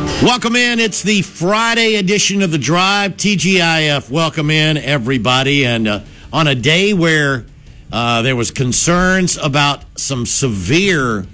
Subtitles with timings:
[0.00, 0.80] Welcome in.
[0.80, 3.12] It's the Friday edition of the Drive.
[3.12, 4.10] TGIF.
[4.10, 5.66] Welcome in, everybody.
[5.66, 6.00] And uh,
[6.32, 7.44] on a day where
[7.92, 11.26] uh, there was concerns about some severe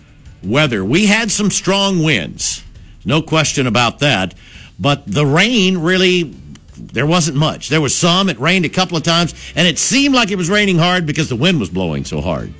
[0.42, 2.64] weather, we had some strong winds.
[3.04, 4.34] No question about that.
[4.80, 6.34] But the rain really,
[6.76, 7.68] there wasn't much.
[7.68, 8.28] There was some.
[8.28, 11.28] It rained a couple of times, and it seemed like it was raining hard because
[11.28, 12.52] the wind was blowing so hard.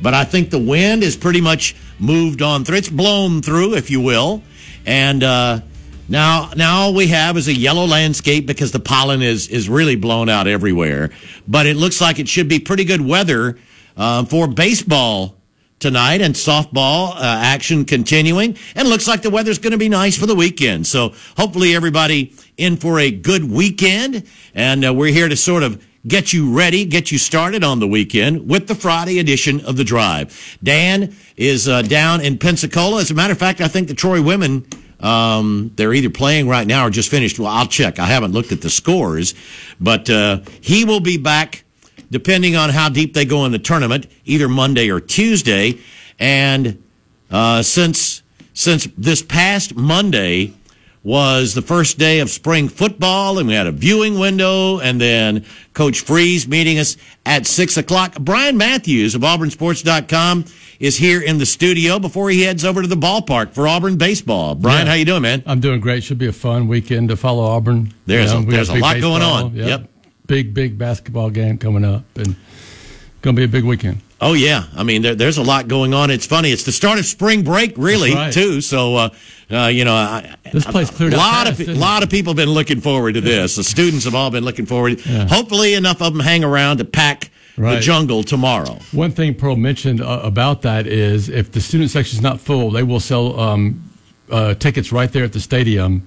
[0.00, 2.76] But I think the wind is pretty much moved on through.
[2.76, 4.42] It's blown through, if you will.
[4.88, 5.60] And uh,
[6.08, 9.96] now, now all we have is a yellow landscape because the pollen is is really
[9.96, 11.10] blown out everywhere.
[11.46, 13.58] But it looks like it should be pretty good weather
[13.98, 15.36] uh, for baseball
[15.78, 18.56] tonight and softball uh, action continuing.
[18.74, 20.86] And looks like the weather's going to be nice for the weekend.
[20.86, 24.26] So hopefully everybody in for a good weekend.
[24.54, 27.86] And uh, we're here to sort of get you ready, get you started on the
[27.86, 30.58] weekend with the Friday edition of the Drive.
[30.62, 33.00] Dan is uh, down in Pensacola.
[33.00, 34.66] As a matter of fact, I think the Troy women.
[35.00, 37.38] Um, they're either playing right now or just finished.
[37.38, 37.98] Well, I'll check.
[37.98, 39.34] I haven't looked at the scores,
[39.80, 41.64] but uh, he will be back
[42.10, 45.78] depending on how deep they go in the tournament, either Monday or Tuesday.
[46.18, 46.82] And
[47.30, 48.22] uh, since
[48.54, 50.52] since this past Monday
[51.08, 55.42] was the first day of spring football, and we had a viewing window, and then
[55.72, 58.14] Coach Freeze meeting us at six o'clock.
[58.20, 60.44] Brian Matthews of AuburnSports.com
[60.78, 64.54] is here in the studio before he heads over to the ballpark for Auburn baseball.
[64.54, 64.90] Brian, Yeah.
[64.92, 65.42] how you doing, man?
[65.46, 66.04] I'm doing great.
[66.04, 67.94] Should be a fun weekend to follow Auburn.
[68.04, 69.44] There's a- we got there's a lot going baseball.
[69.46, 69.56] on.
[69.56, 69.90] Yep.
[70.26, 72.36] Big, big basketball game coming up, and
[73.22, 74.02] going to be a big weekend.
[74.20, 76.10] Oh yeah, I mean there, there's a lot going on.
[76.10, 76.50] It's funny.
[76.50, 78.32] It's the start of spring break, really, right.
[78.32, 78.60] too.
[78.60, 79.08] So, uh,
[79.50, 82.36] uh, you know, I, This place cleared a lot fast, of lot of people have
[82.36, 83.54] been looking forward to this.
[83.56, 85.00] The students have all been looking forward.
[85.00, 88.78] Hopefully, enough of them hang around to pack the jungle tomorrow.
[88.92, 92.70] One thing Pearl mentioned uh, about that is if the student section is not full,
[92.70, 93.90] they will sell um,
[94.30, 96.06] uh, tickets right there at the stadium.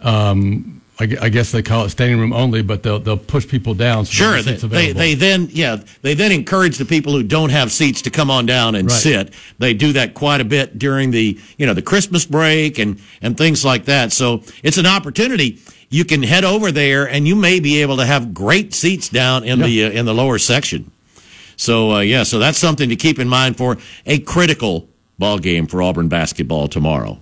[0.00, 3.74] Um, I, I guess they call it standing room only, but they'll they'll push people
[3.74, 4.04] down.
[4.06, 7.70] So Sure, they, they they then yeah they then encourage the people who don't have
[7.72, 9.00] seats to come on down and Right.
[9.00, 9.34] sit.
[9.58, 13.36] They do that quite a bit during the you know the Christmas break and and
[13.36, 14.12] things like that.
[14.12, 15.58] So it's an opportunity.
[15.90, 19.44] You can head over there and you may be able to have great seats down
[19.44, 20.90] in the uh, in the lower section.
[21.56, 23.76] So uh, yeah, so that's something to keep in mind for
[24.06, 24.88] a critical
[25.18, 27.18] ball game for Auburn basketball tomorrow.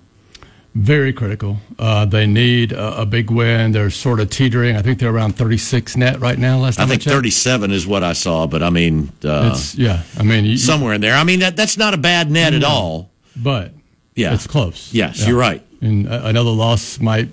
[0.75, 1.57] Very critical.
[1.81, 3.73] Uh, they need a, a big win.
[3.73, 4.77] They're sort of teetering.
[4.77, 6.59] I think they're around 36 net right now.
[6.59, 10.23] Last I think 37 is what I saw, but I mean uh, It's, yeah, I
[10.23, 11.15] mean, you, somewhere in there.
[11.17, 13.11] I mean that that's not a bad net at all.
[13.35, 13.73] but
[14.15, 14.33] Yeah.
[14.33, 14.95] it's close.
[14.95, 15.29] Yes, Yeah.
[15.31, 15.63] you're right.
[15.81, 17.31] And uh, another loss might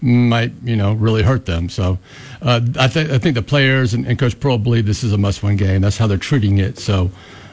[0.00, 1.68] might you know really hurt them.
[1.68, 1.98] So
[2.40, 5.18] uh, I think I think the players and, and Coach Pearl believe this is a
[5.18, 5.82] must-win game.
[5.82, 6.78] That's how they're treating it.
[6.78, 7.10] So.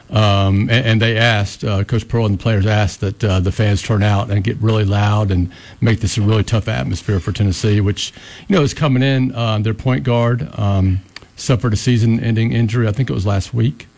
[0.08, 3.50] Um, and, and they asked, uh, Coach Pearl and the players asked that uh, the
[3.50, 5.50] fans turn out and get really loud and
[5.80, 8.12] make this a really tough atmosphere for Tennessee, which,
[8.46, 9.34] you know, is coming in.
[9.34, 11.00] Uh, their point guard um,
[11.34, 13.88] suffered a season ending injury, I think it was last week.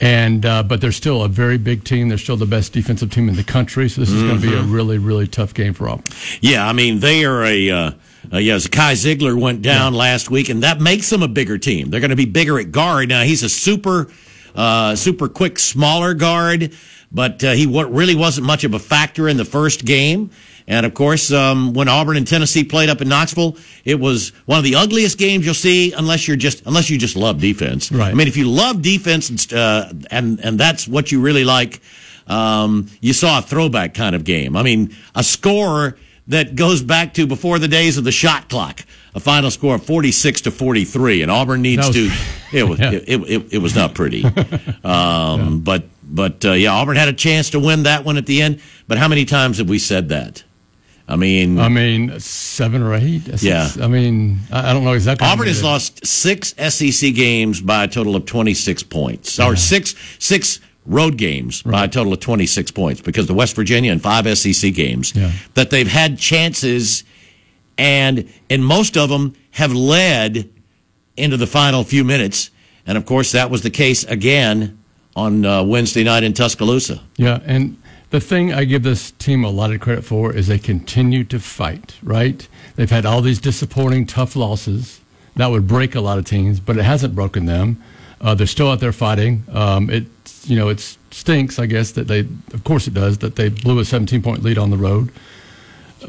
[0.00, 2.08] And uh, but they're still a very big team.
[2.08, 3.88] They're still the best defensive team in the country.
[3.88, 4.72] So this is going to be a Mm-hmm.
[4.72, 6.02] really, really tough game for Auburn.
[6.40, 7.70] Yeah, I mean they are a.
[7.70, 7.90] Uh,
[8.32, 11.90] uh, yeah, Kai Zeigler went down last week, and that makes them a bigger team.
[11.90, 13.22] They're going to be bigger at guard now.
[13.22, 14.08] He's a super,
[14.54, 16.72] uh, super quick, smaller guard,
[17.10, 20.30] but uh, he wa- really wasn't much of a factor in the first game.
[20.66, 24.58] And of course, um, when Auburn and Tennessee played up in Knoxville, it was one
[24.58, 27.90] of the ugliest games you'll see, unless you're just unless you just love defense.
[27.90, 28.10] Right.
[28.10, 31.80] I mean, if you love defense and uh, and and that's what you really like,
[32.28, 34.56] um, you saw a throwback kind of game.
[34.56, 35.96] I mean, a score
[36.28, 38.84] that goes back to before the days of the shot clock.
[39.14, 42.10] A final score of forty six to forty three, and Auburn needs That to.
[42.52, 42.90] It was Yeah.
[42.92, 44.24] it, it, it was not pretty,
[44.84, 48.42] um, but but uh, yeah, Auburn had a chance to win that one at the
[48.42, 48.60] end.
[48.88, 50.44] But how many times have we said that?
[51.08, 53.24] I mean, I mean, seven or eight.
[53.24, 53.68] Six- Yeah.
[53.80, 55.26] I mean, I don't know exactly.
[55.26, 60.60] Auburn has lost six SEC games by a total of 26 points, or six six
[60.84, 64.74] road games by a total of 26 points because the West Virginia and five SEC
[64.74, 65.30] games Yeah.
[65.54, 67.04] that they've had chances,
[67.78, 70.50] and and most of them have led
[71.16, 72.50] into the final few minutes,
[72.86, 74.78] and of course that was the case again
[75.14, 77.02] on uh, Wednesday night in Tuscaloosa.
[77.16, 77.76] Yeah, and
[78.10, 81.38] the thing I give this team a lot of credit for is they continue to
[81.38, 82.46] fight, right?
[82.76, 85.00] They've had all these disappointing, tough losses
[85.36, 87.82] that would break a lot of teams, but it hasn't broken them.
[88.20, 89.44] Uh, they're still out there fighting.
[89.50, 90.04] Um, it,
[90.44, 90.80] you know, it
[91.10, 94.42] stinks, I guess, that they, of course it does, that they blew a 17 point
[94.42, 95.10] lead on the road.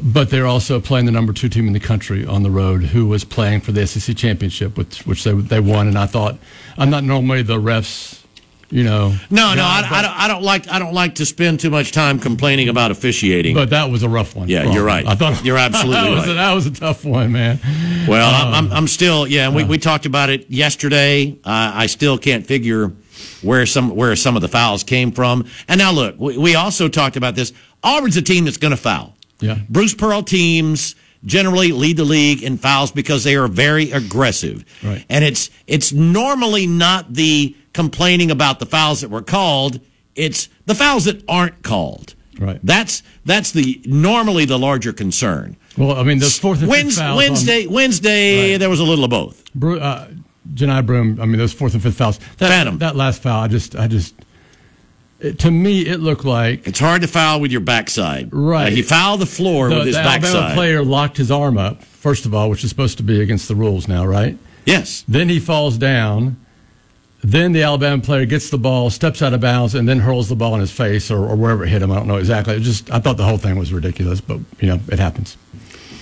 [0.02, 3.06] But they're also playing the number two team in the country on the road, who
[3.06, 5.88] was playing for the SEC championship, which, which they, they won.
[5.88, 6.38] And I thought,
[6.76, 8.24] I'm not normally the refs
[8.74, 9.14] you know.
[9.30, 10.20] No, no, I, I, don't.
[10.20, 10.68] I don't like.
[10.68, 13.54] I don't like to spend too much time complaining about officiating.
[13.54, 14.48] But that was a rough one.
[14.48, 15.06] Yeah, you're right.
[15.06, 16.34] I thought you're absolutely that was, right.
[16.34, 17.60] that was a tough one, man.
[18.08, 19.28] Well, uh, I'm, I'm still.
[19.28, 21.38] Yeah, we, we talked about it yesterday.
[21.44, 22.92] Uh, I still can't figure
[23.42, 25.46] where some where some of the fouls came from.
[25.68, 27.52] And now look, we, we also talked about this.
[27.84, 29.13] Auburn's a team that's going to foul.
[29.44, 29.58] Yeah.
[29.68, 30.94] Bruce Pearl teams
[31.24, 34.64] generally lead the league in fouls because they are very aggressive.
[34.82, 35.04] Right.
[35.08, 39.80] And it's it's normally not the complaining about the fouls that were called,
[40.14, 42.14] it's the fouls that aren't called.
[42.38, 42.60] Right.
[42.62, 45.56] That's that's the normally the larger concern.
[45.76, 48.58] Well, I mean, the fourth and Wednesday, fifth fouls Wednesday, on, Wednesday, right.
[48.58, 49.44] there was a little of both.
[49.54, 50.08] Bru- uh,
[50.52, 52.18] Johni Broome, I mean, those fourth and fifth fouls.
[52.38, 52.78] That, Phantom.
[52.78, 54.14] that last foul, I just, I just,
[55.32, 58.28] to me, it looked like it's hard to foul with your backside.
[58.32, 60.34] Right, uh, he fouled the floor the, with his the backside.
[60.34, 63.48] Alabama player locked his arm up first of all, which is supposed to be against
[63.48, 64.36] the rules now, right?
[64.66, 65.06] Yes.
[65.08, 66.36] Then he falls down.
[67.22, 70.36] Then the Alabama player gets the ball, steps out of bounds, and then hurls the
[70.36, 71.90] ball in his face or, or wherever it hit him.
[71.90, 72.56] I don't know exactly.
[72.56, 75.38] It just I thought the whole thing was ridiculous, but you know it happens.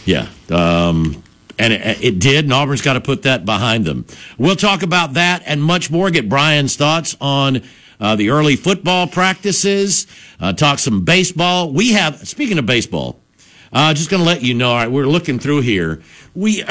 [0.05, 1.23] Yeah, um,
[1.57, 2.47] and it, it, did.
[2.47, 4.05] And Auburn's got to put that behind them.
[4.39, 6.11] We'll talk about that and much more.
[6.11, 7.63] Get Brian's thoughts on
[8.03, 10.07] uh, the early football practices.
[10.39, 11.73] Uh, talk some baseball.
[11.73, 13.19] We have speaking of baseball.
[13.73, 14.69] Uh, just going to let you know.
[14.69, 16.03] All right, we're looking through here.
[16.35, 16.63] We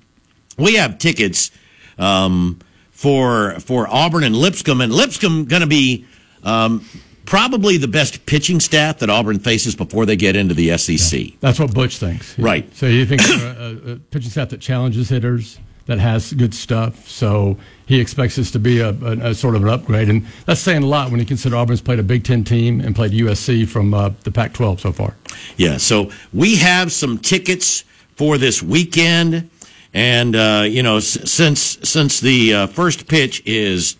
[0.58, 1.50] we have tickets.
[1.98, 2.60] Um,
[2.90, 6.06] for for Auburn and Lipscomb, and Lipscomb going to be
[6.42, 6.86] um,
[7.26, 11.20] probably the best pitching staff that Auburn faces before they get into the SEC.
[11.20, 12.38] Yeah, that's what Butch thinks.
[12.38, 12.72] Right.
[12.74, 17.08] So you think a, a, pitching staff that challenges hitters, that has good stuff.
[17.08, 20.60] So he expects this to be a, a, a, sort of an upgrade, and that's
[20.60, 23.68] saying a lot when you consider Auburn's played a Big Ten team and played USC
[23.68, 25.14] from uh, the Pac-12 so far.
[25.56, 25.76] Yeah.
[25.76, 27.84] So we have some tickets
[28.16, 29.50] for this weekend.
[29.92, 33.96] And uh, you know, s- since since the uh, first pitch is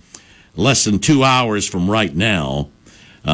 [0.57, 2.69] less than two hours from right now,
[3.25, 3.31] uh,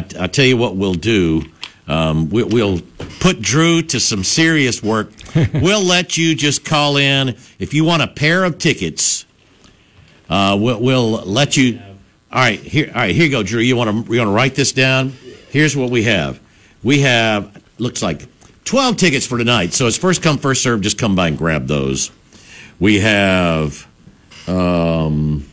[0.00, 1.42] I, I, tell you what we'll do.
[1.86, 2.80] Um, we, will
[3.20, 5.10] put Drew to some serious work.
[5.54, 9.26] we'll let you just call in if you want a pair of tickets.
[10.28, 11.80] Uh, we'll, we'll, let you.
[12.32, 12.88] All right, here.
[12.88, 13.60] All right, here you go, Drew.
[13.60, 15.10] You want to you want to write this down?
[15.50, 16.40] Here's what we have.
[16.82, 18.26] We have looks like
[18.64, 19.72] 12 tickets for tonight.
[19.72, 20.80] So it's first come, first serve.
[20.80, 22.10] Just come by and grab those.
[22.80, 23.86] We have,
[24.46, 25.48] um,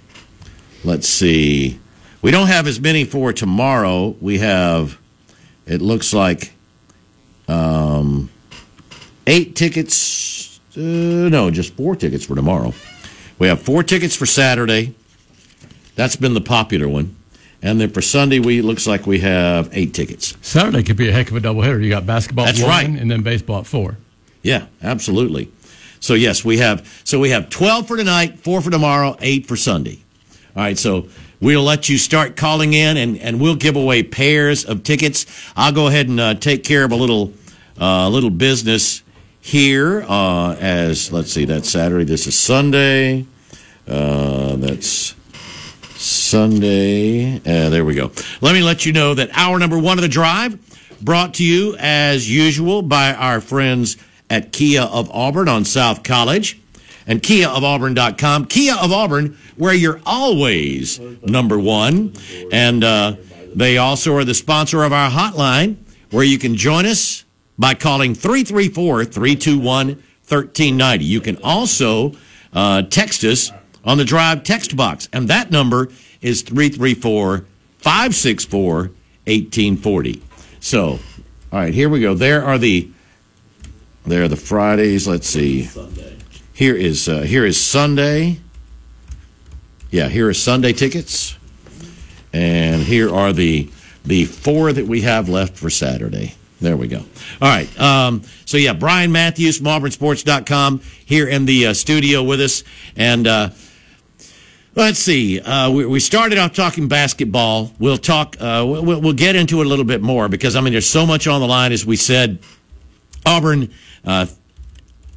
[0.84, 1.80] let's see.
[2.22, 4.16] We don't have as many for tomorrow.
[4.22, 4.98] We have,
[5.66, 6.54] it looks like,
[7.48, 8.30] um,
[9.28, 10.60] eight tickets.
[10.76, 10.80] Uh,
[11.30, 12.74] no, just four tickets for tomorrow.
[13.42, 14.94] We have four tickets for Saturday.
[15.96, 17.16] That's been the popular one.
[17.64, 20.38] And then for Sunday, we looks like we have eight tickets.
[20.44, 21.84] Saturday could be a heck of a doubleheader.
[21.84, 22.88] You got basketball That's one, right.
[22.88, 23.98] and then baseball at four.
[24.44, 25.52] Yeah, absolutely.
[26.00, 29.56] So yes, we have so we have twelve for tonight, four for tomorrow, eight for
[29.56, 30.04] Sunday.
[30.56, 31.08] All right, so
[31.40, 35.26] we'll let you start calling in, and and we'll give away pairs of tickets.
[35.56, 37.34] I'll go ahead and uh, take care of a little
[37.80, 39.02] uh, little business
[39.42, 40.04] here.
[40.08, 42.06] Uh, as let's see, that's Saturday.
[42.06, 43.26] This is Sunday.
[43.88, 45.16] Uh, that's
[45.96, 47.38] Sunday.
[47.38, 48.12] Uh, there we go.
[48.40, 50.58] Let me let you know that hour number one of the drive
[51.02, 53.98] brought to you as usual by our friends
[54.30, 56.62] at Kia of Auburn on South College
[57.08, 58.46] and kia of KiaofAuburn.com.
[58.46, 62.14] Kia of Auburn, where you're always number one.
[62.52, 63.16] And uh,
[63.54, 65.78] they also are the sponsor of our hotline,
[66.12, 67.26] where you can join us
[67.62, 71.06] by calling 334 321 1390.
[71.06, 72.14] You can also
[72.54, 73.52] uh, text us
[73.86, 75.90] on the drive text box, and that number
[76.22, 77.46] is 334
[77.78, 80.24] 564 1840.
[80.60, 81.00] So, all
[81.52, 82.16] right, here we go.
[82.16, 82.90] There are the
[84.08, 85.08] there are the Fridays.
[85.08, 85.70] Let's see.
[86.54, 88.40] Here is uh, here is Sunday.
[89.92, 91.38] Yeah, here is Sunday tickets,
[92.34, 93.70] and here are the
[94.04, 96.34] the four that we have left for Saturday.
[96.62, 97.00] There we go.
[97.42, 97.80] All right.
[97.80, 102.64] Um, so yeah, Brian Matthews from AuburnSports.com here in the uh, studio with us,
[102.96, 103.50] and uh,
[104.76, 105.40] let's see.
[105.40, 107.72] Uh, we, we, started off talking basketball.
[107.80, 108.36] We'll talk.
[108.40, 111.08] Uh, we'll, we'll, get into it a little bit more because I mean, there's so
[111.08, 111.72] much on the line.
[111.72, 112.38] As we said,
[113.26, 113.74] Auburn
[114.06, 114.28] uh,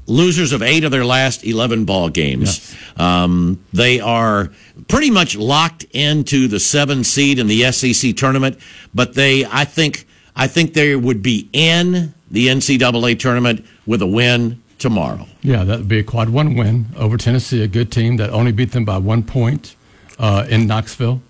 [0.06, 2.74] losers of eight of their last 11 ball games.
[2.96, 3.00] Yes.
[3.00, 4.50] Um, they are
[4.88, 8.58] pretty much locked into the seven seed in the SEC tournament,
[8.94, 10.03] but they, I think,
[10.36, 15.26] I think they would be in the NCAA tournament with a win tomorrow.
[15.42, 18.50] Yeah, that would be a quad one win over Tennessee, a good team that only
[18.52, 19.76] beat them by one point
[20.18, 21.22] uh, in Knoxville.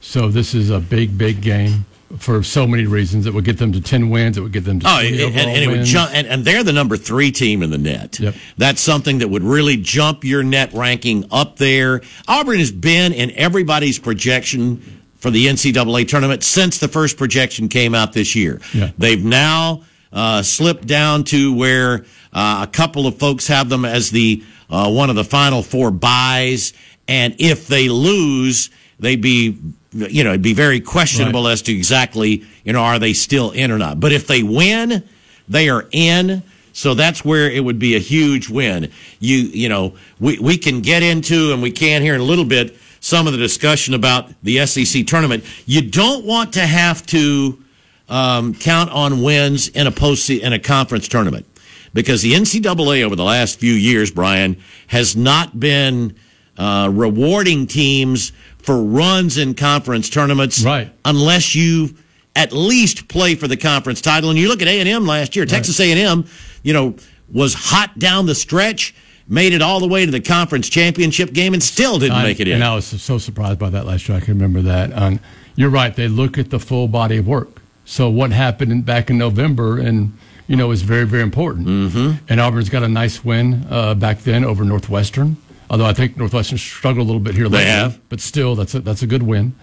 [0.00, 1.86] So this is a big, big game
[2.18, 3.26] for so many reasons.
[3.26, 4.36] It would get them to ten wins.
[4.36, 5.88] It would get them to Oh, and, and it would wins.
[5.90, 8.18] jump, and, and they're the number three team in the net.
[8.18, 8.34] Yep.
[8.58, 12.00] That's something that would really jump your net ranking up there.
[12.26, 17.94] Auburn has been in everybody's projection for the NCAA tournament since the first projection came
[17.94, 18.60] out this year.
[18.74, 18.90] Yeah.
[18.98, 24.10] They've now uh, slipped down to where uh, a couple of folks have them as
[24.10, 26.72] the uh, one of the final four buys,
[27.08, 29.58] and if they lose, they'd be
[29.92, 31.52] you know it'd be very questionable Right.
[31.52, 33.98] as to exactly you know are they still in or not.
[34.00, 35.02] But if they win,
[35.48, 36.42] they are in.
[36.72, 38.90] So that's where it would be a huge win.
[39.18, 42.44] You you know we we can get into and we can here in a little
[42.44, 42.76] bit
[43.10, 45.44] some of the discussion about the SEC tournament.
[45.66, 47.62] You don't want to have to
[48.08, 51.46] um, count on wins in a post in a conference tournament
[51.92, 56.16] because the NCAA over the last few years, Brian, has not been
[56.56, 60.92] uh, rewarding teams for runs in conference tournaments, Right.
[61.04, 61.96] Unless you
[62.36, 64.30] at least play for the conference title.
[64.30, 66.24] And you look at A and M last year, Texas A and M,
[66.62, 66.94] you know,
[67.32, 68.94] was hot down the stretch.
[69.30, 72.40] Made it all the way to the conference championship game and still didn't I- make
[72.40, 72.54] it in.
[72.56, 74.18] And I was so surprised by that last year.
[74.18, 74.92] I can remember that.
[74.92, 75.20] Um,
[75.54, 75.94] you're right.
[75.94, 77.62] They look at the full body of work.
[77.84, 80.16] So what happened in, back in November, and
[80.48, 81.66] you know, is very very important.
[81.68, 82.24] Mm-hmm.
[82.28, 85.36] And Auburn's got a nice win uh, back then over Northwestern.
[85.70, 87.48] Although I think Northwestern struggled a little bit here.
[87.48, 88.00] They lately, have.
[88.08, 89.54] but still, that's a, that's a good win.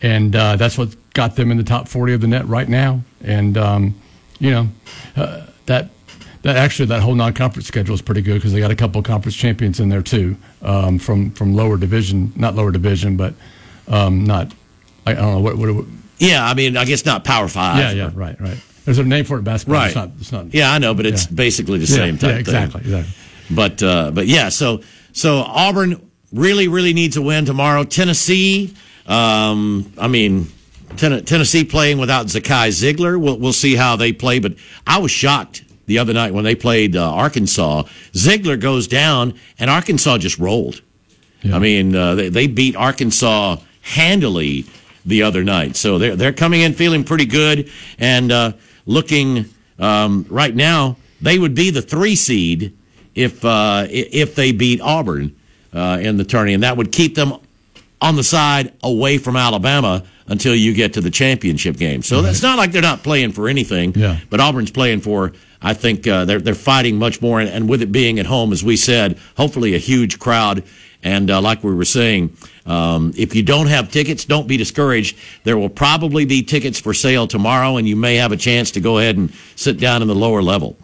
[0.00, 3.02] And uh, that's what got them in the top 40 of the net right now.
[3.22, 3.94] And um,
[4.38, 4.68] you know,
[5.16, 5.90] uh, that
[6.42, 9.04] that actually that whole non-conference schedule is pretty good because they got a couple of
[9.04, 13.34] conference champions in there too um, from from lower division, not lower division, but
[13.88, 14.52] um, not
[15.06, 15.84] I, I don't know what, what, what
[16.18, 17.78] yeah, I mean, I guess not Power Five.
[17.78, 18.58] yeah yeah right right.
[18.84, 19.78] There's a name for it basketball.
[19.78, 19.86] Right.
[19.86, 20.10] It's not.
[20.20, 20.52] It's not.
[20.52, 21.34] Yeah, I know, but it's Yeah.
[21.36, 22.92] basically the Yeah, same type yeah, exactly, thing.
[22.94, 23.54] exactly.
[23.54, 24.82] But uh, but yeah, so
[25.12, 26.00] so Auburn
[26.32, 27.84] really really needs a win tomorrow.
[27.84, 28.74] Tennessee,
[29.06, 30.48] um, I mean.
[30.94, 33.18] Tennessee playing without Zakai Zeigler.
[33.18, 34.40] We'll, we'll see how they play.
[34.40, 34.56] But
[34.86, 37.84] I was shocked the other night when they played uh, Arkansas.
[38.12, 40.82] Zeigler goes down, and Arkansas just rolled.
[41.42, 41.56] Yeah.
[41.56, 44.64] I mean, uh, they, they beat Arkansas handily
[45.04, 45.76] the other night.
[45.76, 48.52] So they're, they're coming in feeling pretty good and uh,
[48.86, 49.46] looking
[49.78, 52.76] um, right now, they would be the three seed
[53.14, 55.36] if, uh, if they beat Auburn
[55.72, 56.54] uh, in the tourney.
[56.54, 57.34] And that would keep them
[58.02, 62.02] on the side away from Alabama until you get to the championship game.
[62.02, 63.94] So it's not like they're not playing for anything.
[63.94, 64.18] Yeah.
[64.28, 65.32] But Auburn's playing for.
[65.62, 68.52] I think uh, they're they're fighting much more, and, and with it being at home,
[68.52, 70.64] as we said, hopefully a huge crowd.
[71.04, 75.16] And uh, like we were saying, um, if you don't have tickets, don't be discouraged.
[75.44, 78.80] There will probably be tickets for sale tomorrow, and you may have a chance to
[78.80, 80.76] go ahead and sit down in the lower level.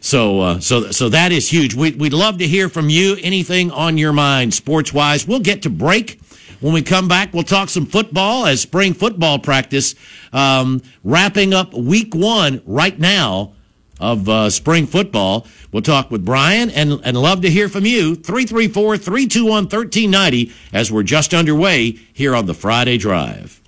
[0.00, 1.74] So, uh, so, so that is huge.
[1.74, 3.16] We, we'd love to hear from you.
[3.22, 5.26] Anything on your mind, sports wise.
[5.26, 6.20] We'll get to break.
[6.60, 9.94] When we come back, we'll talk some football as spring football practice,
[10.32, 13.52] um, wrapping up week one right now
[14.00, 15.46] of uh, spring football.
[15.72, 18.14] We'll talk with Brian and, and love to hear from you.
[18.14, 23.60] 334 321 1390 as we're just underway here on the Friday Drive.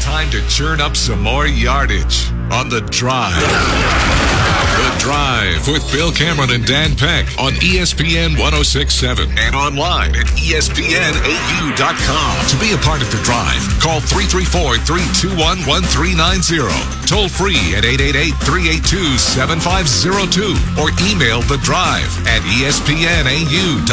[0.00, 4.17] Time to churn up some more yardage on the drive.
[4.98, 11.76] Drive with Bill Cameron and Dan Peck on ESPN 1067 and online at ESPNAU.com.
[12.48, 16.66] To be a part of the drive, call 334 321 1390.
[17.06, 20.52] Toll free at 888 382 7502
[20.82, 23.88] or email the drive at ESPNAU.com.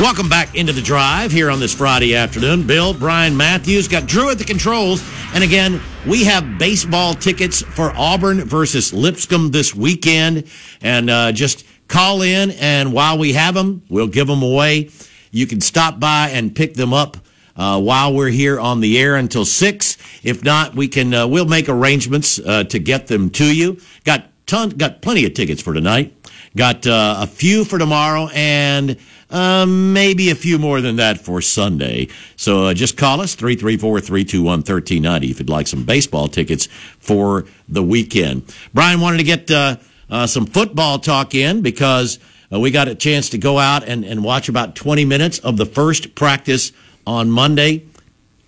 [0.00, 2.66] Welcome back into the drive here on this Friday afternoon.
[2.66, 5.02] Bill, Brian Matthews got Drew at the controls.
[5.34, 10.48] And again, we have baseball tickets for Auburn versus Lipscomb this weekend.
[10.80, 14.90] And uh, just call in, and while we have them, we'll give them away.
[15.30, 17.16] You can stop by and pick them up
[17.56, 19.98] uh, while we're here on the air until six.
[20.22, 23.78] If not, we can uh, we'll make arrangements uh, to get them to you.
[24.04, 26.16] Got ton, got plenty of tickets for tonight.
[26.56, 28.96] Got uh, a few for tomorrow and
[29.30, 32.08] uh, maybe a few more than that for Sunday.
[32.36, 36.66] So uh, just call us 334 321 1390 if you'd like some baseball tickets
[36.98, 38.54] for the weekend.
[38.74, 39.76] Brian wanted to get uh,
[40.10, 42.18] uh, some football talk in because
[42.52, 45.56] uh, we got a chance to go out and, and watch about 20 minutes of
[45.56, 46.72] the first practice
[47.06, 47.86] on Monday.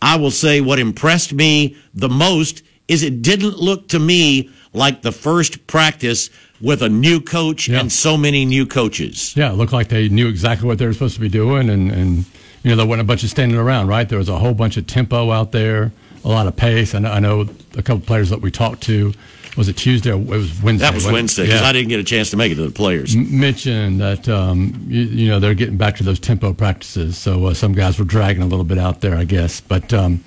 [0.01, 5.03] I will say what impressed me the most is it didn't look to me like
[5.03, 7.81] the first practice with a new coach Yeah.
[7.81, 9.35] and so many new coaches.
[9.37, 11.91] Yeah, it looked like they knew exactly what they were supposed to be doing, and,
[11.91, 12.25] and
[12.63, 14.09] you know, there wasn't a bunch of standing around, right?
[14.09, 15.93] There was a whole bunch of tempo out there,
[16.25, 16.95] a lot of pace.
[16.95, 19.13] I know, I know a couple players that we talked to.
[19.57, 20.11] Was it Tuesday?
[20.11, 20.87] Or it was Wednesday.
[20.87, 21.67] That was Wednesday because yeah.
[21.67, 23.15] I didn't get a chance to make it to the players.
[23.15, 27.47] M- mentioned that um, you, you, know they're getting back to those tempo practices, so
[27.47, 29.61] uh, some guys were dragging a little bit out there, I guess.
[29.61, 30.25] But um,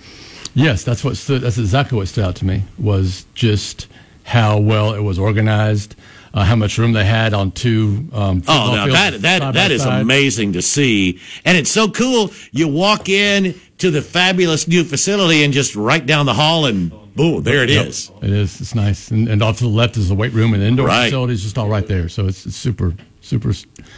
[0.54, 3.88] yes, that's what stood, that's exactly what stood out to me was just
[4.26, 5.96] how well it was organized
[6.36, 8.10] uh, how much room they had on two.
[8.12, 10.02] Um, oh, no, that that that is side.
[10.02, 12.32] amazing to see, and it's so cool.
[12.52, 16.92] You walk in to the fabulous new facility and just right down the hall and
[17.16, 18.12] boom, there it yep, is.
[18.22, 18.60] It is.
[18.60, 20.88] It's nice, and, and off to the left is the weight room and the indoor
[20.88, 21.06] right.
[21.06, 22.10] facilities, just all right there.
[22.10, 23.54] So it's, it's super super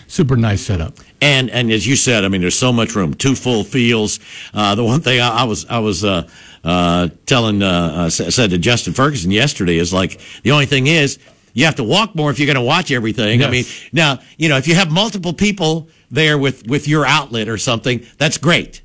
[0.05, 0.93] super nice setup.
[1.19, 3.15] And and as you said, I mean, there's so much room.
[3.15, 4.19] Two full fields.
[4.53, 6.29] Uh, the one thing I, I was I was uh,
[6.67, 11.17] uh, telling uh, uh, said to Justin Ferguson yesterday is like the only thing is
[11.53, 13.39] you have to walk more if you're going to watch everything.
[13.39, 13.47] Yes.
[13.47, 17.47] I mean, now, you know, if you have multiple people there with, with your outlet
[17.47, 18.81] or something, that's great.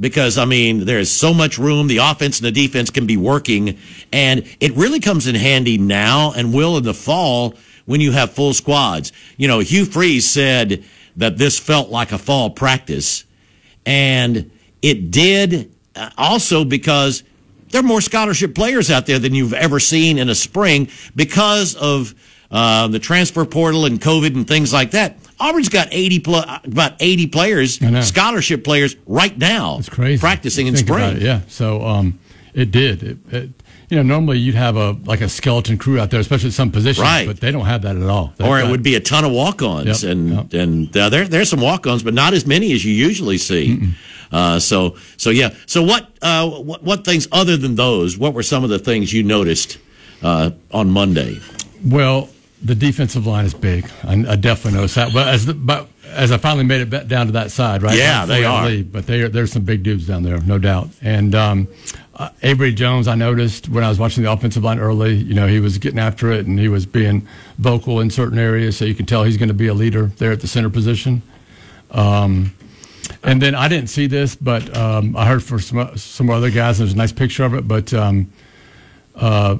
[0.00, 1.88] Because, I mean, there's so much room.
[1.88, 3.78] The offense and the defense can be working.
[4.12, 8.32] And it really comes in handy now and will in the fall when you have
[8.32, 9.12] full squads.
[9.36, 10.84] You know, Hugh Freeze said
[11.16, 13.24] that this felt like a fall practice.
[13.84, 14.50] And
[14.82, 15.75] it did
[16.16, 17.22] also because
[17.70, 21.74] there are more scholarship players out there than you've ever seen in a spring because
[21.74, 22.14] of
[22.50, 25.16] uh, the transfer portal and COVID and things like that.
[25.38, 29.78] Auburn's got 80 pl- about 80 players, scholarship players right now.
[29.78, 30.20] It's crazy.
[30.20, 31.20] Practicing in spring.
[31.20, 31.40] yeah.
[31.48, 32.18] So um,
[32.54, 33.02] it did.
[33.02, 33.50] It, it,
[33.88, 36.70] you know, normally you'd have a like a skeleton crew out there, especially at some
[36.70, 37.26] positions, right.
[37.26, 38.32] but they don't have that at all.
[38.40, 40.52] Or it would be a ton of walk-ons, yep, and yep.
[40.54, 43.94] and uh, there there's some walk-ons, but not as many as you usually see.
[44.32, 45.54] Uh, so so yeah.
[45.66, 48.18] So what, uh, what what things other than those?
[48.18, 49.78] What were some of the things you noticed
[50.22, 51.40] uh, on Monday?
[51.84, 52.28] Well,
[52.62, 53.88] the defensive line is big.
[54.02, 55.12] I, I definitely noticed that.
[55.12, 57.96] But as the, but as I finally made it down to that side, right?
[57.96, 58.66] Yeah, they are.
[58.66, 60.88] Lead, but they are, there's some big dudes down there, no doubt.
[61.02, 61.68] And um,
[62.16, 65.14] uh, Avery Jones, I noticed when I was watching the offensive line early.
[65.14, 68.76] You know, he was getting after it and he was being vocal in certain areas,
[68.76, 71.22] so you can tell he's going to be a leader there at the center position.
[71.90, 72.54] Um,
[73.22, 76.78] and then I didn't see this, but um, I heard from some some other guys.
[76.78, 78.32] There's a nice picture of it, but um,
[79.14, 79.56] uh,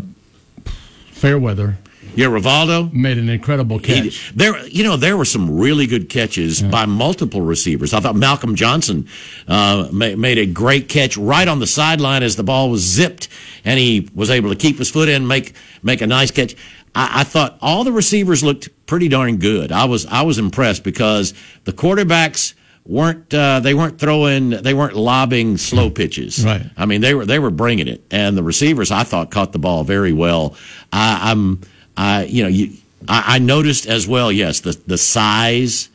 [1.16, 1.78] Fairweather.
[2.16, 4.16] Yeah, Rivaldo made an incredible catch.
[4.16, 6.70] He, there, you know, there were some really good catches yeah.
[6.70, 7.92] by multiple receivers.
[7.92, 9.06] I thought Malcolm Johnson
[9.46, 13.28] uh, made a great catch right on the sideline as the ball was zipped,
[13.64, 16.56] and he was able to keep his foot in, make make a nice catch.
[16.94, 19.70] I, I thought all the receivers looked pretty darn good.
[19.70, 22.54] I was I was impressed because the quarterbacks
[22.86, 26.44] weren't uh, they weren't throwing they weren't lobbing slow pitches.
[26.44, 26.62] Right.
[26.76, 29.58] I mean they were they were bringing it, and the receivers I thought caught the
[29.58, 30.56] ball very well.
[30.92, 31.60] I, I'm
[31.96, 32.72] I you know you
[33.08, 34.30] I, I noticed as well.
[34.30, 35.88] Yes, the the size.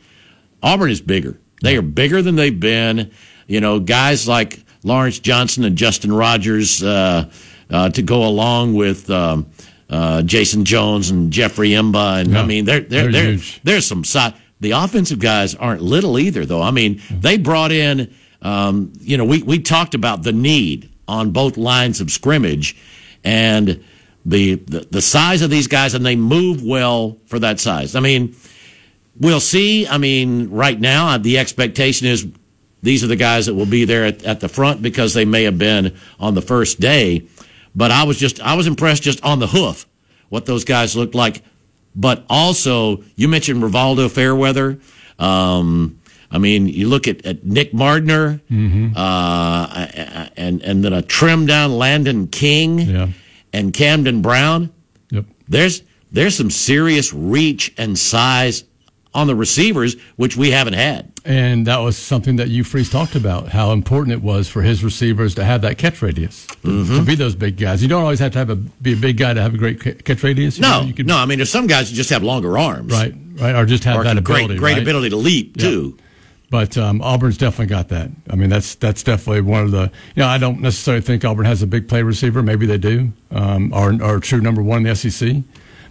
[0.62, 1.38] Auburn is bigger.
[1.62, 3.10] They are bigger than they've been.
[3.46, 7.30] You know, guys like Lawrence Johnson and Justin Rogers uh,
[7.70, 9.10] uh, to go along with.
[9.10, 9.46] Um,
[9.90, 14.04] uh, Jason Jones and Jeffrey M'ba, and yeah, I mean, they're, they're, they're, there's some
[14.04, 14.32] size.
[14.58, 16.62] The offensive guys aren't little either, though.
[16.62, 21.32] I mean, they brought in, um, you know, we, we talked about the need on
[21.32, 22.74] both lines of scrimmage
[23.22, 23.84] and
[24.24, 27.94] the, the, the size of these guys, and they move well for that size.
[27.94, 28.36] I mean,
[29.18, 29.86] we'll see.
[29.86, 32.26] I mean, right now, the expectation is
[32.82, 35.44] these are the guys that will be there at, at the front because they may
[35.44, 37.26] have been on the first day.
[37.74, 39.86] But I was just, I was impressed just on the hoof
[40.28, 41.42] what those guys looked like
[41.94, 44.78] but also, you mentioned Rivaldo Fairweather.
[45.18, 48.96] Um, I mean, you look at, at Nick Mardner, mm-hmm.
[48.96, 53.08] uh, and and then a trim down Landen King, yeah.
[53.52, 54.72] And Camden Brown.
[55.10, 55.26] Yep.
[55.48, 58.64] There's there's some serious reach and size
[59.14, 61.12] on the receivers, which we haven't had.
[61.24, 64.82] And that was something that Hugh Freeze talked about, how important it was for his
[64.82, 66.96] receivers to have that catch radius, mm-hmm.
[66.96, 67.82] to be those big guys.
[67.82, 70.04] You don't always have to have a be a big guy to have a great
[70.04, 70.56] catch radius.
[70.56, 71.16] You no, know, no.
[71.18, 73.14] I mean, there's some guys who just have longer arms, right?
[73.34, 74.82] Right, or just have or that ability, great, great right?
[74.82, 75.96] ability to leap too.
[76.52, 78.10] But um, Auburn's definitely got that.
[78.28, 79.90] I mean, that's that's definitely one of the.
[80.14, 82.42] You know, I don't necessarily think Auburn has a big play receiver.
[82.42, 85.36] Maybe they do, um, or true number one in the SEC.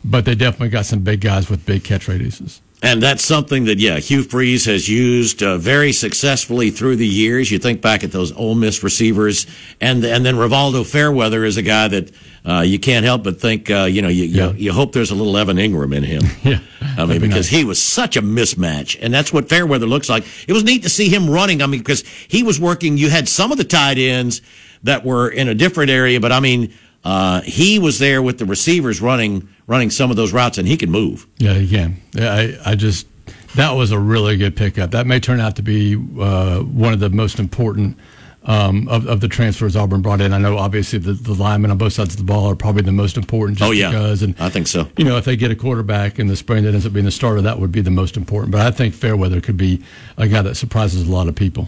[0.06, 2.60] But they definitely got some big guys with big catch radiuses.
[2.84, 7.52] And that's something that, yeah, Hugh Freeze has used uh, very successfully through the years.
[7.52, 9.46] You think back at those Ole Miss receivers,
[9.80, 12.12] and and then Rivaldo Fairweather is a guy that
[12.44, 14.50] uh, you can't help but think, uh, you know, you, yeah.
[14.50, 16.24] you, you hope there's a little Evan Engram in him.
[16.44, 16.60] yeah,
[16.98, 17.60] I mean, be because nice.
[17.60, 20.26] he was such a mismatch, and that's what Fairweather looks like.
[20.48, 21.62] It was neat to see him running.
[21.62, 22.98] I mean, because he was working.
[22.98, 24.42] You had some of the tight ends
[24.82, 28.46] that were in a different area, but I mean, uh, he was there with the
[28.46, 31.28] receivers running running some of those routes, and he can move.
[31.38, 32.02] Yeah, he can.
[32.14, 33.08] Yeah, I, I just
[33.56, 34.92] that was a really good pickup.
[34.92, 37.98] That may turn out to be uh, one of the most important
[38.44, 40.34] um, of, of the transfers Auburn brought in.
[40.34, 42.92] I know obviously the, the linemen on both sides of the ball are probably the
[42.92, 43.60] most important.
[43.60, 43.90] Just Oh, yeah.
[43.92, 44.88] because, and I think so.
[44.98, 47.12] You know, if they get a quarterback in the spring that ends up being the
[47.12, 48.52] starter, that would be the most important.
[48.52, 49.84] But I think Fairweather could be
[50.18, 51.68] a guy that surprises a lot of people.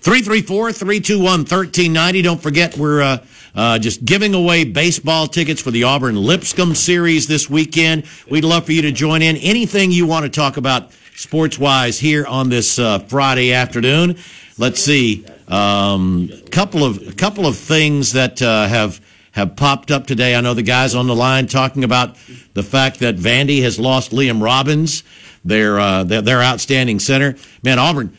[0.00, 2.22] 334 321 1390.
[2.22, 3.18] Don't forget, we're uh,
[3.54, 8.04] uh, just giving away baseball tickets for the Auburn Lipscomb series this weekend.
[8.30, 9.36] We'd love for you to join in.
[9.36, 14.16] Anything you want to talk about sports wise here on this uh, Friday afternoon.
[14.58, 15.26] Let's see.
[15.48, 19.00] Um, couple of a couple of things that uh, have
[19.32, 20.34] have popped up today.
[20.34, 22.16] I know the guys on the line talking about
[22.54, 25.02] the fact that Vandy has lost Liam Robbins,
[25.44, 27.36] their uh, their, their outstanding center.
[27.62, 28.16] Man, Auburn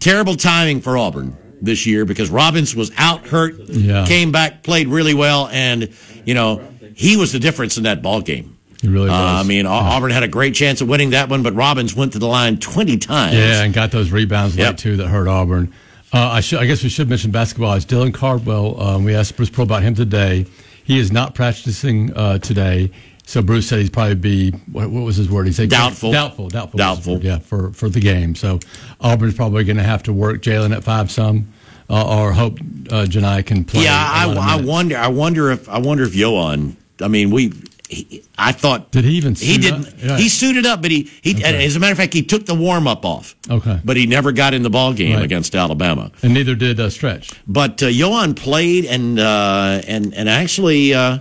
[0.00, 4.06] terrible timing for Auburn this year because Robbins was out hurt, Yeah.
[4.06, 5.88] came back, played really well, and
[6.24, 6.60] you know
[6.94, 8.56] he was the difference in that ball game.
[8.82, 9.44] He really Uh, was.
[9.44, 12.12] I mean, Au- Auburn had a great chance of winning that one, but Robbins went
[12.12, 13.34] to the line twenty times.
[13.34, 15.72] Yeah, and got those rebounds late too that hurt Auburn.
[16.12, 17.74] Uh, I, should, I guess we should mention basketball.
[17.74, 18.80] It's Dylan Cardwell.
[18.80, 20.46] Um, we asked Bruce Pearl about him today.
[20.84, 22.90] He is not practicing uh, today.
[23.28, 25.46] So Bruce said he'd probably be what, what was his word?
[25.48, 26.12] He said Doubtful.
[26.12, 27.14] doubtful, doubtful, Doubtful.
[27.14, 28.34] word, Yeah, for for the game.
[28.36, 28.60] So
[29.00, 31.52] Auburn's probably going to have to work Jalen at five some,
[31.90, 32.58] uh, or hope
[32.88, 33.82] uh, Janai can play.
[33.84, 33.94] yeah.
[33.96, 34.96] I, I wonder.
[34.96, 36.76] I wonder if I wonder if Yohan.
[37.00, 37.52] I mean, we.
[37.88, 39.86] He, I thought Did he even He didn't.
[39.86, 39.92] up?
[39.98, 40.16] Yeah.
[40.16, 41.44] He suited up, but he he.
[41.44, 43.36] As a matter of fact, he took the warm up off.
[43.48, 43.80] Okay.
[43.84, 45.24] But he never got in the ball game Right.
[45.24, 46.10] against Alabama.
[46.22, 47.30] and neither did uh, Stretch.
[47.46, 51.18] But uh, Yohan played and uh, and and actually, uh,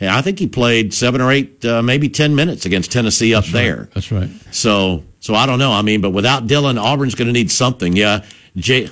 [0.00, 3.88] I think he played seven or eight, uh, maybe ten minutes against Tennessee up there.
[3.94, 4.28] That's right.
[4.50, 5.72] So so I don't know.
[5.72, 7.96] I mean, but without Dylan, Auburn's going to need something.
[7.96, 8.24] Yeah,
[8.56, 8.88] Jay.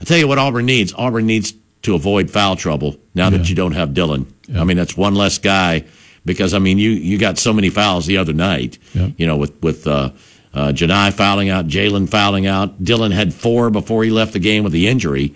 [0.00, 0.92] I tell you what, Auburn needs.
[0.94, 4.26] Auburn needs to avoid foul trouble now that you don't have Dylan.
[4.46, 4.60] Yeah.
[4.60, 5.84] I mean, that's one less guy
[6.24, 8.78] because I mean, you you got so many fouls the other night.
[8.94, 9.08] Yeah.
[9.16, 9.86] You know, with with.
[9.86, 10.10] Uh,
[10.54, 12.82] uh, Janai fouling out, Jalen fouling out.
[12.82, 15.34] Dylan had four before he left the game with the injury.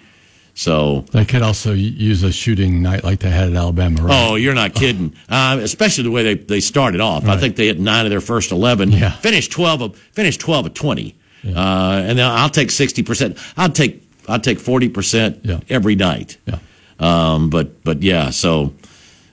[0.61, 4.29] So They could also use a shooting night like they had at Alabama, right?
[4.29, 5.15] Oh, you're not kidding.
[5.31, 7.25] Uh, especially the way they, they started off.
[7.27, 8.91] I think they hit nine of their first eleven.
[8.93, 9.11] Yeah.
[9.13, 11.15] Finished twelve of finished twelve of twenty.
[11.47, 13.39] Uh, and then I'll take sixty percent.
[13.57, 15.61] I'll take I'll take forty percent Yeah.
[15.71, 16.37] every night.
[16.45, 16.59] Yeah.
[16.99, 18.75] Um, but but yeah, so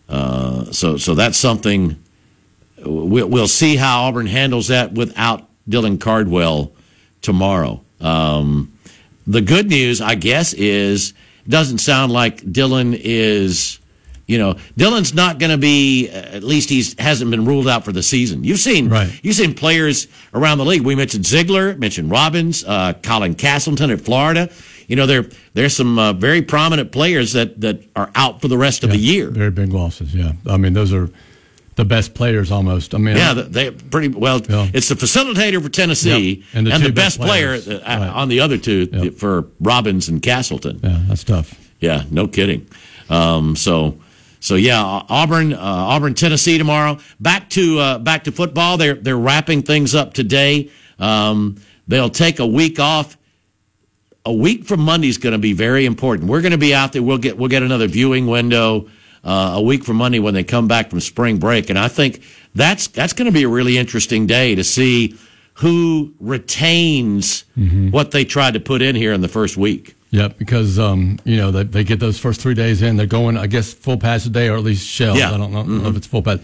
[0.08, 1.98] uh, so so that's something.
[2.86, 6.72] We'll, we'll see how Auburn handles that without Dylan Cardwell
[7.22, 7.82] tomorrow.
[8.00, 8.72] Um,
[9.28, 11.14] the good news, I guess, is
[11.46, 13.80] it doesn't sound like Dylan is.
[14.26, 16.10] You know, Dylan's not going to be.
[16.10, 18.44] At least he's hasn't been ruled out for the season.
[18.44, 19.10] You've seen, Right.
[19.24, 20.82] You've seen players around the league.
[20.82, 24.50] We mentioned Zeigler, mentioned Robbins, uh, Colin Castleton at Florida.
[24.88, 28.58] You know, there there's some uh, very prominent players that that are out for the
[28.58, 29.30] rest of the year.
[29.30, 30.34] Very big losses, yeah.
[30.46, 31.10] I mean, those are
[31.78, 32.94] the best players almost.
[32.94, 34.42] I mean, Yeah, they pretty well.
[34.50, 34.68] Yeah.
[34.74, 36.46] It's the facilitator for Tennessee Yep.
[36.54, 38.10] And and the the, best, best player uh, Right.
[38.10, 39.14] on the other two Yep.
[39.14, 40.80] for Robbins and Castleton.
[40.84, 41.54] yeah, that's tough.
[41.80, 42.68] Yeah, no kidding.
[43.10, 44.00] Um, so,
[44.40, 46.98] so yeah, Auburn, uh, Auburn, Tennessee tomorrow.
[47.20, 48.78] Back to uh, back to football.
[48.78, 50.70] They're they're wrapping things up today.
[51.00, 53.16] Um, they'll take a week off.
[54.26, 56.28] A week from Monday is going to be very important.
[56.30, 57.02] We're going to be out there.
[57.02, 58.90] We'll get we'll get another viewing window
[59.24, 62.22] uh, a week from Monday when they come back from spring break, and I think
[62.56, 65.18] that's that's going to be a really interesting day to see
[65.56, 67.44] who retains
[67.92, 69.96] what they tried to put in here in the first week.
[70.12, 72.96] Yep, because um, you know they, they get those first three days in.
[72.96, 75.18] They're going, I guess, full pass a day or at least shells.
[75.18, 75.34] Yeah.
[75.34, 76.40] I don't know, know if it's full pass,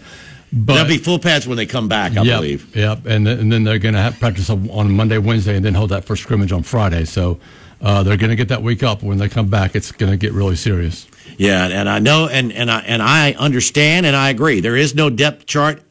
[0.52, 2.76] but There'll be full pads when they come back, I yep, believe.
[2.76, 5.64] Yep, and then, and then they're going to have practice on on Monday, Wednesday, and
[5.64, 7.04] then hold that first scrimmage on Friday.
[7.06, 7.40] So
[7.80, 9.02] uh, they're going to get that week up.
[9.02, 11.06] When they come back, it's going to get really serious.
[11.36, 14.60] Yeah, and I know, and and I and I understand, and I agree.
[14.60, 15.82] There is no depth chart,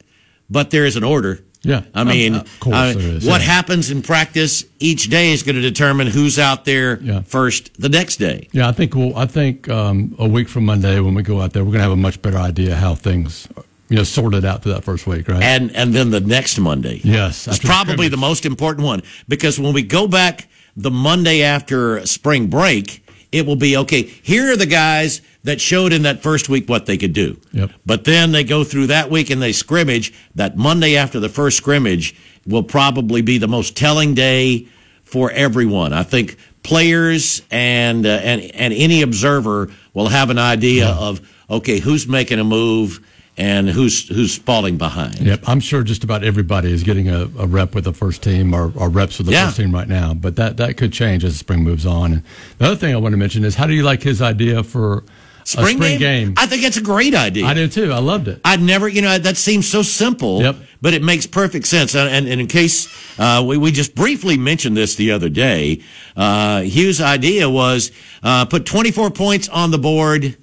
[0.49, 1.39] but there is an order.
[1.65, 1.83] Yeah.
[1.95, 3.47] I mean, Um, of course I- there is, what yeah.
[3.47, 7.21] happens in practice each day is going to determine who's out there Yeah.
[7.25, 8.49] first the next day.
[8.51, 11.53] Yeah, I think we'll, I think um, a week from Monday when we go out
[11.53, 13.47] there, we're going to have a much better idea how things,
[13.87, 15.41] you know, sorted out for that first week, right?
[15.41, 16.99] and and then the next Monday.
[17.01, 22.05] Yes, it's probably the most important one because when we go back the Monday after
[22.05, 24.01] spring break, it will be okay.
[24.21, 27.37] Here are the guys that showed in that first week what they could do.
[27.51, 27.71] Yep.
[27.85, 30.13] But then they go through that week and they scrimmage.
[30.35, 32.15] That Monday after the first scrimmage
[32.47, 34.67] will probably be the most telling day
[35.03, 35.93] for everyone.
[35.93, 41.79] I think players and uh, and and any observer will have an idea of okay
[41.79, 43.05] who's making a move
[43.37, 45.19] and who's who's falling behind.
[45.19, 48.53] Yep, I'm sure just about everybody is getting a, a rep with the first team
[48.53, 49.45] or, or reps with the Yeah.
[49.47, 50.13] first team right now.
[50.13, 52.13] But that, that could change as the spring moves on.
[52.13, 52.23] And
[52.59, 55.03] the other thing I want to mention is how do you like his idea for
[55.43, 56.27] spring, spring game?
[56.27, 56.33] game.
[56.37, 57.45] I think it's a great idea.
[57.45, 57.91] I do too.
[57.91, 58.39] I loved it.
[58.45, 60.55] I'd never, you know, that seems so simple, Yep.
[60.81, 61.95] but it makes perfect sense.
[61.95, 62.87] And, and, and in case
[63.19, 65.81] uh, we, we just briefly mentioned this the other day,
[66.15, 67.91] uh, Hugh's idea was
[68.23, 70.37] uh, put 24 points on the board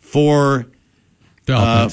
[0.00, 0.66] for
[1.46, 1.88] The Uh,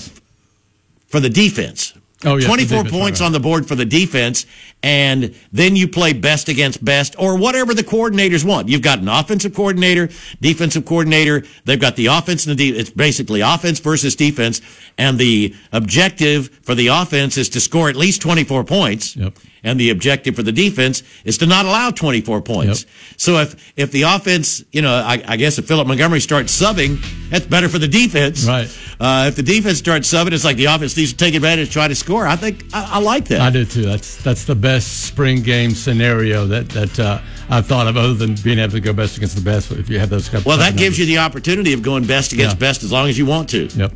[1.08, 1.94] for the defense.
[2.26, 4.48] Oh, yeah, the 24 points on the board for the defense,
[4.82, 8.70] and then you play best against best or whatever the coordinators want.
[8.70, 10.10] You've got an offensive coordinator,
[10.42, 11.44] defensive coordinator.
[11.66, 14.62] They've got the offense and the de- it's basically offense versus defense,
[14.98, 19.16] and the objective for the offense is to score at least 24 points.
[19.16, 19.38] Yep.
[19.64, 22.84] And the objective for the defense is to not allow 24 points.
[22.84, 22.92] Yep.
[23.18, 27.00] So if, if the offense, you know, I, I guess if Philip Montgomery starts subbing,
[27.30, 28.48] that's better for the defense.
[28.48, 28.68] Right.
[29.00, 31.74] Uh, if the defense starts subbing, it's like the offense needs to take advantage, to
[31.74, 32.28] try to score.
[32.28, 33.42] I think I, I like that.
[33.42, 33.84] I do too.
[33.84, 38.36] That's that's the best spring game scenario that that uh, I've thought of, other than
[38.36, 39.72] being able to go best against the best.
[39.72, 40.50] If you have those couple.
[40.50, 42.60] well, that couple gives you the opportunity of going best against Yeah.
[42.60, 43.68] best as long as you want to.
[43.68, 43.92] Yep.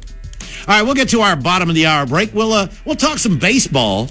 [0.68, 2.34] All right, we'll get to our bottom of the hour break.
[2.34, 4.10] We'll uh, we'll talk some baseball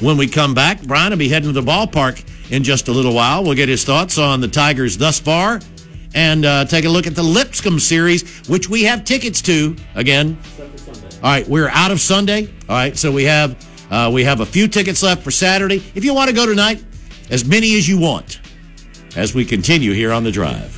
[0.00, 0.82] when we come back.
[0.82, 3.44] Brian will be heading to the ballpark in just a little while.
[3.44, 5.60] We'll get his thoughts on the Tigers thus far
[6.14, 10.38] and uh, take a look at the Lipscomb series, which we have tickets to again.
[11.22, 12.46] All right, we're out of Sunday.
[12.68, 15.82] All right, so we have uh, we have a few tickets left for Saturday.
[15.94, 16.84] If you want to go tonight,
[17.30, 18.40] as many as you want.
[19.16, 20.77] As we continue here on the drive.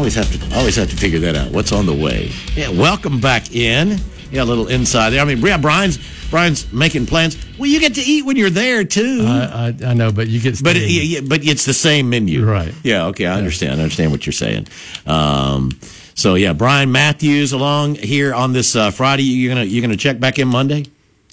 [0.00, 1.52] always have to always have to figure that out.
[1.52, 2.32] What's on the way?
[2.54, 3.98] Yeah, welcome back in.
[4.32, 5.20] Yeah, a little inside there.
[5.20, 5.98] I mean, yeah, Brian's
[6.30, 7.36] Brian's making plans.
[7.58, 9.26] Well, you get to eat when you're there too.
[9.28, 10.62] I, I, I know, but you get.
[10.62, 12.72] but it, yeah, yeah, but it's the same menu, Right.
[12.82, 13.78] Yeah, okay, I understand.
[13.78, 14.68] I understand what you're saying.
[15.06, 15.70] Um,
[16.14, 19.24] so yeah, Brian Matthews along here on this uh, Friday.
[19.24, 20.86] You're gonna you're gonna check back in Monday.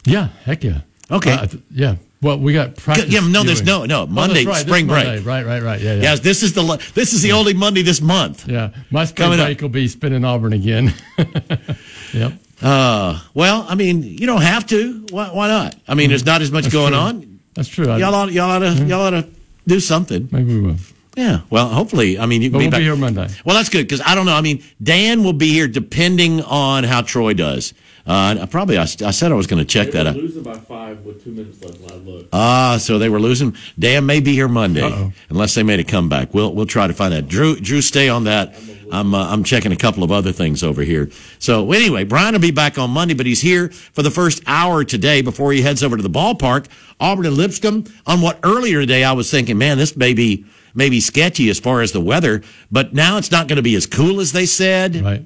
[0.04, 0.82] yeah, heck yeah.
[1.10, 1.32] Okay.
[1.32, 1.96] Uh, yeah.
[2.22, 3.10] Well, we got practice.
[3.10, 5.06] Yeah, no, there's no- no, Oh, Monday, that's right, spring break.
[5.06, 5.22] Monday.
[5.22, 5.80] Right, right, right.
[5.80, 6.02] Yeah, yeah.
[6.02, 6.64] Yes, this is the
[6.96, 8.48] this is the only Monday this month.
[8.48, 9.62] Yeah, my spring Coming up.
[9.62, 10.94] will be spinning Auburn again.
[12.14, 12.34] yep.
[12.62, 15.06] Uh, well, I mean, you don't have to.
[15.12, 15.76] Why, why not?
[15.88, 17.00] I mean, there's not as much going true.
[17.02, 17.40] on.
[17.54, 17.86] That's true.
[17.86, 19.28] Y'all ought, y'all ought to y'all ought to
[19.68, 20.28] do something.
[20.32, 20.76] maybe we will.
[21.16, 21.42] Yeah.
[21.50, 22.18] Well, hopefully.
[22.20, 22.80] I mean, you can But be we'll back.
[22.80, 23.28] be here Monday.
[23.46, 24.36] Well, that's good because I don't know.
[24.36, 27.74] I mean, Dan will be here depending on how Troy does.
[28.08, 30.16] Uh, I probably I, I said I was going to check They that were out.
[30.16, 32.30] losing by five with two minutes left when I looked.
[32.32, 33.56] Ah, so they were losing.
[33.78, 35.12] Dan may be here Monday Uh-oh.
[35.30, 36.34] unless they made a comeback.
[36.34, 37.28] We'll we'll try to find that.
[37.28, 38.56] Drew Drew, stay on that.
[38.94, 41.10] I'm uh, I'm checking a couple of other things over here.
[41.40, 44.86] So anyway, Brian will be back on Monday, but he's here for the first hour
[44.86, 46.68] today before he heads over to the ballpark.
[47.02, 47.84] Auburn and Lipscomb.
[48.06, 51.82] On what earlier today I was thinking, man, this may be maybe sketchy as far
[51.82, 52.42] as the weather,
[52.72, 54.96] but now it's not going to be as cool as they said.
[54.96, 55.26] Right.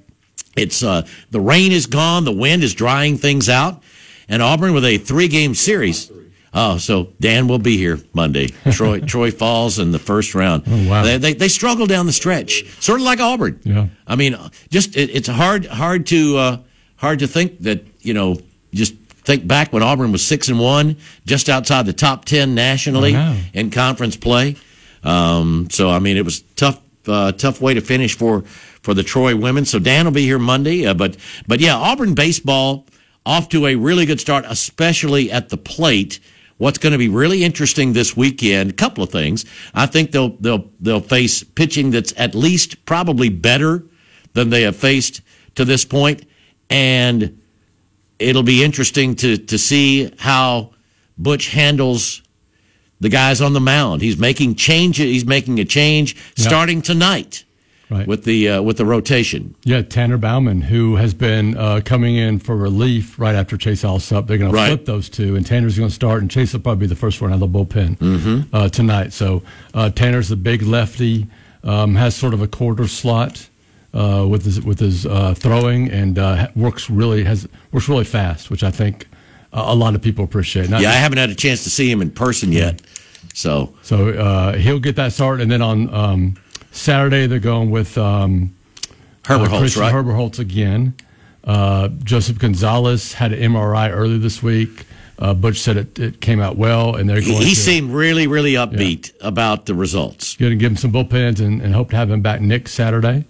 [0.55, 3.81] It's uh, the rain is gone, the wind is drying things out,
[4.27, 6.11] and Auburn with a three-game series.
[6.53, 8.47] Oh, so Dan will be here Monday.
[8.71, 10.63] Troy Troy falls in the first round.
[10.67, 11.03] Oh, wow.
[11.03, 13.59] They, they they struggle down the stretch, sort of like Auburn.
[13.63, 13.87] Yeah.
[14.05, 14.37] I mean,
[14.69, 16.57] just it, it's hard hard to uh,
[16.97, 18.37] hard to think that you know
[18.73, 23.13] just think back when Auburn was six and one, just outside the top ten nationally
[23.13, 23.37] know.
[23.53, 24.57] in conference play.
[25.03, 28.43] Um, so I mean, it was tough, uh, tough way to finish for
[28.81, 29.65] for the Troy women.
[29.65, 31.17] So Dan will be here Monday, uh, but
[31.47, 32.87] but yeah, Auburn baseball
[33.25, 36.19] off to a really good start, especially at the plate.
[36.57, 38.69] What's going to be really interesting this weekend?
[38.69, 39.45] A couple of things.
[39.73, 43.83] I think they'll they'll they'll face pitching that's at least probably better
[44.33, 45.21] than they have faced
[45.55, 46.25] to this point,
[46.69, 47.41] and
[48.19, 50.71] it'll be interesting to to see how
[51.17, 52.21] Butch handles
[52.99, 54.01] the guys on the mound.
[54.01, 55.05] He's making changes.
[55.05, 57.45] He's making a change starting tonight
[57.91, 58.07] Right.
[58.07, 59.53] with the uh, with the rotation.
[59.63, 64.27] Yeah, Tanner Bauman, who has been uh, coming in for relief right after Chase Allsup.
[64.27, 64.69] They're going Right.
[64.69, 66.95] to flip those two, and Tanner's going to start, and Chase will probably be the
[66.95, 68.55] first one out of the bullpen Mm-hmm.
[68.55, 69.11] uh, tonight.
[69.11, 71.27] So uh, Tanner's a big lefty,
[71.65, 73.49] um, has sort of a quarter slot
[73.93, 78.49] uh, with his with his uh, throwing, and uh, works really has works really fast,
[78.49, 79.05] which I think
[79.51, 80.69] a lot of people appreciate.
[80.69, 82.81] Not Yeah, I haven't had a chance to see him in person yet.
[83.33, 86.35] So so uh, he'll get that start, and then on um,
[86.71, 87.97] Saturday they're going with.
[87.97, 88.55] Um,
[89.25, 89.93] Herbert uh, Holtz, Christian right?
[89.93, 90.95] Herberholz again.
[91.43, 94.85] Uh, Joseph Gonzalez had an MRI early this week.
[95.19, 97.91] Uh, Butch said it, it came out well, and they're He, going he to seemed
[97.91, 100.35] really, really upbeat about the results.
[100.37, 103.25] going to give him some bullpens and, and hope to have him back next Saturday.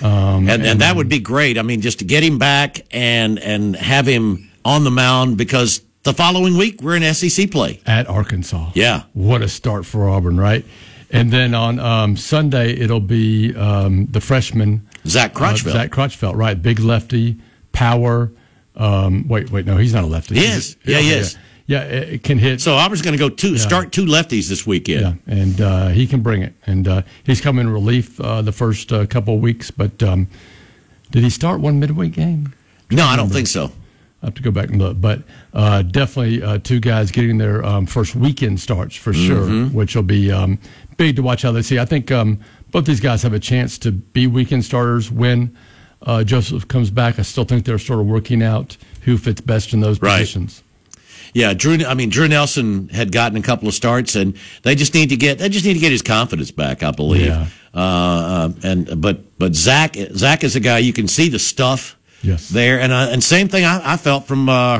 [0.00, 1.58] Um, and, and that would be great.
[1.58, 5.82] I mean, just to get him back and and have him on the mound because
[6.04, 7.80] the following week we're in SEC play.
[7.86, 8.70] at Arkansas.
[8.74, 9.02] Yeah.
[9.12, 10.64] What a start for Auburn, right?
[11.14, 15.72] And then on um, Sunday, it'll be um, the freshman Zach uh, Crutchfield.
[15.72, 16.60] Zach Crutchfield, right?
[16.60, 18.32] Big lefty, power.
[18.74, 20.34] Um, wait, wait, no, he's not a lefty.
[20.34, 20.76] He is.
[20.84, 21.38] Yeah, he is.
[21.66, 22.60] Yeah, it, can hit.
[22.60, 25.00] so Auburn's going to go two start two lefties this weekend.
[25.00, 26.52] yeah, and uh, he can bring it.
[26.66, 29.70] And uh, he's come in relief uh, the first uh, couple of weeks.
[29.70, 30.26] But um,
[31.12, 32.52] did he start one midweek game?
[32.90, 33.70] No, I don't think so.
[34.24, 37.62] I have to go back and look, but uh, definitely uh, two guys getting their
[37.62, 40.58] um, first weekend starts for sure, which will be um,
[40.96, 41.78] big to watch how they see.
[41.78, 45.54] I think um, both these guys have a chance to be weekend starters when
[46.00, 47.18] uh, Joseph comes back.
[47.18, 50.20] I still think they're sort of working out who fits best in those Right.
[50.20, 50.62] positions.
[51.34, 51.84] Yeah, Drew.
[51.84, 55.16] I mean, Drew Nelson had gotten a couple of starts, and they just need to
[55.16, 56.82] get they just need to get his confidence back.
[56.82, 57.26] I believe.
[57.26, 57.48] Yeah.
[57.74, 61.96] Uh, uh, and but but Zach Zach is a guy you can see the stuff.
[62.24, 62.48] Yes.
[62.48, 64.78] There and uh, and same thing I, I felt from uh.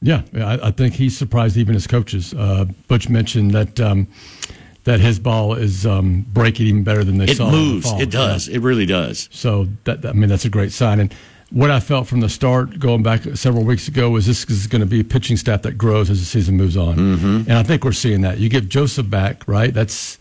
[0.00, 2.32] Yeah, yeah, I, I think he's surprised even his coaches.
[2.32, 4.06] Uh, Butch mentioned that um,
[4.84, 7.46] that his ball is um, breaking even better than they It saw.
[7.50, 7.90] the moves.
[7.92, 8.48] It does.
[8.48, 9.28] It really does.
[9.32, 11.00] So that I mean that's a great sign.
[11.00, 11.12] And
[11.50, 14.80] what I felt from the start, going back several weeks ago, was this is going
[14.80, 16.96] to be a pitching staff that grows as the season moves on.
[16.96, 17.36] Mm-hmm.
[17.48, 18.38] And I think we're seeing that.
[18.38, 19.72] You give Joseph back, right?
[19.72, 20.18] That's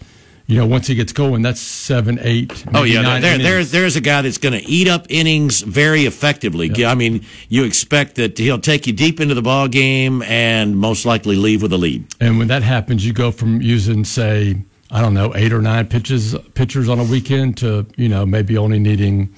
[0.47, 2.65] you know once he gets going, that's seven, eight.
[2.73, 3.43] Oh yeah, there, innings.
[3.43, 6.86] there's there's a guy that's going to eat up innings very effectively.
[6.86, 11.05] I mean, you expect that he'll take you deep into the ball game and most
[11.05, 12.07] likely leave with a lead.
[12.21, 15.88] And when that happens, you go from using say I don't know eight or nine
[15.88, 19.36] pitches pitchers on a weekend to you know maybe only needing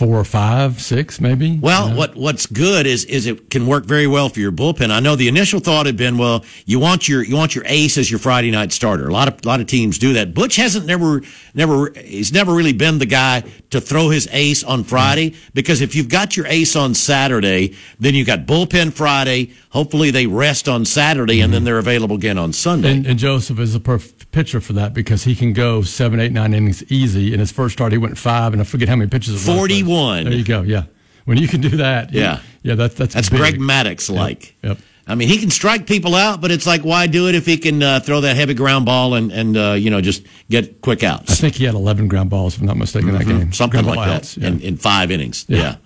[0.00, 1.58] four or five, six, maybe.
[1.58, 1.98] Well, You know?
[1.98, 4.90] what what's good is is it can work very well for your bullpen.
[4.90, 7.98] I know the initial thought had been, well, you want your you want your ace
[7.98, 9.06] as your Friday night starter.
[9.06, 10.32] A lot of a lot of teams do that.
[10.32, 11.20] Butch hasn't never
[11.52, 15.94] never he's never really been the guy to throw his ace on Friday because if
[15.94, 19.52] you've got your ace on Saturday, then you've got bullpen Friday.
[19.68, 21.66] Hopefully they rest on Saturday and then mm-hmm.
[21.66, 22.92] they're available again on Sunday.
[22.92, 26.32] And, and Joseph is a perfect pitcher for that because he can go seven, eight,
[26.32, 27.32] nine innings easy.
[27.34, 29.44] In his first start, he went five, and I forget how many pitches.
[29.70, 30.24] it 41.
[30.24, 30.62] There you go.
[30.62, 30.84] Yeah,
[31.24, 32.12] when you can do that.
[32.12, 32.40] you- Yeah.
[32.62, 32.74] yeah.
[32.76, 33.38] That, that's That's big.
[33.40, 34.54] Greg Maddux like.
[34.62, 34.78] Yep.
[35.06, 37.56] I mean, he can strike people out, but it's like, why do it if he
[37.58, 41.02] can uh, throw that heavy ground ball and, and uh, you know, just get quick
[41.02, 41.32] outs?
[41.32, 43.40] I think he had 11 ground balls, if I'm not mistaken, that game.
[43.40, 43.50] Mm-hmm.
[43.50, 44.48] something Ground like that outs, yeah.
[44.48, 45.46] in, in five innings.
[45.48, 45.58] Yeah.
[45.58, 45.76] Yeah.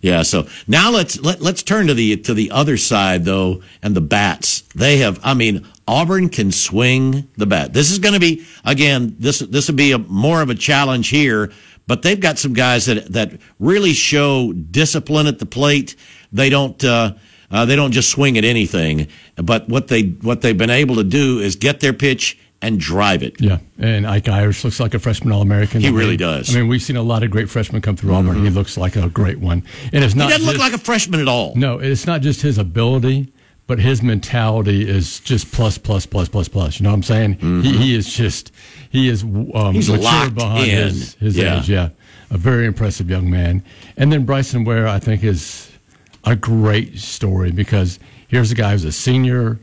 [0.00, 0.22] yeah.
[0.22, 4.00] So now let's let, let's turn to the to the other side though, and the
[4.00, 4.62] bats.
[4.74, 5.20] They have.
[5.22, 7.72] I mean, Auburn can swing the bat.
[7.72, 9.14] This is going to be again.
[9.20, 11.52] This this will be a more of a challenge here.
[11.86, 15.96] But they've got some guys that that really show discipline at the plate.
[16.32, 16.82] They don't.
[16.84, 17.14] Uh,
[17.50, 19.08] uh, they don't just swing at anything.
[19.36, 23.22] But what they what they've been able to do is get their pitch and drive
[23.24, 23.40] it.
[23.40, 25.80] Yeah, and Ike Irish looks like a freshman All American.
[25.80, 26.54] He really does.
[26.54, 28.44] I mean, we've seen a lot of great freshmen come through Auburn.
[28.44, 29.64] He looks like a great one.
[29.92, 30.26] And it's not.
[30.30, 31.54] He doesn't look like a freshman at all.
[31.56, 33.32] No, it's not just his ability,
[33.66, 36.78] but his mentality is just plus, plus, plus, plus, plus.
[36.78, 37.62] You know what I'm saying?
[37.62, 38.52] He, he is just,
[38.92, 40.76] he is um, He's matured behind in.
[40.88, 41.58] his, his Yeah.
[41.60, 41.68] age.
[41.68, 41.88] Yeah,
[42.30, 43.62] a very impressive young man.
[43.96, 45.70] And then Bryson Ware, I think, is
[46.24, 49.58] a great story because here's a guy who's a senior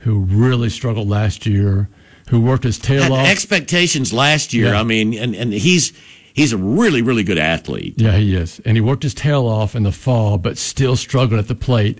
[0.00, 1.88] who really struggled last year,
[2.28, 3.26] who worked his tail had off.
[3.26, 4.68] expectations last year.
[4.68, 4.80] Yeah.
[4.80, 5.92] I mean, and, and he's
[6.32, 7.94] he's a really really good athlete.
[7.96, 8.60] Yeah, he is.
[8.64, 11.98] And he worked his tail off in the fall, but still struggled at the plate.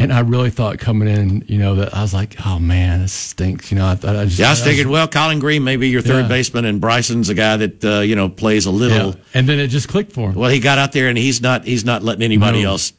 [0.00, 3.12] And I really thought coming in, you know, that I was like, oh man, this
[3.12, 3.72] stinks.
[3.72, 4.38] You know, I, thought I just.
[4.38, 6.28] Yeah, I was thinking, well, Colin Green may be your third Yeah.
[6.28, 9.08] baseman, and Bryson's a guy that uh, you know plays a little.
[9.08, 9.14] Yeah.
[9.34, 10.36] And then it just clicked for him.
[10.36, 12.70] Well, he got out there, and he's not he's not letting anybody No.
[12.70, 12.92] else,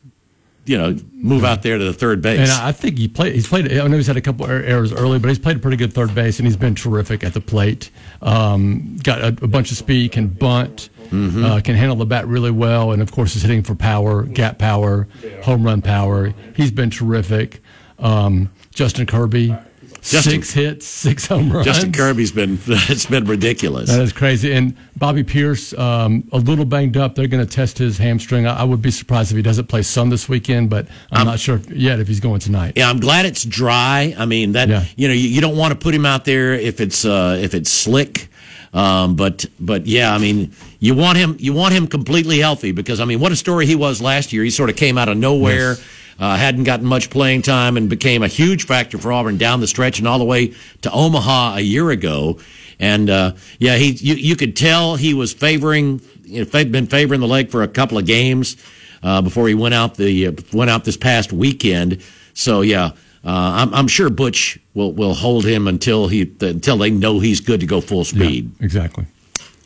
[0.69, 2.39] you know, move out there to the third base.
[2.39, 3.33] And I think he played.
[3.33, 3.71] He's played.
[3.73, 5.93] I know he's had a couple er- errors early, but he's played a pretty good
[5.93, 7.89] third base, and he's been terrific at the plate.
[8.21, 11.43] Um, got a, a bunch of speed, can bunt, Mm-hmm.
[11.43, 14.59] uh, can handle the bat really well, and of course is hitting for power, gap
[14.59, 15.07] power,
[15.41, 16.35] home run power.
[16.55, 17.61] He's been terrific.
[17.97, 19.55] Um, Justin Kirby,
[20.01, 21.65] Justin- six hits, six home runs.
[21.65, 23.89] Justin Kirby's been it's been ridiculous.
[23.89, 24.53] That is crazy.
[24.53, 27.15] And Bobby Peirce, um, a little banged up.
[27.15, 28.47] They're going to test his hamstring.
[28.47, 31.39] I, I would be surprised if he doesn't play some this weekend, but I'm, not
[31.39, 32.73] sure yet if he's going tonight.
[32.75, 34.15] Yeah, I'm glad it's dry.
[34.17, 34.85] I mean that Yeah.
[34.95, 37.53] you know you, you don't want to put him out there if it's uh, if
[37.53, 38.29] it's slick.
[38.71, 42.99] Um, but but yeah, I mean you want him you want him completely healthy because
[42.99, 44.43] I mean what a story he was last year.
[44.43, 45.75] He sort of came out of nowhere.
[46.19, 49.67] Uh, hadn't gotten much playing time and became a huge factor for Auburn down the
[49.67, 52.39] stretch and all the way to Omaha a year ago.
[52.77, 57.21] And uh, yeah, he you, you could tell he was favoring, you know, been favoring
[57.21, 58.57] the leg for a couple of games.
[59.03, 62.01] uh, before he went out the uh, went out this past weekend.
[62.33, 62.91] So yeah, uh,
[63.23, 67.59] I'm, I'm sure Butch will will hold him until he until they know he's good
[67.61, 68.51] to go full speed.
[68.59, 69.05] Yeah, exactly.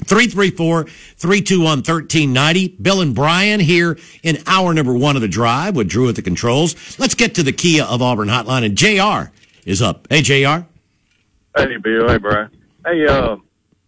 [0.04, 2.68] 334 321 1390.
[2.82, 6.22] Bill and Brian here in hour number one of the drive with Drew at the
[6.22, 6.98] controls.
[7.00, 9.32] Let's get to the Kia of Auburn hotline, and JR
[9.66, 10.08] is up.
[10.10, 10.66] Hey, JR.
[11.56, 12.08] Hey, Bill.
[12.08, 12.50] Hey, Brian.
[12.86, 13.38] Hey, uh,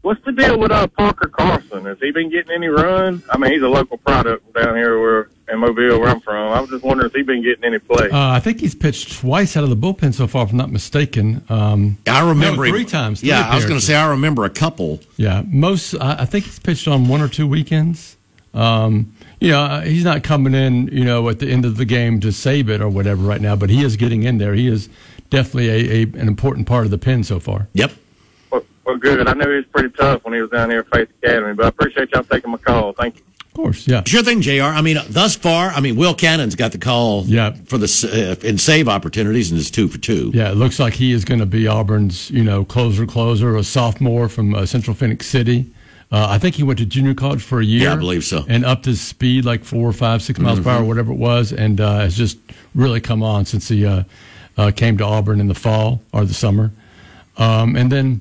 [0.01, 1.85] what's the deal with uh, Parker Carlson?
[1.85, 3.23] Has he been getting any run?
[3.29, 6.51] I mean, he's a local product down here where in Mobile, where I'm from.
[6.51, 8.09] I was just wondering if he's been getting any play.
[8.09, 10.71] Uh, I think he's pitched twice out of the bullpen so far, if I'm not
[10.71, 11.43] mistaken.
[11.49, 13.19] Um, I remember no, three times.
[13.19, 14.99] three Yeah, I was going to say I remember a couple.
[15.17, 15.95] Yeah, most.
[15.95, 18.17] I, I think he's pitched on one or two weekends.
[18.53, 21.85] Um, you know, uh, he's not coming in, you know, at the end of the
[21.85, 24.53] game to save it or whatever right now, but he is getting in there.
[24.53, 24.89] He is
[25.29, 27.67] definitely a, a an important part of the pen so far.
[27.73, 27.91] Yep.
[28.51, 29.27] Well, well, good.
[29.27, 31.65] I knew he was pretty tough when he was down here at Faith Academy, but
[31.65, 32.93] I appreciate y'all taking my call.
[32.93, 33.24] Thank you.
[33.55, 34.03] Of course, yeah.
[34.05, 34.63] Sure thing, JR.
[34.63, 37.53] I mean, thus far, I mean, Will Cannon's got the call Yeah.
[37.67, 37.87] for the
[38.43, 40.29] uh, in save opportunities, and it's two for two.
[40.33, 43.63] Yeah, it looks like he is going to be Auburn's, you know, closer, closer, a
[43.63, 45.67] sophomore from uh, Central Phoenix City.
[46.11, 47.83] Uh, I think he went to junior college for a year.
[47.83, 48.43] Yeah, I believe so.
[48.49, 51.79] And upped his speed like four, five, six miles per hour, whatever it was, and
[51.79, 52.37] uh, has just
[52.75, 54.03] really come on since he uh,
[54.57, 56.73] uh, came to Auburn in the fall or the summer.
[57.37, 58.19] Um, and then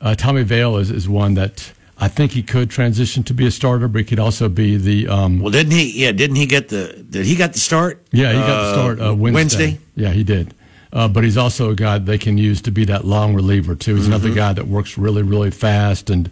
[0.00, 1.72] uh, Tommy Vail is, is one that
[2.02, 5.06] I think he could transition to be a starter, but he could also be the
[5.06, 6.02] um, Well, didn't he?
[6.04, 7.04] Yeah, didn't he get the?
[7.08, 8.04] Did he got the start?
[8.10, 9.78] Yeah, he got the start uh, Wednesday.
[9.94, 10.54] Yeah, he did.
[10.92, 13.94] Uh, but he's also a guy they can use to be that long reliever too.
[13.94, 14.12] He's Mm-hmm.
[14.14, 16.28] another guy that works really, really fast, and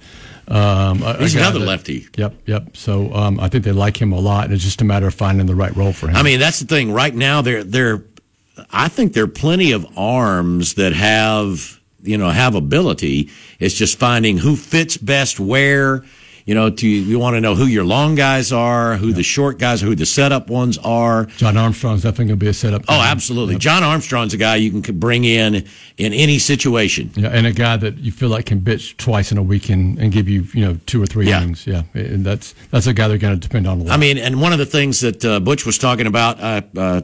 [0.48, 2.08] um, a- a He's guy another that- lefty.
[2.16, 2.76] Yep, yep.
[2.76, 5.14] So um, I think they like him a lot, and it's just a matter of
[5.14, 6.16] finding the right role for him.
[6.16, 6.92] I mean, that's the thing.
[6.92, 8.02] Right now, there, there,
[8.70, 13.30] I think there are plenty of arms that have, you know, have ability.
[13.58, 16.04] It's just finding who fits best where.
[16.46, 19.58] You know, to you want to know who your long guys are, who the short
[19.58, 21.26] guys, are, who the setup ones are.
[21.36, 22.82] John Armstrong's definitely going to be a setup.
[22.88, 23.08] Oh, guy.
[23.08, 23.56] absolutely.
[23.58, 27.10] John Armstrong's a guy you can bring in in any situation.
[27.14, 29.96] Yeah, and a guy that you feel like can bitch twice in a week and,
[29.98, 31.42] and give you, you know, two or three Yeah.
[31.42, 31.66] innings.
[31.68, 33.92] Yeah, and that's that's a guy they're going to depend on a lot.
[33.92, 37.02] I mean, and one of the things that uh, Butch was talking about, I uh,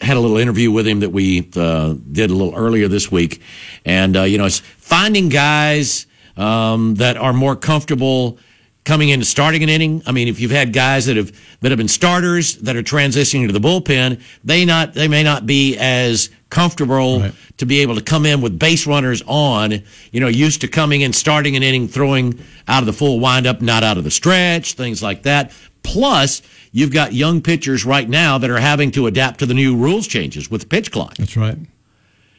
[0.00, 3.40] had a little interview with him that we uh, did a little earlier this week,
[3.84, 8.38] and uh, you know, it's finding guys um, that are more comfortable
[8.84, 10.00] coming into starting an inning.
[10.06, 13.46] I mean, if you've had guys that have that have been starters that are transitioning
[13.46, 17.34] to the bullpen, they not they may not be as comfortable Right.
[17.56, 19.82] to be able to come in with base runners on,
[20.12, 22.38] you know, used to coming in, starting an inning, throwing
[22.68, 25.50] out of the full windup, not out of the stretch, things like that.
[25.82, 26.42] Plus,
[26.72, 30.06] you've got young pitchers right now that are having to adapt to the new rules
[30.06, 31.16] changes with the pitch clock.
[31.16, 31.58] That's right.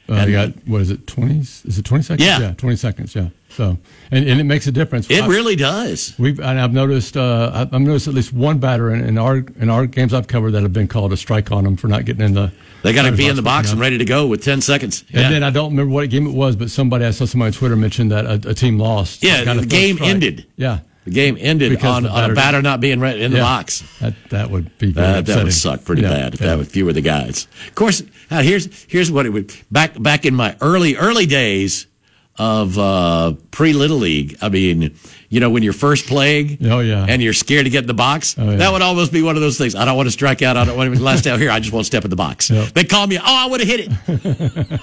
[0.09, 1.05] Uh, And- you got what is it?
[1.07, 1.39] Twenty?
[1.39, 2.25] Is it twenty seconds?
[2.25, 2.39] Yeah.
[2.39, 3.13] yeah, twenty seconds.
[3.15, 3.30] Yeah.
[3.49, 3.78] So,
[4.11, 5.09] and, and it makes a difference.
[5.09, 6.13] It I- really does.
[6.19, 9.69] We've and I've noticed uh, I've noticed at least one batter in, in our in
[9.69, 12.23] our games I've covered that have been called a strike on them for not getting
[12.23, 12.51] in the.
[12.84, 15.03] They got to be in the box and ready to go with 10 seconds.
[15.11, 17.53] And then I don't remember what game it was, but somebody I saw somebody on
[17.53, 19.23] Twitter mentioned that a, a team lost.
[19.23, 20.09] Yeah, the game strike.
[20.09, 20.45] ended.
[20.55, 23.38] Yeah, the game ended Because on, the on a batter- not being re- in the
[23.38, 23.43] Yeah.
[23.43, 23.82] box.
[24.01, 26.47] that that would be Uh, that would suck pretty Yeah, bad if, yeah.
[26.47, 27.47] that, were the guys.
[27.68, 31.88] Of course, uh, here's here's what it would back back in my early early days
[32.38, 34.38] of uh, pre little league.
[34.41, 34.93] I mean,
[35.30, 37.05] you know, when you're first playing, Oh, yeah.
[37.07, 38.36] and you're scared to get in the box.
[38.38, 38.55] Oh, yeah.
[38.57, 39.75] That would almost be one of those things.
[39.75, 40.55] I don't want to strike out.
[40.55, 41.51] I don't want to be last out here.
[41.51, 42.49] I just want to step in the box.
[42.49, 42.69] Yep.
[42.73, 43.17] They call me.
[43.17, 44.82] Oh, I would have hit it.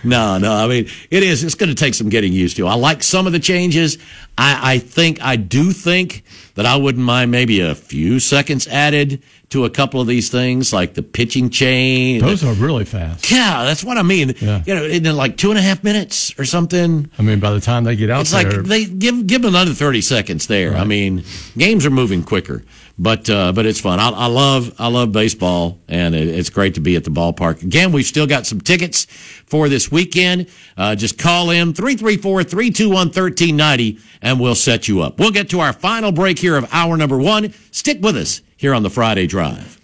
[0.04, 0.52] no, no.
[0.52, 1.42] I mean, it is.
[1.44, 2.66] It's going to take some getting used to.
[2.66, 3.98] I like some of the changes.
[4.38, 6.22] I, I think I do think
[6.54, 10.72] that I wouldn't mind maybe a few seconds added to a couple of these things,
[10.72, 12.20] like the pitching chain.
[12.20, 13.30] Those are really fast.
[13.30, 14.34] yeah, that's what I mean.
[14.40, 14.62] Yeah.
[14.64, 17.10] You know, in like two and a half minutes or something.
[17.18, 19.74] I mean, by the time they get out It's like they give give them another
[19.74, 20.76] thirty seconds there.
[20.76, 21.24] I mean,
[21.58, 22.62] games are moving quicker,
[22.96, 23.98] but uh, but it's fun.
[23.98, 27.62] I, I love I love baseball, and it, it's great to be at the ballpark
[27.62, 27.90] again.
[27.90, 29.06] We've still got some tickets
[29.46, 30.46] for this weekend.
[30.76, 35.18] Uh, just call in 334-321-1390 and we'll set you up.
[35.18, 37.54] We'll get to our final break here of hour number one.
[37.70, 39.80] Stick with us here on the Friday Drive.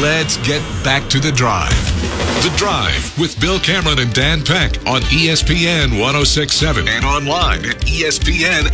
[0.00, 1.90] Let's get back to the drive.
[2.42, 8.72] The Drive with Bill Cameron and Dan Peck on ESPN 1067 and online at ESPNAU.com.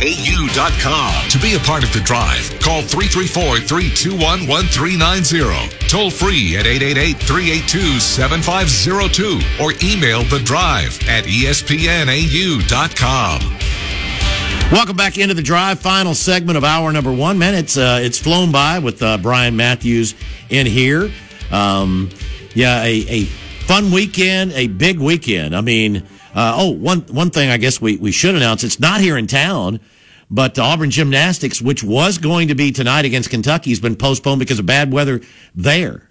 [1.29, 5.87] To be a part of the drive, call 334 321 1390.
[5.89, 12.17] Toll free at 888 382 7502 or email the drive at ESPNAU.com.
[14.69, 15.79] Welcome back into the drive.
[15.79, 17.37] Final segment of hour number one.
[17.37, 20.13] Man, it's uh, it's flown by with uh, Brian Matthews
[20.49, 21.09] in here.
[21.51, 22.09] Um,
[22.53, 25.55] yeah, a, a fun weekend, a big weekend.
[25.55, 26.03] I mean,
[26.35, 28.63] uh, oh, one one thing I guess we, we should announce.
[28.65, 29.79] It's not here in town,
[30.29, 34.59] But Auburn gymnastics, which was going to be tonight against Kentucky, has been postponed because
[34.59, 35.21] of bad weather
[35.55, 36.09] there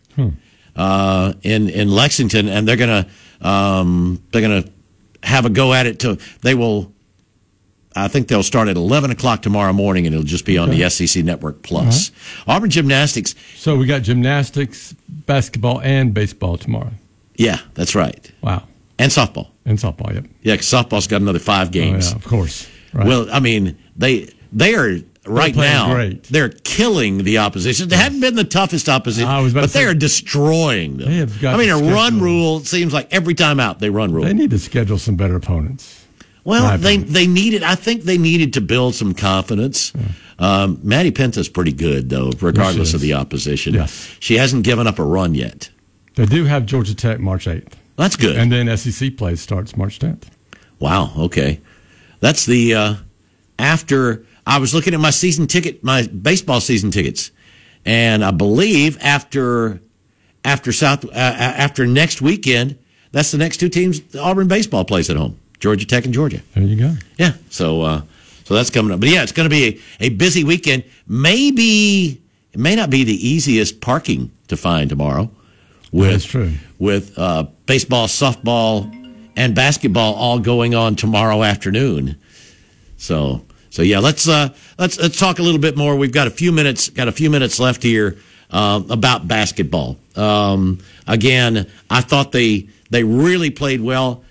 [0.75, 3.07] uh, in in Lexington, and they're gonna
[3.43, 4.65] um, they're gonna
[5.23, 6.01] have a go at it.
[6.01, 6.95] To they will,
[7.97, 10.88] I think they'll start at eleven o'clock tomorrow morning, and it'll just be on the
[10.90, 12.11] SEC Network Plus.
[12.47, 16.92] Auburn gymnastics, So we got gymnastics, basketball, and baseball tomorrow.
[17.36, 18.64] yeah, that's right, Wow.
[18.99, 19.49] and softball.
[19.64, 20.26] And softball, yep.
[20.42, 22.11] Yeah, 'cause softball's got another five oh, games.
[22.11, 22.66] yeah, of course.
[22.92, 23.07] Right.
[23.07, 25.92] Well, I mean, they they are right now.
[25.92, 26.22] great.
[26.24, 27.88] They're killing the opposition.
[27.88, 31.09] They haven't been the toughest opposition, I was but they are destroying them.
[31.11, 34.12] They have got I mean, a run rule seems like every time out they run
[34.12, 34.24] rule.
[34.24, 36.06] they need to schedule some better opponents.
[36.47, 37.62] Well, they they needed.
[37.62, 39.92] I think they needed to build some confidence.
[40.38, 42.94] Um, Maddie Penta's pretty good though, regardless is.
[42.94, 43.74] of the opposition.
[43.74, 44.16] Yes.
[44.20, 45.70] She hasn't given up a run yet.
[46.14, 47.72] They do have Georgia Tech March 8th.
[47.97, 48.36] That's good.
[48.36, 50.24] And then SEC play starts March 10th.
[50.78, 51.12] Wow.
[51.18, 51.61] Okay,
[52.20, 52.94] that's the uh,
[53.59, 57.30] after I was looking at my season ticket, my baseball season tickets,
[57.84, 59.80] and I believe after
[60.44, 62.78] after South uh, after next weekend,
[63.12, 66.41] that's the next two teams Auburn baseball plays at home, Georgia Tech and Georgia.
[66.55, 66.95] There you go.
[67.19, 67.33] Yeah.
[67.51, 68.03] So uh,
[68.45, 69.01] so that's coming up.
[69.01, 70.85] But yeah, it's going to be a, a busy weekend.
[71.09, 72.21] Maybe
[72.53, 75.31] it may not be the easiest parking to find tomorrow.
[75.93, 76.53] With That's true.
[76.79, 78.93] with uh, baseball, softball,
[79.37, 82.17] and basketball all going on tomorrow afternoon.
[82.97, 85.97] So so yeah, let's uh, let's let's talk a little bit more.
[85.97, 88.17] We've got a few minutes got a few minutes left here
[88.51, 89.99] um, about basketball.
[90.17, 94.25] Um, again, I thought they they really played well.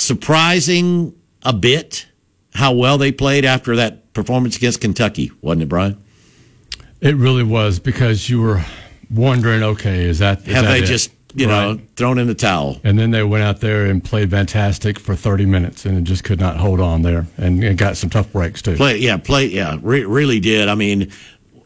[0.00, 2.06] Surprising a bit
[2.54, 6.02] how well they played after that performance against Kentucky, wasn't it, Brian?
[7.00, 8.64] It really was because you were
[9.10, 10.86] wondering, okay, is that is Have that they it?
[10.86, 12.80] just you know thrown in the towel?
[12.82, 16.40] And then they went out there and played fantastic for 30 minutes and just could
[16.40, 18.76] not hold on there and, and got some tough breaks too.
[18.76, 20.68] Play, yeah, play, yeah, re- really did.
[20.68, 21.10] I mean,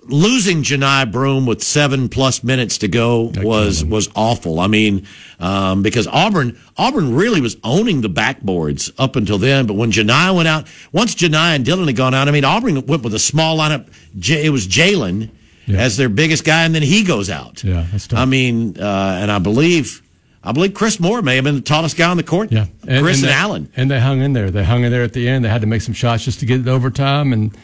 [0.08, 4.60] losing Johni Broome with seven plus minutes to go was was awful.
[4.60, 5.06] I mean,
[5.40, 10.34] um, because Auburn Auburn really was owning the backboards up until then, but when Johni
[10.34, 13.18] went out, once Janai and Dylan had gone out, I mean, Auburn went with a
[13.18, 13.86] small lineup.
[14.28, 15.30] It was Jalen
[15.66, 15.78] Yeah.
[15.78, 17.64] as their biggest guy, and then he goes out.
[17.64, 18.18] Yeah, that's tough.
[18.18, 20.02] I mean, uh, and I believe.
[20.46, 22.52] I believe Chris Moore may have been the tallest guy on the court.
[22.52, 23.70] Yeah, Chris and, they, Allen.
[23.76, 24.50] and they hung in there.
[24.50, 25.42] They hung in there at the end.
[25.42, 27.32] They had to make some shots just to get it overtime.
[27.32, 27.56] And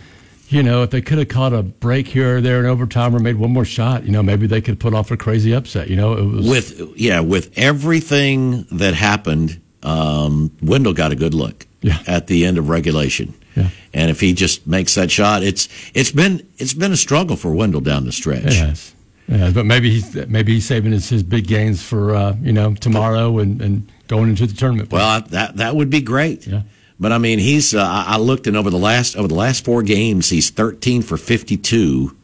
[0.51, 3.18] you know, if they could have caught a break here or there in overtime or
[3.20, 5.88] made one more shot, you know, maybe they could put off a crazy upset.
[5.88, 11.34] You know, it was with yeah with everything that happened um, wendell got a good
[11.34, 11.98] look Yeah.
[12.07, 13.70] at the end of regulation Yeah.
[13.94, 17.51] and if he just makes that shot it's it's been it's been a struggle for
[17.55, 18.94] wendell down the stretch It has.
[19.28, 19.55] It has.
[19.55, 23.38] But maybe he's maybe he's saving his, his big gains for uh, you know tomorrow
[23.38, 24.90] and, and going into the tournament.
[24.92, 26.62] well that that would be great Yeah.
[27.01, 29.82] But i mean he's uh, I looked and over the last over the last four
[29.82, 32.14] games he's 13 for 52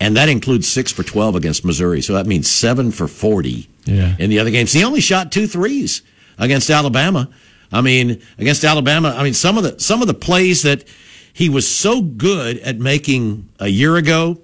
[0.00, 4.14] and that includes six for 12 against missouri so that means seven for 40 Yeah.
[4.18, 4.72] in the other games.
[4.72, 6.02] He only shot two threes
[6.38, 7.28] against Alabama.
[7.72, 10.84] I mean, against Alabama, I mean some of the some of the plays that
[11.32, 14.38] he was so good at making a year ago,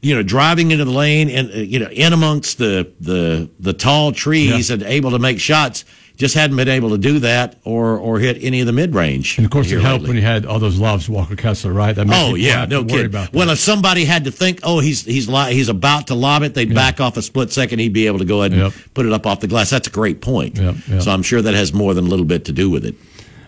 [0.00, 3.72] you know, driving into the lane and uh, you know, in amongst the the the
[3.72, 4.74] tall trees Yeah.
[4.74, 5.84] and able to make shots,
[6.20, 9.38] just hadn't been able to do that or or hit any of the mid range.
[9.38, 11.94] and of course, it helped when you had all those lobs Walker Kessler, right?
[11.96, 13.12] That Oh yeah, no to worry kid.
[13.12, 13.32] that.
[13.32, 16.52] Well, if somebody had to think, oh, he's he's li- he's about to lob it,
[16.54, 17.78] they'd back off a split second.
[17.78, 18.72] He'd be able to go ahead and Yep.
[18.94, 19.70] put it up off the glass.
[19.70, 20.58] That's a great point.
[20.58, 21.02] Yep, yep.
[21.02, 22.94] So I'm sure that has more than a little bit to do with it.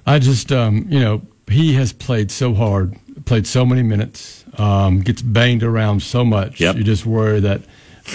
[0.06, 2.96] I just, um, you know, he has played so hard,
[3.26, 6.58] played so many minutes, um, gets banged around so much.
[6.60, 7.60] You just worry that,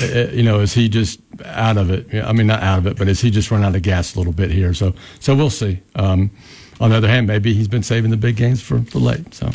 [0.01, 2.23] you know, is he just out of it?
[2.23, 4.17] I mean, not out of it, but is he just run out of gas a
[4.17, 4.73] little bit here?
[4.73, 5.81] So, so we'll see.
[5.95, 6.31] Um,
[6.79, 9.33] on the other hand, maybe he's been saving the big games for, for late.
[9.33, 9.49] So,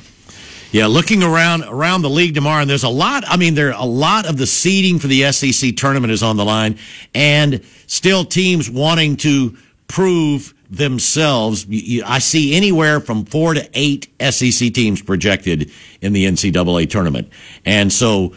[0.72, 3.24] Yeah, looking around around the league tomorrow, and there's a lot.
[3.28, 6.44] I mean, there a lot of the seeding for the SEC tournament is on the
[6.44, 6.78] line,
[7.14, 9.56] and still teams wanting to
[9.86, 11.66] prove themselves.
[12.04, 15.70] I see anywhere from four to eight SEC teams projected
[16.00, 17.30] in the NCAA tournament,
[17.64, 18.34] and so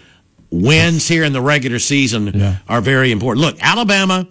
[0.56, 2.58] wins here in the regular season Yeah.
[2.68, 3.46] are very important.
[3.46, 4.28] Look, Alabama,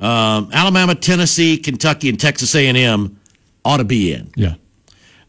[0.00, 3.18] um, Alabama, Tennessee, Kentucky, and Texas A&M
[3.64, 4.30] ought to be in.
[4.36, 4.54] yeah.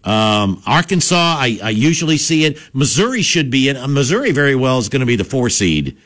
[0.03, 2.57] Um, Arkansas, I, I usually see it.
[2.73, 3.75] Missouri should be in.
[3.75, 5.97] Uh, Missouri very well is going to be the four seed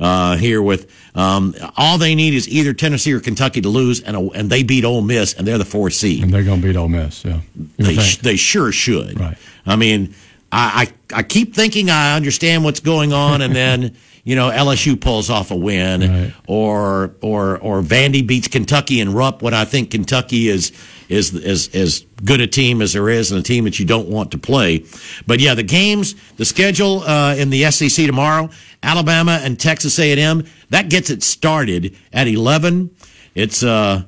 [0.00, 0.60] uh, here.
[0.60, 4.50] With um, all they need is either Tennessee or Kentucky to lose, and a, and
[4.50, 6.24] they beat Ole Miss, and they're the four seed.
[6.24, 7.24] And they're going to beat Ole Miss.
[7.24, 7.38] Yeah.
[7.78, 9.18] They sh- they sure should.
[9.20, 9.38] Right.
[9.64, 10.12] I mean,
[10.56, 14.98] I, I I keep thinking I understand what's going on, and then you know LSU
[14.98, 16.32] pulls off a win, Right.
[16.46, 20.72] or or or Vandy beats Kentucky and Rupp when I think Kentucky is
[21.08, 24.08] is is as good a team as there is and a team that you don't
[24.08, 24.84] want to play.
[25.26, 28.48] But yeah, the games, the schedule uh, in the SEC tomorrow,
[28.82, 32.90] Alabama and Texas A&M, that gets it started at 11.
[33.34, 34.04] It's uh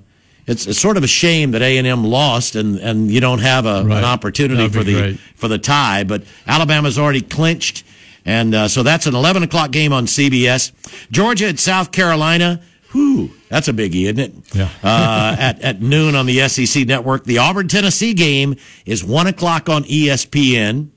[0.49, 3.84] it's, it's sort of a shame that A&M lost and, and you don't have a,
[3.84, 3.99] Right.
[3.99, 5.18] an opportunity for the great.
[5.36, 7.84] for the tie, but Alabama's already clinched.
[8.24, 10.72] And uh, so that's an 11 o'clock game on CBS.
[11.11, 12.61] Georgia at South Carolina.
[12.92, 14.32] Whew, that's a biggie, isn't it?
[14.55, 14.68] Yeah.
[14.82, 17.24] uh, at, at noon on the SEC network.
[17.24, 20.88] The Auburn Tennessee game is 1 o'clock on ESPN.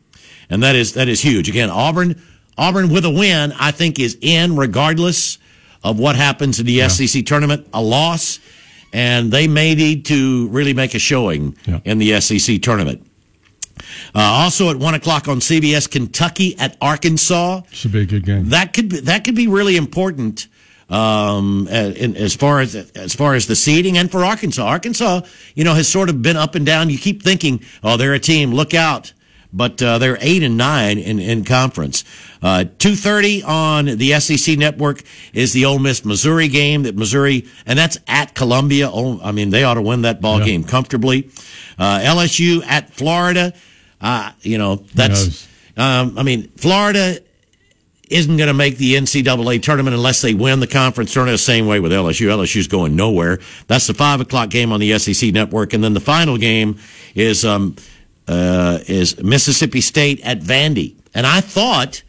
[0.50, 1.48] And that is, that is huge.
[1.48, 2.22] Again, Auburn,
[2.58, 5.38] Auburn with a win, I think is in regardless
[5.84, 7.68] of what happens in the SEC tournament.
[7.74, 8.40] A loss,
[8.94, 11.80] and they may need to really make a showing Yeah.
[11.86, 13.06] in the SEC tournament.
[14.14, 17.62] Uh, also at one o'clock on CBS, Kentucky at Arkansas.
[17.72, 18.50] Should be a good game.
[18.50, 20.48] That could be, that could be really important
[20.90, 24.64] um, in, as far as as far as the seeding and for Arkansas.
[24.66, 25.22] Arkansas,
[25.56, 26.90] you know, has sort of been up and down.
[26.90, 29.14] You keep thinking, oh, they're a team, look out.
[29.54, 32.06] But uh, they're eight and nine in, in conference.
[32.42, 36.84] Uh, Two thirty on the SEC network is the Ole Miss Missouri game.
[36.84, 38.90] That Missouri and that's at Columbia.
[38.92, 40.46] Oh, I mean, they ought to win that ball Yeah.
[40.46, 41.30] game comfortably.
[41.78, 43.54] Uh, LSU at Florida.
[44.00, 45.48] Uh, you know, that's.
[45.78, 47.20] Um, I mean, Florida
[48.10, 51.36] isn't going to make the NCAA tournament unless they win the conference tournament.
[51.36, 52.28] The same way with LSU.
[52.28, 53.40] LSU's going nowhere.
[53.68, 56.78] That's the five o'clock game on the SEC network, and then the final game
[57.16, 57.76] is um,
[58.28, 60.96] uh, is Mississippi State at Vandy.
[61.14, 62.04] And I thought,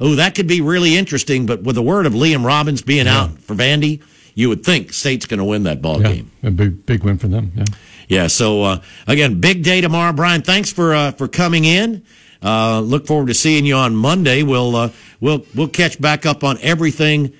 [0.00, 1.46] oh, that could be really interesting.
[1.46, 4.02] But with the word of Liam Robbins being out for Vandy,
[4.34, 6.30] you would think State's going to win that ball Yeah, game.
[6.42, 7.52] a big big win for them.
[7.56, 7.64] Yeah.
[8.08, 8.26] Yeah.
[8.26, 10.42] So uh, again, big day tomorrow, Brian.
[10.42, 12.02] Thanks for uh, for coming in.
[12.42, 14.42] Uh, look forward to seeing you on Monday.
[14.42, 14.90] We'll uh,
[15.20, 17.32] we'll we'll catch back up on everything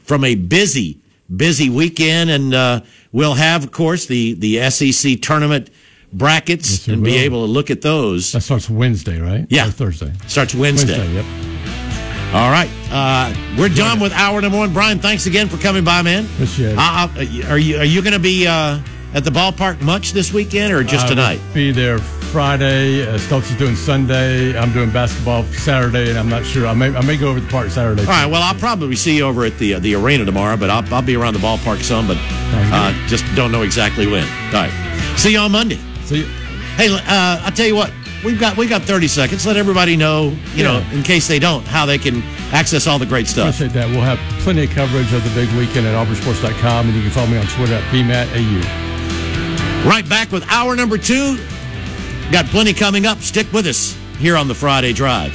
[0.00, 0.98] from a busy
[1.34, 2.80] busy weekend, and uh,
[3.12, 5.70] we'll have, of course, the the SEC tournament
[6.12, 8.32] brackets Yes, and be able to look at those.
[8.32, 9.46] That starts Wednesday, right?
[9.50, 9.68] Yeah.
[9.68, 10.12] Or Thursday.
[10.26, 10.98] Starts Wednesday.
[10.98, 11.14] Wednesday.
[11.14, 12.34] Yep.
[12.34, 14.70] All right, uh, we're done with hour number one.
[14.74, 16.26] Brian, thanks again for coming by, man.
[16.26, 16.78] Appreciate it.
[16.78, 18.80] Uh, uh, are you are you going to be uh,
[19.14, 21.40] at the ballpark much this weekend or just I tonight?
[21.48, 23.06] will Be there Friday.
[23.08, 24.58] Uh, Stokes is doing Sunday.
[24.58, 26.66] I'm doing basketball Saturday, and I'm not sure.
[26.66, 28.02] I may I may go over to the park Saturday.
[28.02, 28.26] All right.
[28.26, 31.00] Well, I'll probably see you over at the uh, the arena tomorrow, but I'll, I'll
[31.00, 34.24] be around the ballpark some, but uh, just don't know exactly when.
[34.48, 35.14] All right.
[35.16, 35.80] See you on Monday.
[36.08, 36.20] See.
[36.20, 36.26] you.
[36.76, 37.92] Hey, uh, I'll tell you what.
[38.24, 39.46] We've got we got 30 seconds.
[39.46, 43.06] Let everybody know, you know, in case they don't, how they can access all the
[43.06, 43.54] great stuff.
[43.54, 43.88] Appreciate that.
[43.90, 47.28] We'll have plenty of coverage of the big weekend at auburnsports.com, and you can follow
[47.28, 48.64] me on Twitter at bmatau.
[49.88, 51.38] Right back with hour number two.
[52.32, 53.18] Got plenty coming up.
[53.18, 55.32] Stick with us here on the Friday Drive.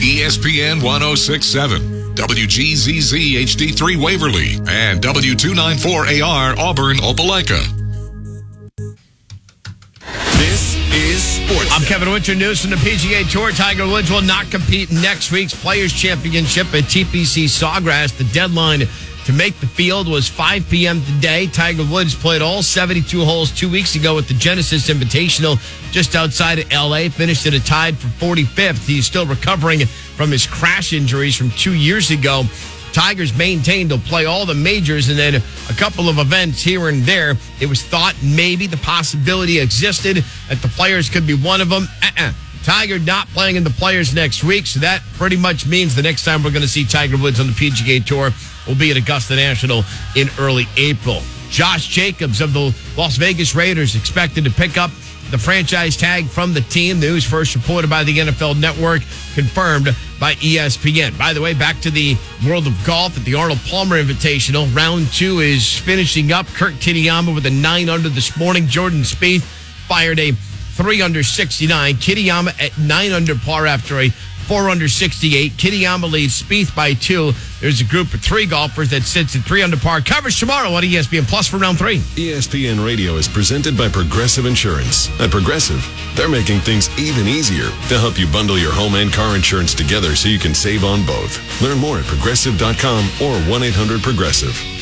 [0.00, 7.60] ESPN 1067, WGZZ HD3 Waverly, and W294AR Auburn Opelika.
[10.38, 11.70] This is sports.
[11.72, 12.34] I'm Kevin Winter.
[12.34, 13.50] News from the PGA Tour.
[13.52, 18.16] Tiger Woods will not compete in next week's Players Championship at TPC Sawgrass.
[18.16, 18.82] The deadline
[19.26, 21.02] to make the field was 5 p.m.
[21.02, 21.48] today.
[21.48, 25.58] Tiger Woods played all 72 holes two weeks ago at the Genesis Invitational
[25.90, 27.08] just outside of LA.
[27.08, 28.86] Finished at a tied for 45th.
[28.86, 32.44] He's still recovering from his crash injuries from two years ago.
[32.92, 37.02] Tigers maintained he'll play all the majors and then a couple of events here and
[37.02, 37.34] there.
[37.60, 41.88] It was thought maybe the possibility existed that the players could be one of them.
[42.00, 42.32] Uh-uh.
[42.66, 46.24] Tiger not playing in the players next week, so that pretty much means the next
[46.24, 48.30] time we're going to see Tiger Woods on the PGA Tour
[48.66, 49.84] will be at Augusta National
[50.16, 51.22] in early April.
[51.48, 54.90] Josh Jacobs of the Las Vegas Raiders expected to pick up
[55.30, 56.98] the franchise tag from the team.
[56.98, 59.02] News first reported by the NFL Network,
[59.36, 61.16] confirmed by ESPN.
[61.16, 64.74] By the way, back to the world of golf at the Arnold Palmer Invitational.
[64.74, 66.48] Round two is finishing up.
[66.48, 68.66] Kurt Kitayama with a nine under this morning.
[68.66, 69.42] Jordan Spieth
[69.86, 70.32] fired a
[70.76, 71.94] three under 69.
[71.94, 74.10] Kitayama at nine under par after a
[74.46, 75.52] four under 68.
[75.52, 77.32] Kitayama leads Spieth by two.
[77.60, 80.00] There's a group of three golfers that sits at three under par.
[80.00, 81.98] Coverage tomorrow on ESPN Plus for round three.
[81.98, 85.08] ESPN Radio is presented by Progressive Insurance.
[85.20, 89.34] At Progressive, they're making things even easier to help you bundle your home and car
[89.34, 91.40] insurance together so you can save on both.
[91.62, 94.75] Learn more at progressive.com or 1 800 Progressive.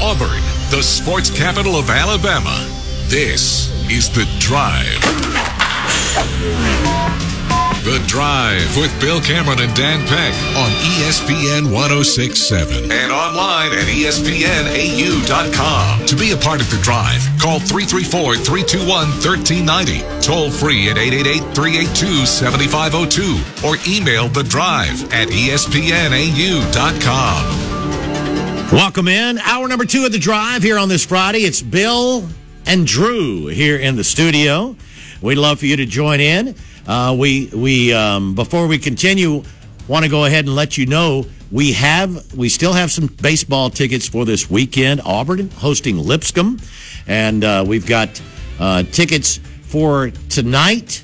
[0.00, 2.66] Auburn, the sports capital of Alabama.
[3.08, 5.00] This is The Drive.
[7.84, 15.26] The Drive with Bill Cameron and Dan Peck on ESPN 1067 and online at ESPNAU.com.
[16.06, 18.88] To be a part of The Drive, call 334 321
[19.20, 26.04] 1390, toll free at 888 382 7502, or email The Drive at ESPNAU.com.
[28.72, 29.38] Welcome in.
[29.38, 31.40] Hour number two of the drive here on this Friday.
[31.40, 32.26] It's Bill
[32.66, 34.74] and Drew here in the studio.
[35.22, 36.56] We'd love for you to join in.
[36.86, 39.44] Uh, we we um, before we continue,
[39.86, 43.70] want to go ahead and let you know we have we still have some baseball
[43.70, 45.00] tickets for this weekend.
[45.04, 46.58] Auburn hosting Lipscomb,
[47.06, 48.20] and uh, we've got
[48.58, 51.02] uh, tickets for tonight.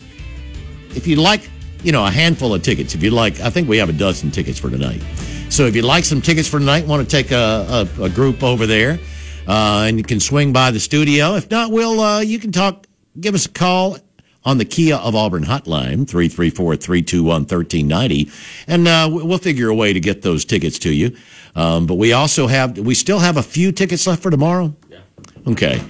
[0.97, 1.49] If you'd like,
[1.85, 2.95] you know, a handful of tickets.
[2.95, 5.03] If you'd like, I think we have a dozen tickets for tonight.
[5.51, 8.45] So if you'd like some tickets for tonight, want to take a, a, a group
[8.45, 9.01] over there,
[9.49, 11.35] uh, and you can swing by the studio.
[11.35, 12.87] If not, we'll uh, you can talk.
[13.19, 13.99] Give us a call
[14.45, 18.65] on the Kia of Auburn hotline, 334-321-1390.
[18.69, 21.17] And uh, we'll figure a way to get those tickets to you.
[21.57, 24.73] Um, but we also have, we still have a few tickets left for tomorrow?
[24.89, 25.01] Yeah.
[25.49, 25.83] Okay.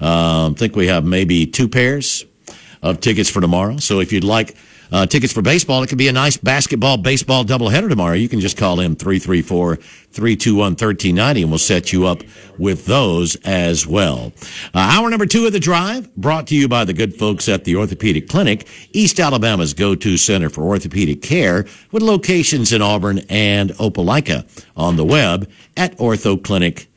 [0.00, 2.24] Um, think we have maybe two pairs
[2.82, 3.78] of tickets for tomorrow.
[3.78, 4.54] So if you'd like
[4.90, 8.14] uh, tickets for baseball, it could be a nice basketball, baseball doubleheader tomorrow.
[8.14, 12.22] You can just call in 334-321-1390 and we'll set you up
[12.58, 14.32] with those as well.
[14.74, 17.64] Uh, hour number two of the drive brought to you by the good folks at
[17.64, 23.70] the Orthopedic Clinic, East Alabama's go-to center for orthopedic care with locations in Auburn and
[23.72, 26.88] Opelika on the web at orthoclinic.com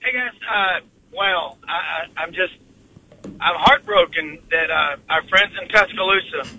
[0.00, 0.78] Hey guys, uh,
[1.12, 2.54] well, I, I, I'm just,
[3.40, 6.58] I'm heartbroken that uh, our friends in Tuscaloosa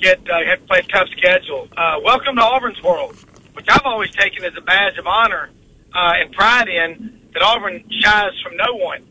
[0.00, 1.68] get uh, have to play a tough schedule.
[1.76, 3.16] Uh, welcome to Auburn's world,
[3.52, 5.50] which I've always taken as a badge of honor
[5.94, 9.06] uh, and pride in that Auburn shies from no one.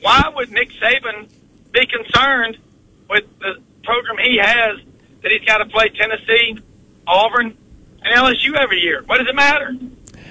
[0.00, 1.30] Why would Nick Saban
[1.72, 2.56] be concerned
[3.10, 4.78] with the program he has
[5.22, 6.58] that he's got to play Tennessee,
[7.06, 7.56] Auburn,
[8.02, 9.02] and LSU every year?
[9.04, 9.74] What does it matter?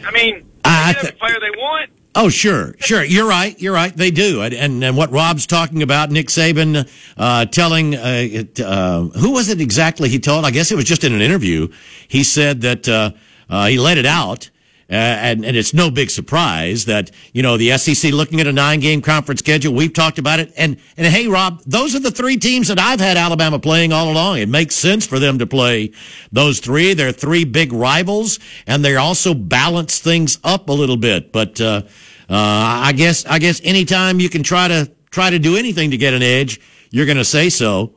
[0.06, 1.92] I mean, I they get every player they want.
[2.16, 3.04] Oh, sure, sure.
[3.04, 3.60] You're right.
[3.60, 3.96] You're right.
[3.96, 4.44] They do.
[4.44, 6.88] And, and, what Rob's talking about, Nick Saban
[7.18, 10.46] uh, telling, uh, it, uh, who was it exactly he told?
[10.46, 11.70] I guess it was just in an interview.
[12.08, 13.12] He said that uh,
[13.50, 14.52] uh, he let it out.
[14.90, 18.52] Uh, and, and it's no big surprise that, you know, the SEC looking at a
[18.52, 19.74] nine game conference schedule.
[19.74, 20.52] We've talked about it.
[20.58, 24.12] And, and hey, Rob, those are the three teams that I've had Alabama playing all
[24.12, 24.40] along.
[24.40, 25.92] It makes sense for them to play
[26.32, 26.94] those three.
[26.94, 31.32] They're three big rivals and they also balance things up a little bit.
[31.32, 31.84] But, uh,
[32.30, 35.98] uh, I guess, I guess anytime you can try to, try to do anything to
[35.98, 36.60] get an edge,
[36.92, 37.96] you're going to say so.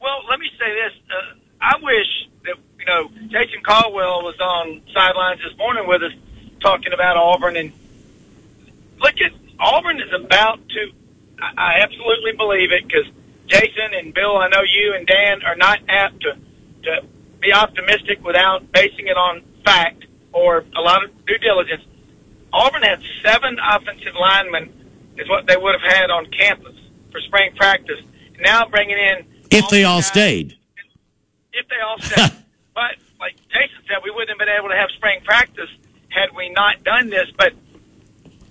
[0.00, 0.92] Well, let me say this.
[1.10, 2.06] Uh, I wish
[2.86, 6.12] you know, Jason Caldwell was on sidelines this morning with us
[6.60, 7.56] talking about Auburn.
[7.56, 7.72] And
[9.00, 10.92] look at Auburn is about to,
[11.40, 13.06] I, I absolutely believe it because
[13.46, 16.36] Jason and Bill, I know you and Dan are not apt to,
[16.84, 17.04] to
[17.40, 21.82] be optimistic without basing it on fact or a lot of due diligence.
[22.52, 24.70] Auburn had seven offensive linemen
[25.16, 26.74] is what they would have had on campus
[27.10, 28.00] for spring practice.
[28.40, 30.56] Now bringing in If they all guys- stayed.
[31.52, 32.32] if they all stayed.
[32.74, 35.70] but like Jason said, we wouldn't have been able to have spring practice
[36.08, 37.30] had we not done this.
[37.36, 37.52] But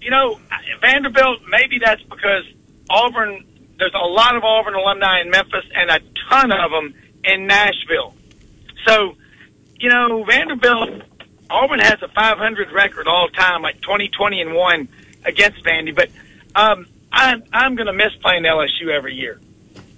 [0.02, 0.40] you know,
[0.82, 2.44] Vanderbilt, maybe that's because
[2.90, 3.46] Auburn.
[3.76, 6.00] There's a lot of Auburn alumni in Memphis and a
[6.30, 6.94] ton of them
[7.24, 8.14] in Nashville.
[8.86, 9.16] So,
[9.80, 11.02] you know, Vanderbilt,
[11.50, 14.88] Auburn has a 500 record all time, like 20, 20 and one
[15.26, 15.94] against Vandy.
[15.94, 16.10] But
[16.56, 19.40] um, I, I'm going to miss playing LSU every year.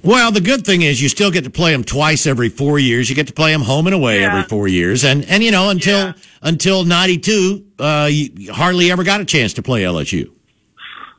[0.05, 3.09] Well, the good thing is you still get to play them twice every four years.
[3.09, 4.27] You get to play them home and away Yeah.
[4.27, 6.13] every four years, and and you know until Yeah.
[6.43, 10.29] until '92, uh, you hardly ever got a chance to play LSU.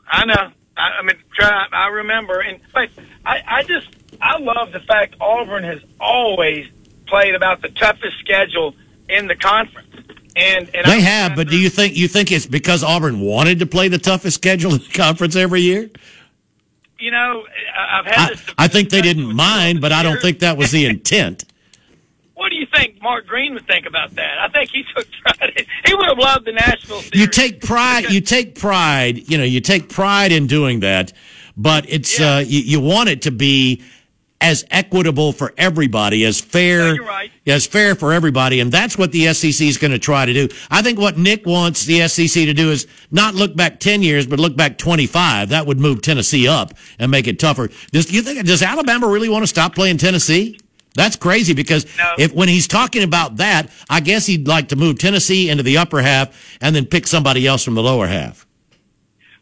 [0.08, 0.50] I know.
[0.76, 2.88] I, I mean, try, I remember, and but
[3.24, 3.88] I, I just
[4.22, 6.66] I love the fact Auburn has always
[7.08, 8.76] played about the toughest schedule
[9.08, 9.96] in the conference,
[10.36, 13.58] and and They I- have, but do you think you think it's because Auburn wanted
[13.58, 15.90] to play the toughest schedule in the conference every year?
[16.98, 17.44] You know,
[17.76, 18.44] I- I've had I, this.
[18.58, 21.44] I think they didn't mind, but I don't think that was the intent.
[22.38, 24.38] What do you think Mark Green would think about that?
[24.38, 25.52] I think he took pride.
[25.56, 27.18] in- He would have loved the Nashville series.
[27.18, 28.10] You take pride.
[28.10, 29.26] You take pride.
[29.30, 31.14] You know, you take pride in doing that,
[31.56, 32.34] but it's Yeah.
[32.34, 33.82] uh, you, you want it to be
[34.40, 37.30] as equitable for everybody, as fair, No, right.
[37.46, 40.48] as fair for everybody, and that's what the SEC is going to try to do.
[40.70, 44.26] I think what Nick wants the SEC to do is not look back ten years,
[44.26, 45.48] but look back twenty five.
[45.48, 47.70] That would move Tennessee up and make it tougher.
[47.92, 50.58] Does you think does Alabama really want to stop playing Tennessee?
[50.94, 52.10] That's crazy because No.
[52.18, 55.76] if when he's talking about that, I guess he'd like to move Tennessee into the
[55.78, 58.46] upper half and then pick somebody else from the lower half.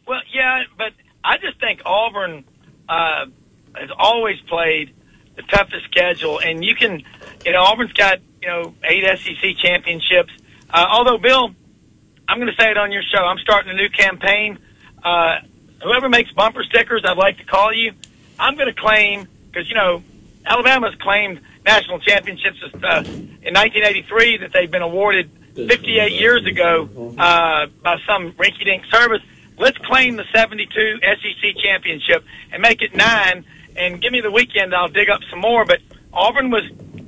[0.07, 0.91] Well, yeah, but
[1.23, 2.43] I just think Auburn
[2.89, 3.25] uh,
[3.79, 4.93] has always played
[5.35, 7.03] the toughest schedule, and you can,
[7.45, 10.31] you know, Auburn's got you know eight SEC championships.
[10.69, 11.53] Uh, although, Bill,
[12.27, 13.23] I'm going to say it on your show.
[13.23, 14.59] I'm starting a new campaign.
[15.03, 15.39] Uh,
[15.83, 17.93] whoever makes bumper stickers, I'd like to call you.
[18.39, 20.03] I'm going to claim because you know
[20.45, 27.67] Alabama's claimed national championships uh, in 1983 that they've been awarded 58 years ago uh,
[27.81, 29.21] by some rinky-dink service.
[29.57, 33.45] Let's claim the 72 SEC championship and make it nine.
[33.75, 35.65] And give me the weekend, I'll dig up some more.
[35.65, 35.79] But
[36.13, 36.63] Auburn was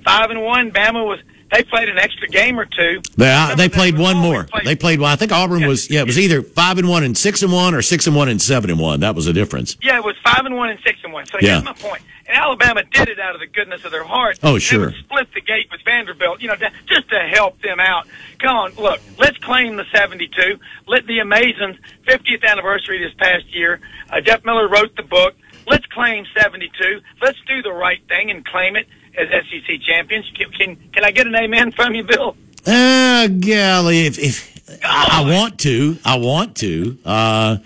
[0.05, 0.71] five and one.
[0.71, 3.01] Bama was they played an extra game or two.
[3.15, 4.43] They, uh, they played one more.
[4.43, 5.11] played- They played one.
[5.11, 5.67] I think Auburn Yeah.
[5.67, 6.01] was yeah.
[6.01, 8.41] It was either five and one and six and one, or six and one and
[8.41, 8.99] seven and one.
[8.99, 9.77] That was the difference.
[9.81, 11.25] Yeah, it was five and one and six and one.
[11.25, 11.53] So Yeah.
[11.53, 12.01] here's my point.
[12.27, 14.39] And Alabama did it out of the goodness of their heart.
[14.43, 14.91] Oh, sure.
[14.99, 18.05] split the gate with Vanderbilt, you know, to, just to help them out.
[18.39, 20.59] Come on, look, let's claim the 72.
[20.87, 23.79] Let the Amazons 50th anniversary this past year.
[24.09, 25.35] Uh, Jeff Miller wrote the book.
[25.67, 27.01] Let's claim 72.
[27.21, 28.87] Let's do the right thing and claim it
[29.17, 30.29] as SEC champions.
[30.35, 32.35] Can can, can I get an amen from you, Bill?
[32.65, 36.97] Uh, golly, if, if I, I want to, I want to.
[37.05, 37.57] Uh,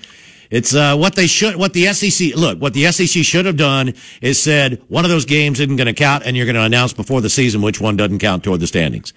[0.49, 3.93] it's uh, what they should, what the SEC look, what the SEC should have done
[4.21, 6.93] is said one of those games isn't going to count, and you're going to announce
[6.93, 9.13] before the season which one doesn't count toward the standings.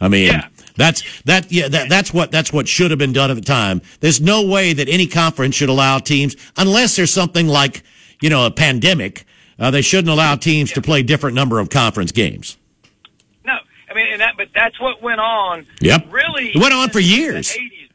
[0.00, 0.46] I mean, Yeah.
[0.76, 1.50] that's that.
[1.52, 3.82] Yeah, that, that's what that's what should have been done at the time.
[4.00, 7.82] There's no way that any conference should allow teams, unless there's something like
[8.20, 9.24] you know a pandemic.
[9.58, 12.56] Uh, they shouldn't allow teams to play different number of conference games.
[13.44, 13.56] No,
[13.90, 15.66] I mean, and that, but that's what went on.
[15.80, 16.06] Yep.
[16.10, 17.50] Really, It went on for years.
[17.50, 17.88] 80s.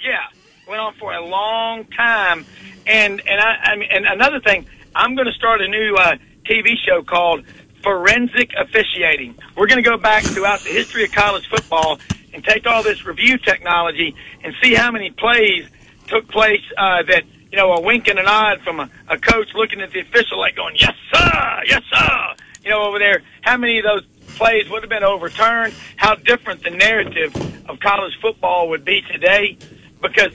[0.00, 0.18] Yeah,
[0.66, 2.44] went on for a long time.
[2.86, 6.16] And and I, I mean, and another thing, I'm going to start a new uh,
[6.44, 7.44] TV show called
[7.82, 9.36] Forensic Officiating.
[9.56, 11.98] We're going to go back throughout the history of college football
[12.34, 15.66] and take all this review technology and see how many plays
[16.08, 19.48] took place uh, that you know a wink and a nod from a, a coach
[19.54, 21.62] looking at the official like going yes sir!
[21.66, 22.34] Yes sir!
[22.64, 24.04] You know over there how many of those
[24.36, 25.74] plays would have been overturned?
[25.96, 27.34] How different the narrative
[27.68, 29.56] of college football would be today?
[30.00, 30.32] Because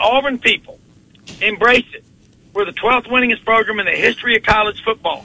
[0.00, 0.78] Auburn people
[1.40, 2.04] embrace it.
[2.54, 5.24] We're the 12th winningest program in the history of college football.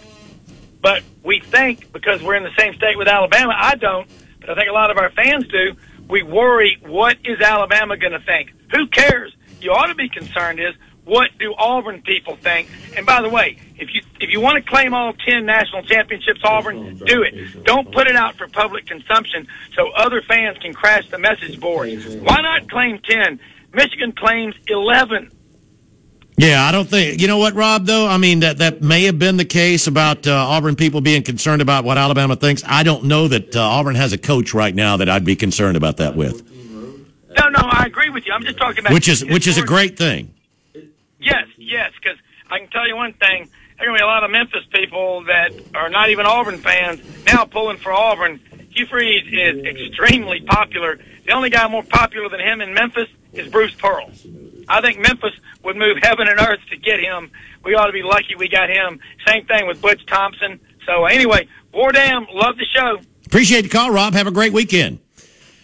[0.82, 4.08] But we think because we're in the same state with Alabama I don't
[4.40, 5.76] but I think a lot of our fans do
[6.08, 8.54] we worry what is Alabama going to think?
[8.72, 9.36] Who cares?
[9.60, 10.74] You ought to be concerned is
[11.08, 12.70] what do Auburn people think?
[12.98, 16.42] And by the way, if you if you want to claim all ten national championships,
[16.44, 17.64] Auburn, do it.
[17.64, 21.90] Don't put it out for public consumption so other fans can crash the message board.
[22.22, 23.40] Why not claim ten?
[23.74, 25.32] Michigan claims eleven.
[26.36, 27.86] Yeah, I don't think you know what, Rob.
[27.86, 31.24] Though I mean that that may have been the case about uh, Auburn people being
[31.24, 32.64] concerned about what Alabama thinks.
[32.68, 35.78] I don't know that uh, Auburn has a coach right now that I'd be concerned
[35.78, 36.44] about that with,
[37.40, 38.34] No, no, I agree with you.
[38.34, 40.34] I'm just talking about which is which is a great thing.
[41.28, 42.18] Yes, yes, because
[42.50, 43.50] I can tell you one thing.
[43.78, 46.58] There are going to be a lot of Memphis people that are not even Auburn
[46.58, 48.40] fans now pulling for Auburn.
[48.70, 51.00] Hugh Freeze is extremely popular.
[51.26, 54.10] The only guy more popular than him in Memphis is Bruce Pearl.
[54.70, 57.30] I think Memphis would move heaven and earth to get him.
[57.66, 59.02] We ought to be lucky we got him.
[59.28, 60.62] Same thing with Butch Thompson.
[60.86, 63.02] So anyway, War Damn, love the show.
[63.26, 64.14] Appreciate the call, Rob.
[64.14, 65.00] Have a great weekend.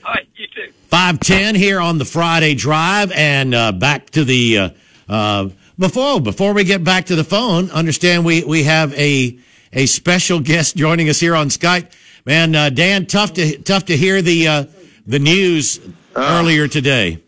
[0.06, 0.74] All right, you too.
[0.88, 4.70] Five ten here on the Friday drive, and uh, back to the uh,
[5.14, 7.70] uh, before before we get back to the phone.
[7.70, 9.38] Understand we we have a
[9.72, 11.92] a special guest joining us here on Skype.
[12.26, 14.66] Man, uh, Dan, tough to tough to hear the uh,
[15.06, 15.80] the news
[16.16, 17.20] earlier today.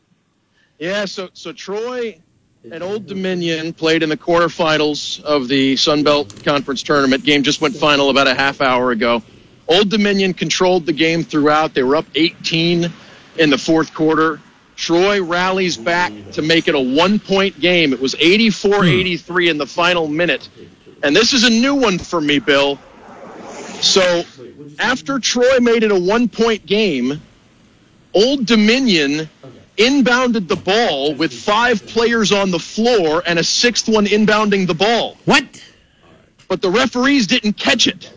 [0.79, 2.19] Yeah, so so Troy
[2.71, 7.23] and Old Dominion played in the quarterfinals of the Sun Belt Conference tournament.
[7.23, 9.21] Game just went final about a half hour ago.
[9.67, 11.75] Old Dominion controlled the game throughout.
[11.75, 12.91] They were up 18
[13.37, 14.39] in the fourth quarter.
[14.75, 17.93] Troy rallies back to make it a one point game.
[17.93, 20.49] It was 84 83 in the final minute.
[21.03, 22.79] And this is a new one for me, Bill.
[23.81, 24.23] So
[24.79, 27.21] after Troy made it a one point game,
[28.13, 29.29] Old Dominion
[29.77, 34.73] inbounded the ball with five players on the floor and a sixth one inbounding the
[34.73, 35.17] ball.
[35.25, 35.45] What?
[36.47, 38.11] But the referees didn't catch it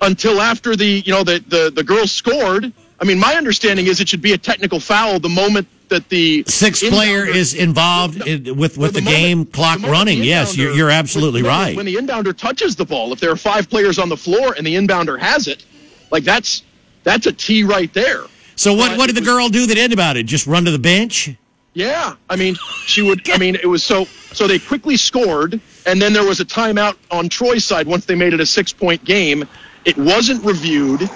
[0.00, 2.72] until after the you know the the, the girls scored.
[3.00, 6.44] I mean, my understanding is it should be a technical foul the moment that the
[6.48, 10.18] Sixth player is involved in, with with the, moment- game clock the running.
[10.20, 11.76] the Yes, you're, you're absolutely when- right.
[11.76, 14.66] When the inbounder touches the ball, if there are five players on the floor and
[14.66, 15.64] the inbounder has it,
[16.10, 16.62] like that's
[17.04, 18.24] that's a T right there.
[18.56, 20.24] so what but what did the was- girl do that ended about it?
[20.26, 21.30] Just run to the bench?
[21.74, 23.28] Yeah, I mean, she would.
[23.30, 24.04] I mean, it was so.
[24.34, 28.14] So they quickly scored, and then there was a timeout on Troy's side once they
[28.14, 29.44] made it a six-point game.
[29.86, 31.08] It wasn't reviewed,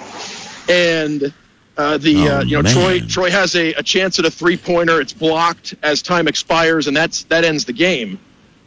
[0.67, 1.31] and
[1.77, 2.73] uh, the Oh, uh, you know man.
[2.73, 4.99] Troy Troy has a, a chance at a three-pointer.
[5.01, 8.19] It's blocked as time expires, and that's that ends the game.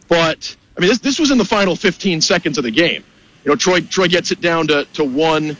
[0.08, 3.04] But I mean, this this was in the final 15 seconds of the game.
[3.44, 5.56] You know, Troy Troy gets it down to to one.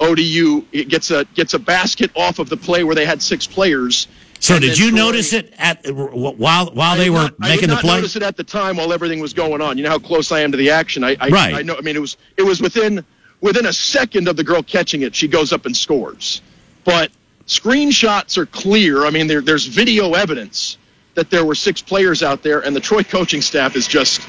[0.00, 3.46] ODU it gets a gets a basket off of the play where they had six
[3.46, 4.08] players.
[4.40, 7.60] So did you Troy- notice it at while while I they were not- I making
[7.60, 7.94] did the not play?
[7.96, 9.78] notice it at the time while everything was going on.
[9.78, 11.04] You know how close I am to the action.
[11.04, 11.54] I, I, Right.
[11.54, 11.76] I know.
[11.76, 13.04] I mean, it was it was within
[13.40, 16.42] within a second of the girl catching it, she goes up and scores.
[16.84, 17.10] But
[17.46, 19.04] screenshots are clear.
[19.06, 20.78] I mean, there, there's video evidence
[21.14, 24.20] that there were six players out there, and the Troy coaching staff is just,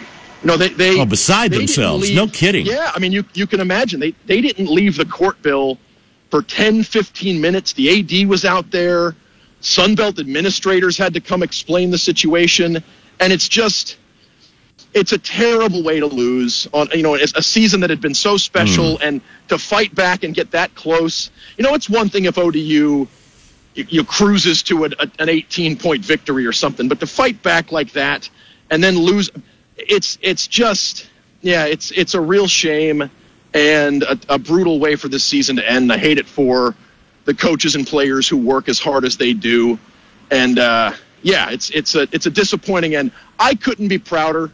[0.42, 2.04] you know, they they Oh, beside they themselves.
[2.08, 2.66] leave- No kidding.
[2.66, 5.78] Yeah, I mean, you you can imagine they they didn't leave the court bill
[6.30, 7.74] for 10, 15 minutes.
[7.74, 9.16] The AD was out there.
[9.62, 12.84] Sunbelt administrators had to come explain the situation,
[13.20, 13.98] and it's just
[14.96, 18.38] it's a terrible way to lose on you know a season that had been so
[18.38, 22.38] special and to fight back and get that close you know it's one thing if
[22.38, 23.08] odu you,
[23.76, 27.72] you cruises to a, a, an 18 point victory or something but to fight back
[27.72, 28.28] like that
[28.72, 29.30] and then lose
[29.78, 31.10] it's it's just
[31.42, 33.10] yeah it's it's a real shame
[33.56, 35.92] and a, a brutal way for this season to end.
[35.92, 36.76] I hate it for
[37.24, 39.80] the coaches and players who work as hard as they do.
[40.30, 40.92] And uh,
[41.22, 43.12] yeah it's it's a it's a disappointing end.
[43.40, 44.52] I couldn't be prouder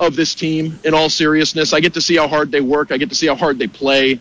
[0.00, 1.72] of this team in all seriousness.
[1.72, 2.90] I get to see how hard they work.
[2.90, 4.18] I get to see how hard they play.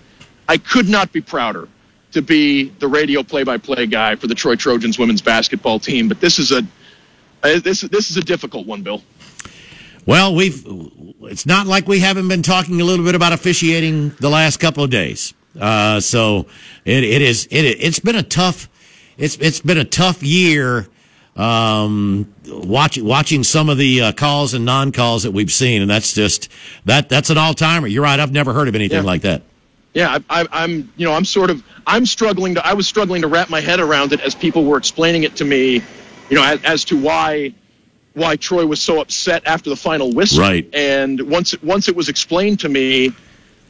[0.47, 1.67] I could not be prouder
[2.11, 6.07] to be the radio play-by-play guy for the Troy Trojans women's basketball team.
[6.07, 6.59] But this is a
[7.41, 9.01] uh, this this is a difficult one, Bill.
[10.05, 10.65] Well, we've
[11.21, 14.84] it's not like we haven't been talking a little bit about officiating the last couple
[14.84, 15.34] of days.
[15.59, 16.47] Uh, so
[16.84, 18.67] it, it is it it's been a tough
[19.17, 20.88] it's it's been a tough year
[21.39, 25.89] um, watching watching some of the uh, calls and non calls that we've seen, and
[25.89, 26.51] that's just
[26.85, 27.87] that that's an all timer.
[27.87, 28.19] You're right.
[28.19, 29.03] I've never heard of anything Yeah.
[29.03, 29.43] like that.
[29.93, 33.21] Yeah, I, I, I'm you know I'm sort of I'm struggling to I was struggling
[33.21, 35.81] to wrap my head around it as people were explaining it to me,
[36.29, 37.53] you know, as, as to why
[38.15, 40.41] why Troy was so upset after the final whistle.
[40.41, 40.67] Right.
[40.73, 43.11] And once it, once it was explained to me,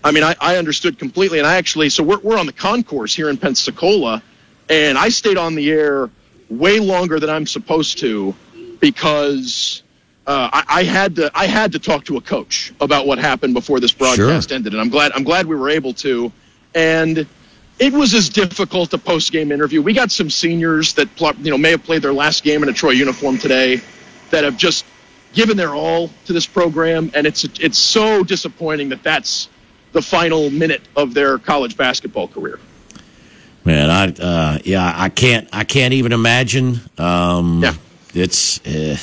[0.04, 1.38] I mean I, I understood completely.
[1.38, 4.24] And I actually so we're we're on the concourse here in Pensacola,
[4.70, 6.10] and I stayed on the air
[6.50, 8.36] way longer than I'm supposed to
[8.80, 9.84] because.
[10.28, 11.32] Uh, I, I had to.
[11.34, 14.56] I had to talk to a coach about what happened before this broadcast Sure.
[14.56, 15.12] ended, and I'm glad.
[15.14, 16.32] I'm glad we were able to.
[16.76, 17.26] And
[17.80, 19.82] it was as difficult a post game interview.
[19.82, 21.10] We got some seniors that
[21.42, 23.82] you know may have played their last game in a Troy uniform today,
[24.30, 24.86] that have just
[25.34, 29.50] given their all to this program, and it's it's so disappointing that that's
[29.94, 32.60] the final minute of their college basketball career.
[33.70, 36.82] Man, I uh, yeah, I can't I can't even imagine.
[36.98, 37.76] Um, Yeah.
[38.16, 38.60] it's.
[38.66, 38.98] Uh,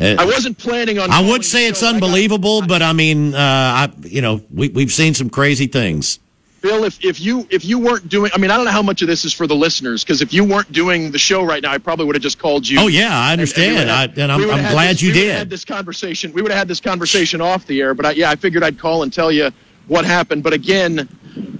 [0.00, 1.08] I wasn't planning on.
[1.12, 1.86] I would say it's show.
[1.86, 5.68] I got- unbelievable, but I mean, uh, I you know, we we've seen some crazy
[5.68, 6.18] things.
[6.62, 9.02] Bill, if, if you if you weren't doing, I mean, I don't know how much
[9.02, 11.70] of this is for the listeners because if you weren't doing the show right now,
[11.70, 12.80] I probably would have just called you.
[12.80, 15.22] Oh yeah, I and- and we understand, I, and I'm, I'm glad this- you have
[15.34, 15.50] had did.
[15.50, 16.32] this conversation.
[16.32, 18.80] We would have had this conversation off the air, but I, yeah, I figured I'd
[18.80, 19.52] call and tell you
[19.86, 20.42] what happened.
[20.42, 21.08] But again,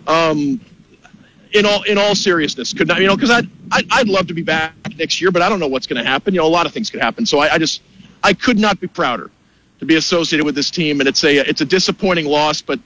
[0.09, 0.61] um,
[1.53, 4.35] in all in all seriousness, could not you know because I'd, I'd I'd love to
[4.35, 6.35] be back next year, but I don't know what's going to happen.
[6.35, 7.27] You know, a lot of things could happen.
[7.27, 7.83] So I, I just
[8.23, 9.31] I could not be prouder
[9.79, 12.79] to be associated with this team, and it's a it's a disappointing loss, but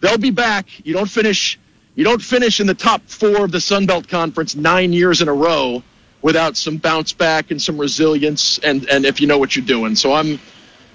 [0.00, 0.66] they'll be back.
[0.86, 1.58] You don't finish
[1.94, 5.28] you don't finish in the top four of the Sun Belt Conference nine years in
[5.28, 5.82] a row
[6.22, 9.94] without some bounce back and some resilience, and and if you know what you're doing.
[9.94, 10.40] So I'm,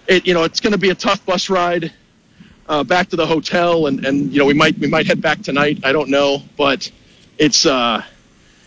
[0.07, 1.93] it you know it's going to be a tough bus ride
[2.67, 5.41] uh, back to the hotel, and and you know we might we might head back
[5.41, 5.79] tonight.
[5.83, 6.91] I don't know, but
[7.39, 8.03] it's uh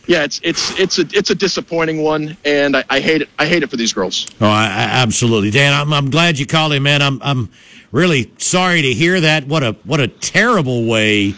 [0.09, 3.29] yeah it's it's it's a it's a disappointing one, and I, I hate it.
[3.39, 4.27] I hate it for these girls.
[4.41, 5.73] Oh, I, I, absolutely, Dan.
[5.73, 7.03] I'm I'm glad you called in, man.
[7.03, 7.51] I'm I'm
[7.93, 9.47] really sorry to hear that.
[9.47, 11.35] What a what a terrible way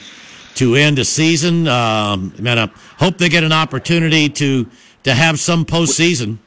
[0.55, 1.69] to end a season.
[1.69, 4.67] Um, man, I hope they get an opportunity to
[5.03, 6.39] to have some postseason.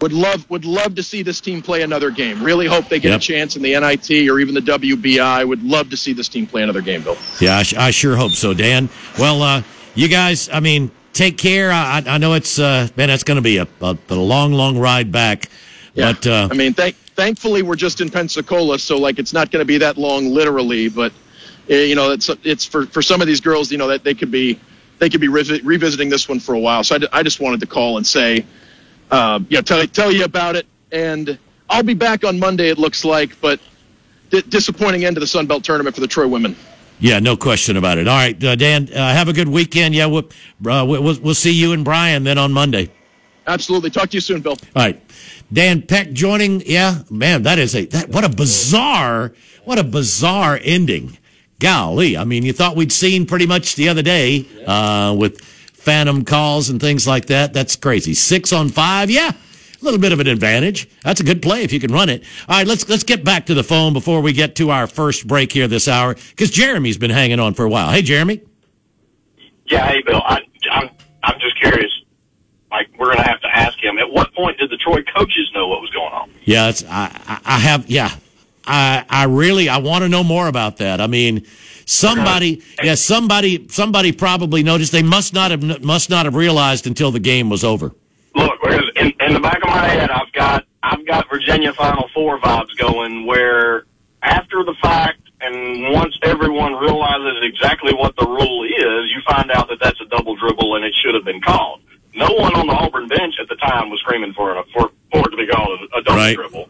[0.00, 2.42] Would love would love to see this team play another game.
[2.42, 3.20] Really hope they get Yep.
[3.20, 5.46] a chance in the NIT or even the WBI.
[5.46, 7.16] Would love to see this team play another game, Bill.
[7.40, 8.88] Yeah, I, I sure hope so, Dan.
[9.16, 9.62] Well, uh,
[9.94, 11.70] you guys, I mean, take care.
[11.70, 14.78] I, I know it's uh, man, it's going to be a, a, a long, long
[14.78, 15.50] ride back.
[15.94, 16.12] Yeah.
[16.12, 19.60] But uh, I mean, thank, thankfully we're just in Pensacola, so like it's not going
[19.60, 20.88] to be that long literally.
[20.88, 21.12] But
[21.70, 24.14] uh, you know, it's it's for for some of these girls, you know, that they
[24.14, 24.58] could be
[24.98, 26.84] they could be revi- revisiting this one for a while.
[26.84, 28.44] So I, I just wanted to call and say,
[29.10, 30.66] uh, you know, tell tell you about it.
[30.92, 31.38] And
[31.68, 32.68] I'll be back on Monday.
[32.68, 33.60] It looks like, but
[34.30, 36.56] d- disappointing end to the Sun Belt tournament for the Troy women.
[37.00, 38.06] Yeah, no question about it.
[38.06, 39.94] All right, uh, Dan, uh, have a good weekend.
[39.94, 40.28] Yeah, we'll,
[40.66, 42.90] uh, we'll we'll see you and Brian then on Monday.
[43.46, 43.90] Absolutely.
[43.90, 44.52] Talk to you soon, Bill.
[44.76, 45.02] All right.
[45.52, 46.60] Dan Peck joining.
[46.60, 49.32] Yeah, man, that is a that, what a bizarre
[49.64, 51.16] what a bizarre ending.
[51.58, 56.24] Golly, I mean, you thought we'd seen pretty much the other day uh, with phantom
[56.24, 57.52] calls and things like that.
[57.52, 58.14] That's crazy.
[58.14, 59.32] Six on five, yeah,
[59.80, 60.88] a little bit of an advantage.
[61.02, 62.24] That's a good play if you can run it.
[62.48, 65.26] All right, let's let's get back to the phone before we get to our first
[65.26, 67.90] break here this hour because Jeremy's been hanging on for a while.
[67.90, 68.40] Hey, Jeremy.
[69.66, 70.90] Yeah, hey Bill, I, I'm
[71.22, 71.90] I'm just curious.
[72.70, 73.98] Like we're gonna have to ask him.
[73.98, 76.30] At what point did the Troy coaches know what was going on?
[76.44, 78.14] Yeah, it's I I- I have yeah.
[78.66, 81.00] I I really I want to know more about that.
[81.00, 81.46] I mean,
[81.86, 84.92] somebody yeah somebody somebody probably noticed.
[84.92, 87.92] They must not have must not have realized until the game was over.
[88.34, 88.58] Look,
[88.96, 92.76] in, in the back of my head, I've got I've got Virginia Final Four vibes
[92.78, 93.26] going.
[93.26, 93.84] Where
[94.22, 99.68] after the fact, and once everyone realizes exactly what the rule is, you find out
[99.68, 101.82] that that's a double dribble and it should have been called.
[102.14, 105.20] No one on the Auburn bench at the time was screaming for it for, for
[105.20, 106.36] it to be called a, a double Right.
[106.36, 106.68] dribble.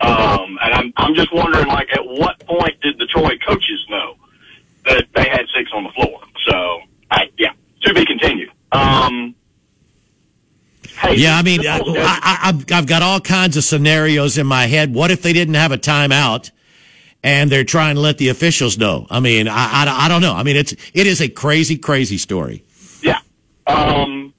[0.00, 4.16] Um, and I'm I'm just wondering, like, at what point did the Troy coaches know
[4.84, 6.20] that they had six on the floor?
[6.48, 6.80] So,
[7.10, 8.50] I, yeah, to be continued.
[8.72, 9.36] Um,
[11.02, 14.94] hey, Yeah, I mean, I, I, I've got all kinds of scenarios in my head.
[14.94, 16.50] What if they didn't have a timeout?
[17.24, 19.06] And they're trying to let the officials know.
[19.08, 20.34] I mean, I, I, I don't know.
[20.34, 22.64] I mean, it's it is a crazy, crazy story.
[23.00, 23.20] Yeah.
[23.68, 24.34] Um,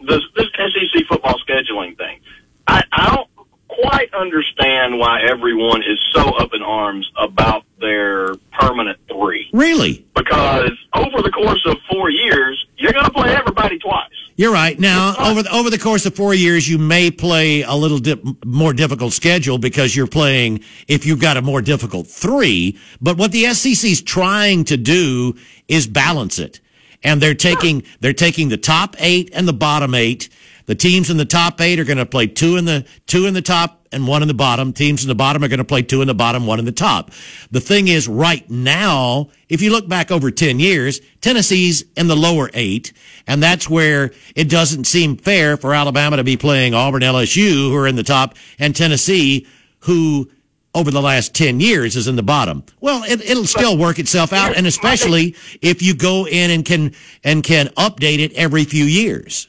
[0.00, 2.20] this, this SEC football scheduling thing.
[2.66, 3.28] I, I don't
[3.68, 9.50] quite understand why everyone is so up in arms about their permanent three.
[9.52, 14.10] Really, Because over the course of four years, you're going to play everybody twice.
[14.36, 14.78] You're right.
[14.78, 18.24] Now, over the, over the course of four years, you may play a little dip,
[18.44, 22.76] more difficult schedule because you're playing if you've got a more difficult three.
[23.00, 25.36] But what the SEC is trying to do
[25.68, 26.60] is balance it,
[27.04, 30.28] and they're taking they're taking the top eight and the bottom eight.
[30.66, 33.34] The teams in the top eight are going to play two in the two in
[33.34, 34.72] the top and one in the bottom.
[34.72, 36.72] Teams in the bottom are going to play two in the bottom, one in the
[36.72, 37.10] top.
[37.50, 42.16] The thing is, right now, if you look back over ten years, Tennessee's in the
[42.16, 42.92] lower eight,
[43.26, 47.76] and that's where it doesn't seem fair for Alabama to be playing Auburn, LSU, who
[47.76, 49.46] are in the top, and Tennessee,
[49.80, 50.30] who
[50.74, 52.64] over the last 10 years is in the bottom.
[52.80, 56.94] Well, it, it'll still work itself out, and especially if you go in and can
[57.22, 59.46] and can update it every few years.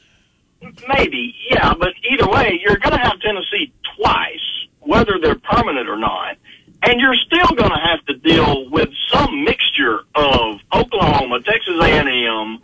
[0.88, 5.96] Maybe, yeah, but either way, you're going to have Tennessee twice, whether they're permanent or
[5.98, 6.36] not,
[6.82, 12.58] and you're still going to have to deal with some mixture of Oklahoma, Texas A&M,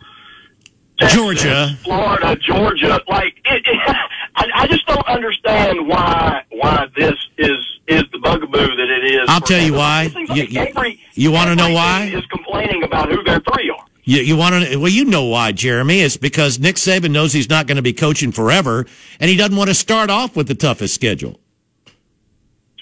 [0.99, 1.77] Texas, Georgia.
[1.83, 3.01] Florida, Georgia.
[3.09, 3.97] Like, it, it,
[4.37, 7.57] I, I just don't understand why why this is
[7.89, 9.23] is the bugaboo that it is.
[9.29, 10.09] I'll tell you why.
[10.09, 12.05] Seems You- you- every, you wanna know why?
[12.15, 13.85] Is complaining about who their three are.
[14.05, 14.77] You, you want to?
[14.79, 16.01] Well, you know why, Jeremy?
[16.01, 18.85] It's because Nick Saban knows he's not going to be coaching forever,
[19.21, 21.39] and he doesn't want to start off with the toughest schedule.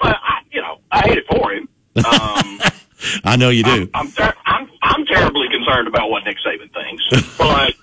[0.02, 1.68] Well, I, you know, I hate it for him.
[1.96, 2.60] Um,
[3.24, 3.90] I know you do.
[3.92, 7.74] I'm ter- I'm I'm terribly concerned about what Nick Saban thinks, but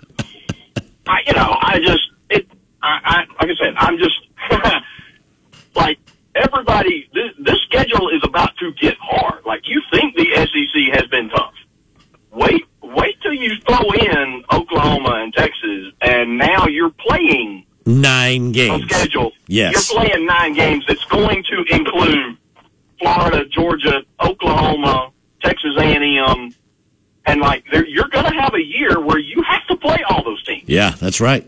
[1.08, 2.48] I, you know, I just it.
[2.82, 4.16] I, I like I said, I'm just
[5.76, 6.00] like
[6.36, 7.08] everybody.
[7.14, 9.46] This, this schedule is about to get hard.
[9.46, 11.54] Like you think the SEC has been tough.
[12.32, 12.66] Wait,
[12.96, 18.84] wait till you throw in Oklahoma and Texas, and now you're playing Nine games.
[18.84, 19.32] schedule.
[19.48, 19.74] Yes.
[19.92, 22.38] You're playing nine games that's going to include
[23.00, 25.12] Florida, Georgia, Oklahoma,
[25.42, 26.54] Texas A&M,
[27.26, 30.44] and like you're going to have a year where you have to play all those
[30.44, 30.64] teams.
[30.68, 31.46] Yeah, that's right.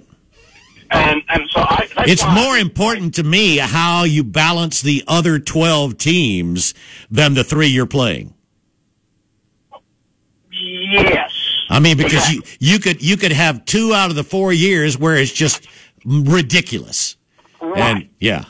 [0.92, 5.98] And and so I, It's more important to me how you balance the other 12
[5.98, 6.74] teams
[7.11, 8.34] than the three you're playing.
[10.52, 11.28] Yes.
[11.70, 14.98] I mean, because you, you could you could have two out of the four years
[14.98, 15.68] where it's just
[16.06, 17.16] ridiculous.
[17.62, 17.78] Right.
[17.80, 18.46] And yeah,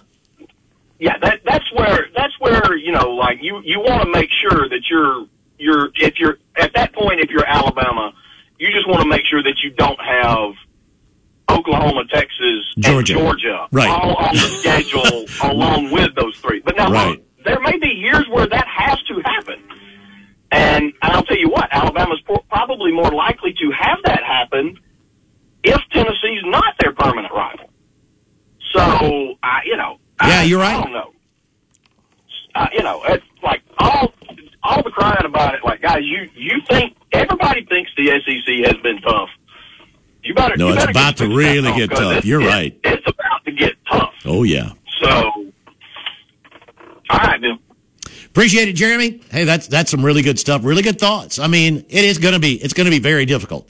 [1.00, 4.70] yeah, that that's where that's where you know, like you you want to make sure
[4.70, 5.26] that you're
[5.58, 8.14] you're if you're at that point if you're Alabama,
[8.58, 10.54] you just want to make sure that you don't have
[11.50, 13.14] Oklahoma, Texas, Georgia.
[13.14, 13.90] and Georgia Right.
[13.90, 16.62] all on the schedule along with those three.
[16.64, 17.22] But now Right.
[17.44, 19.60] there may be years where that has to happen.
[20.52, 24.78] And I'll tell you what, Alabama's pro- probably more likely to have that happen
[25.64, 27.70] if Tennessee's not their permanent rival.
[28.74, 30.76] So, I, you know, Yeah, I, you're right.
[30.76, 31.12] I don't know.
[32.56, 34.12] Uh, you know, it's like all
[34.64, 35.62] all the crying about it.
[35.64, 39.30] Like, guys, you you think everybody thinks the SEC has been tough.
[40.24, 42.02] You better No, you it's better about to really get tough.
[42.02, 42.80] it's- You're it's- right.
[42.84, 44.14] It's about to get tough.
[44.26, 44.72] Oh yeah.
[45.02, 45.10] So,
[47.10, 47.58] all right, Bill.
[48.30, 49.22] Appreciate it, Jeremy.
[49.32, 50.64] Hey, that's that's some really good stuff.
[50.64, 51.40] Really good thoughts.
[51.40, 53.70] I mean, it is going to be it's going to be very difficult.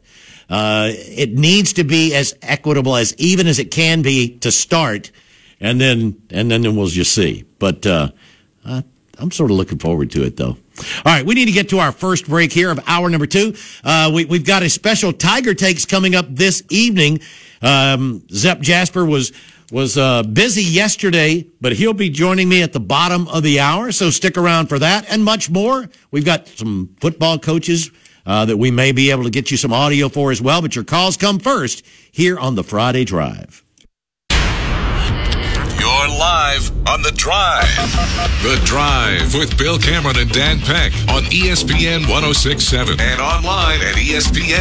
[0.49, 5.11] Uh, it needs to be as equitable as even as it can be to start,
[5.60, 7.45] and then and then we'll just see.
[7.57, 8.10] But uh,
[8.65, 8.81] uh,
[9.19, 10.57] I'm sort of looking forward to it, though.
[11.06, 13.53] All right, we need to get to our first break here of hour number two.
[13.84, 17.19] Uh, we, we've got a special Tiger Takes coming up this evening.
[17.61, 19.34] Um, Zep Jasper was
[19.72, 23.91] was uh, busy yesterday, but he'll be joining me at the bottom of the hour.
[23.91, 25.90] So stick around for that and much more.
[26.12, 27.91] We've got some football coaches
[28.26, 30.62] uh, that we may be able to get you some audio for as well.
[30.62, 33.64] But your calls come first here on the Friday Drive.
[36.00, 37.68] You're live on The Drive.
[38.42, 44.54] The Drive with Bill Cameron and Dan Peck on ESPN 1067 and online at ESPNAU.com.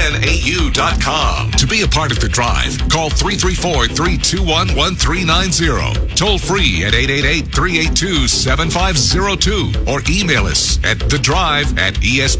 [1.53, 6.17] To be a part of The Drive, call 334 321 1390.
[6.17, 12.35] Toll free at 888 382 7502 or email us at The Drive at ESPNAU.com.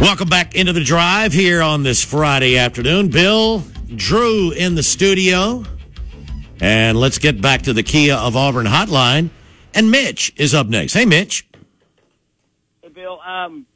[0.00, 3.08] Welcome back into the drive here on this Friday afternoon.
[3.08, 3.62] Bill,
[3.94, 5.66] Drew in the studio.
[6.62, 9.30] And let's get back to the Kia of Auburn hotline.
[9.74, 10.92] And Mitch is up next.
[10.92, 11.44] Hey, Mitch.
[12.80, 13.20] Hey, Bill.
[13.20, 13.66] Um,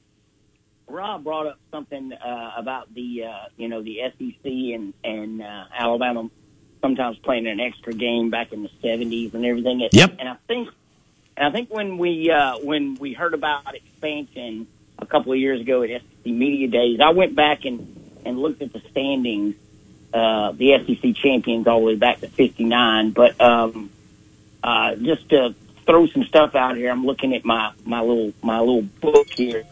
[0.86, 5.64] Rob brought up something uh, about the uh, you know the SEC and and uh,
[5.76, 6.30] Alabama
[6.80, 9.88] sometimes playing an extra game back in the seventies and everything.
[9.90, 10.16] Yep.
[10.20, 10.68] And I think
[11.36, 14.68] and I think when we uh, when we heard about expansion
[15.00, 18.62] a couple of years ago at SEC Media Days, I went back and and looked
[18.62, 19.56] at the standings.
[20.16, 23.90] Uh, the SEC champions all the way back to '59, but um,
[24.62, 28.58] uh, just to throw some stuff out here, I'm looking at my my little my
[28.60, 29.64] little book here.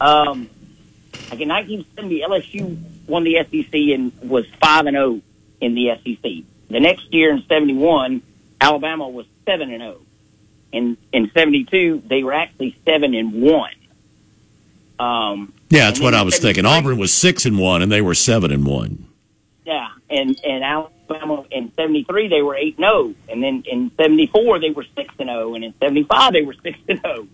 [0.00, 0.48] Um,
[1.32, 5.20] like in 1970, LSU won the SEC and was five and zero
[5.60, 6.44] in the SEC.
[6.70, 8.22] The next year in '71,
[8.60, 10.00] Alabama was seven and zero.
[10.70, 13.74] In in '72, they were actually seven and one.
[15.00, 16.66] Um, Yeah, that's what I was thinking.
[16.66, 19.07] Auburn was six and one, and they were seven and one.
[19.68, 24.60] Yeah, and and Alabama in '73 they were eight and zero, and then in '74
[24.60, 27.28] they were six and zero, and in '75 they were six and zero.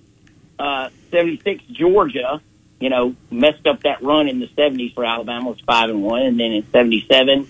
[0.59, 2.41] Uh, '76 Georgia,
[2.81, 6.23] you know, messed up that run in the '70s for Alabama was five and one,
[6.23, 7.47] and then in '77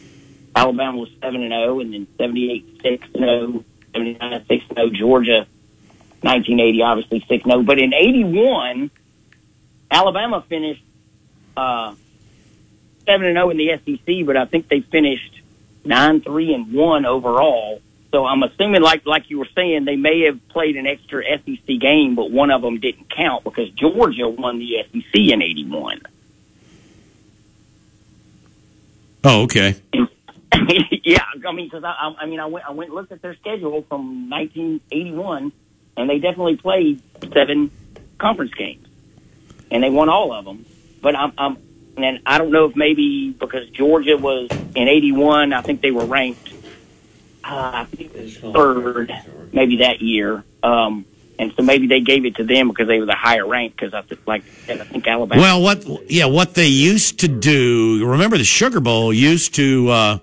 [0.55, 4.91] Alabama was seven and zero, and then '78 six and zero, '79 six and zero.
[4.91, 5.47] Georgia,
[6.21, 8.91] 1980 obviously six zero, but in '81
[9.91, 10.85] Alabama finished.
[11.57, 11.95] Uh,
[13.07, 15.41] seven and zero in the SEC, but I think they finished
[15.85, 17.81] nine three and one overall.
[18.11, 21.67] So I'm assuming, like like you were saying, they may have played an extra SEC
[21.81, 26.01] game, but one of them didn't count because Georgia won the SEC in '81.
[29.25, 29.75] Oh, okay.
[31.03, 33.35] yeah, I mean, because I, I, mean, I went I went and looked at their
[33.37, 35.51] schedule from 1981,
[35.97, 37.03] and they definitely played
[37.33, 37.71] seven
[38.19, 38.87] conference games,
[39.71, 40.67] and they won all of them.
[41.01, 41.57] But I'm, I'm
[41.97, 46.05] and I don't know if maybe because Georgia was in '81, I think they were
[46.05, 46.53] ranked,
[47.45, 49.13] uh, I think it was third,
[49.53, 50.45] maybe that year.
[50.63, 51.05] Um,
[51.39, 53.75] and so maybe they gave it to them because they were the higher rank.
[53.77, 55.41] Because I th- like I think Alabama.
[55.41, 56.11] Well, what?
[56.11, 58.07] Yeah, what they used to do.
[58.07, 60.19] Remember, the Sugar Bowl used to uh,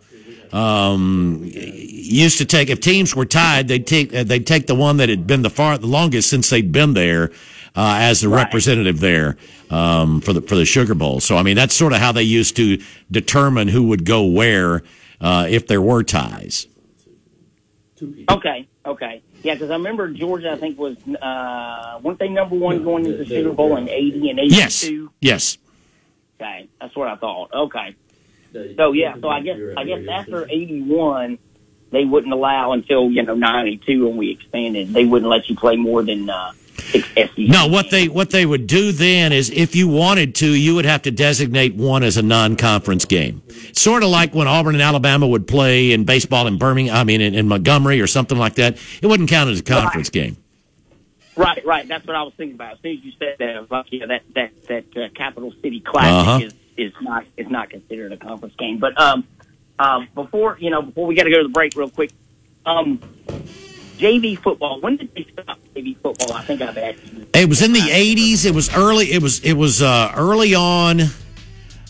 [0.53, 4.97] um, used to take if teams were tied, they'd take uh, they'd take the one
[4.97, 7.31] that had been the far the longest since they'd been there
[7.75, 9.37] uh, as the representative there
[9.71, 11.19] um, for the for the Sugar Bowl.
[11.19, 12.79] So I mean, that's sort of how they used to
[13.09, 14.83] determine who would go where
[15.19, 16.67] uh, if there were ties.
[18.29, 19.21] Okay, okay.
[19.43, 23.17] Yeah, because I remember Georgia, I think, was, uh, weren't they number one going into
[23.17, 24.55] the Sugar Bowl in 80 and 82?
[24.55, 24.89] Yes,
[25.19, 25.57] yes.
[26.39, 27.53] Okay, that's what I thought.
[27.53, 27.95] Okay.
[28.75, 31.37] So, yeah, so I guess, I guess after 81,
[31.91, 35.75] they wouldn't allow until, you know, 92 when we expanded, they wouldn't let you play
[35.75, 36.70] more than, uh, six SEC.
[37.37, 40.85] No, what they what they would do then is if you wanted to, you would
[40.85, 43.41] have to designate one as a non-conference game.
[43.73, 47.21] Sort of like when Auburn and Alabama would play in baseball in Birmingham, I mean
[47.21, 48.77] in, in Montgomery or something like that.
[49.01, 50.37] It wouldn't count as a conference game.
[51.35, 51.87] Right, right.
[51.87, 52.73] That's what I was thinking about.
[52.73, 56.27] As soon as you said that, like, yeah, that that that uh, Capital City Classic
[56.27, 56.45] Uh-huh.
[56.45, 58.79] is is not is not considered a conference game.
[58.79, 59.25] But um,
[59.79, 62.11] um, before you know, before we got to go to the break, real quick,
[62.65, 62.99] um,
[64.01, 64.81] JV football.
[64.81, 66.33] When did they stop JV football?
[66.33, 67.27] I think I've asked you.
[67.35, 68.45] It was in the '80s.
[68.45, 69.11] It was early.
[69.11, 71.01] It was it was uh, early on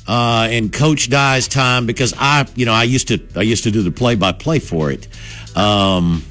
[0.08, 3.72] uh, in Coach Dye's time because I, you know, I used to I used to
[3.72, 5.08] do the play by play for it.
[5.56, 6.24] Um,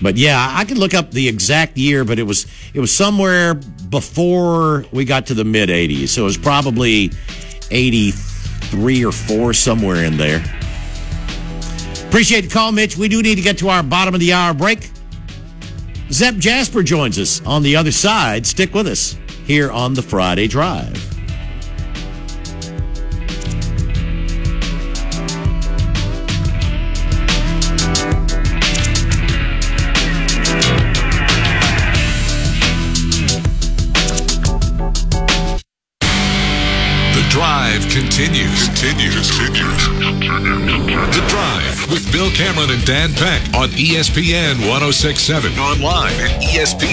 [0.00, 3.54] but yeah, I could look up the exact year, but it was it was somewhere
[3.54, 6.08] before we got to the mid '80s.
[6.08, 7.10] So it was probably
[7.72, 10.44] '83 or four, somewhere in there.
[12.06, 12.96] Appreciate the call, Mitch.
[12.96, 14.90] We do need to get to our bottom of the hour break.
[16.10, 18.46] Zep Jasper joins us on the other side.
[18.46, 21.05] Stick with us here on the Friday Drive.
[38.86, 39.26] Continues.
[41.10, 45.58] The drive with Bill Cameron and Dan Peck on ESPN 1067.
[45.58, 46.88] Online at ESPNAU.com.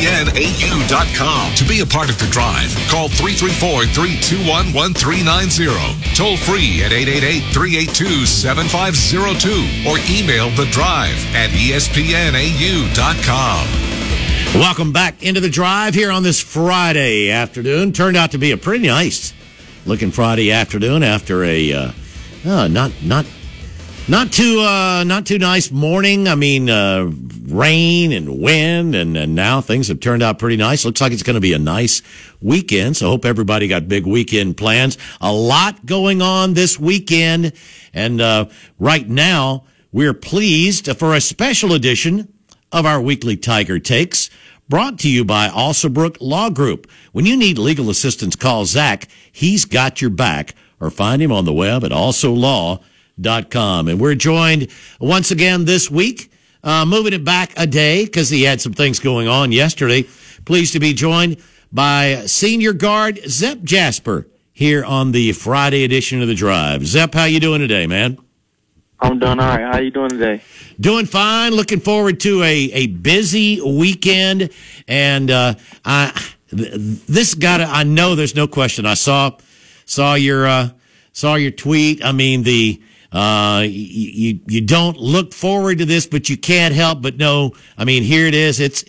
[1.55, 6.15] To be a part of the drive, call 334 321 1390.
[6.15, 11.93] Toll free at 888 382 7502 or email the drive at ESPNAU.com.
[14.59, 17.91] Welcome back into the drive here on this Friday afternoon.
[17.93, 19.33] Turned out to be a pretty nice
[19.85, 21.91] looking Friday afternoon after a uh,
[22.45, 23.25] uh, not not
[24.07, 26.27] not too uh, not too nice morning.
[26.27, 27.09] I mean, uh,
[27.47, 30.85] rain and wind, and, and now things have turned out pretty nice.
[30.85, 32.01] Looks like it's going to be a nice
[32.41, 32.97] weekend.
[32.97, 34.97] So hope everybody got big weekend plans.
[35.21, 37.53] A lot going on this weekend,
[37.93, 38.45] and uh,
[38.79, 42.33] right now we're pleased for a special edition
[42.71, 44.29] of our weekly Tiger Takes.
[44.73, 46.89] Brought to you by Alsobrook Law Group.
[47.11, 49.07] When you need legal assistance, call Zach.
[49.31, 50.55] He's got your back.
[50.79, 53.87] Or find him on the web at alsolaw.com.
[53.87, 54.69] And we're joined
[54.99, 56.31] once again this week,
[56.63, 60.07] uh, moving it back a day because he had some things going on yesterday.
[60.43, 61.37] Pleased to be joined
[61.71, 66.83] by senior guard Zep Jasper here on the Friday edition of the Drive.
[66.87, 68.17] Zep, how you doing today, man?
[69.03, 69.73] I'm doing all right.
[69.73, 70.41] How you doing today?
[70.79, 71.51] Doing fine.
[71.51, 74.49] Looking forward to a, a busy weekend.
[74.87, 76.17] And uh, I
[76.49, 78.85] th- this got to, I know there's no question.
[78.85, 79.31] I saw
[79.85, 80.69] saw your uh,
[81.11, 82.03] saw your tweet.
[82.03, 82.81] I mean the
[83.11, 87.51] uh, you you don't look forward to this, but you can't help but know.
[87.77, 88.61] I mean, here it is.
[88.61, 88.85] It's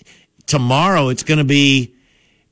[0.46, 1.08] tomorrow.
[1.08, 1.92] It's going to be.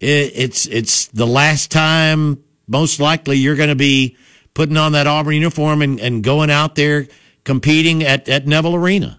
[0.00, 2.42] It, it's it's the last time.
[2.66, 4.16] Most likely, you're going to be
[4.52, 7.06] putting on that Auburn uniform and, and going out there
[7.44, 9.18] competing at, at Neville Arena.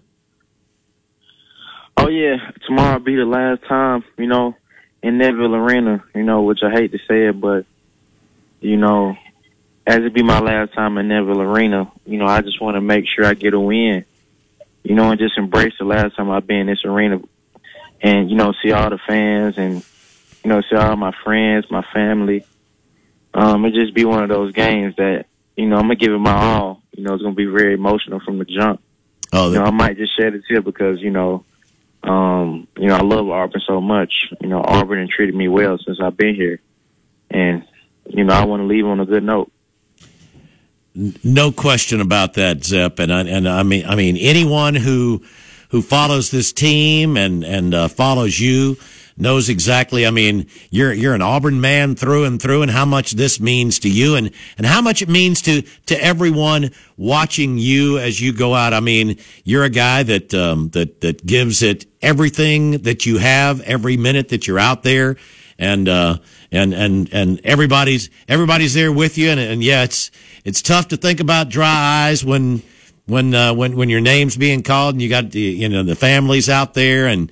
[1.97, 4.55] Oh yeah, tomorrow be the last time, you know,
[5.01, 6.03] in Neville Arena.
[6.15, 7.65] You know, which I hate to say it, but
[8.61, 9.15] you know,
[9.85, 12.81] as it be my last time in Neville Arena, you know, I just want to
[12.81, 14.05] make sure I get a win.
[14.83, 17.21] You know, and just embrace the last time I've been in this arena,
[18.01, 19.75] and you know, see all the fans and
[20.43, 22.45] you know, see all my friends, my family.
[23.33, 25.25] Um, it just be one of those games that
[25.55, 26.82] you know I'm gonna give it my all.
[26.93, 28.81] You know, it's gonna be very emotional from the jump.
[29.31, 31.43] Oh, you know, I might just shed a tear because you know,
[32.03, 34.13] um, you know, I love Auburn so much.
[34.41, 36.59] You know, Auburn has treated me well since I've been here,
[37.29, 37.63] and
[38.07, 39.51] you know, I want to leave on a good note.
[41.23, 42.99] No question about that, Zep.
[42.99, 45.23] And I, and I mean, I mean, anyone who
[45.69, 48.77] who follows this team and and uh, follows you
[49.17, 50.05] knows exactly.
[50.05, 53.79] I mean, you're you're an Auburn man through and through, and how much this means
[53.79, 58.33] to you, and and how much it means to to everyone watching you as you
[58.33, 58.73] go out.
[58.73, 63.61] I mean, you're a guy that um, that that gives it everything that you have
[63.61, 65.17] every minute that you're out there,
[65.57, 66.17] and uh,
[66.51, 70.11] and and and everybody's everybody's there with you, and and yeah, it's
[70.43, 72.61] it's tough to think about dry eyes when
[73.05, 75.95] when uh, when when your name's being called and you got the you know the
[75.95, 77.31] families out there and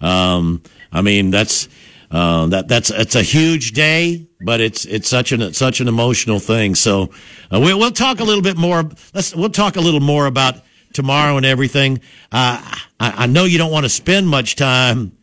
[0.00, 1.68] um, I mean that's
[2.10, 6.38] uh, that that's it's a huge day, but it's it's such an such an emotional
[6.38, 6.74] thing.
[6.74, 7.10] So
[7.50, 8.84] uh, we'll we'll talk a little bit more.
[9.14, 10.56] Let's we'll talk a little more about
[10.92, 12.00] tomorrow and everything.
[12.30, 12.60] Uh,
[13.00, 15.16] I, I know you don't want to spend much time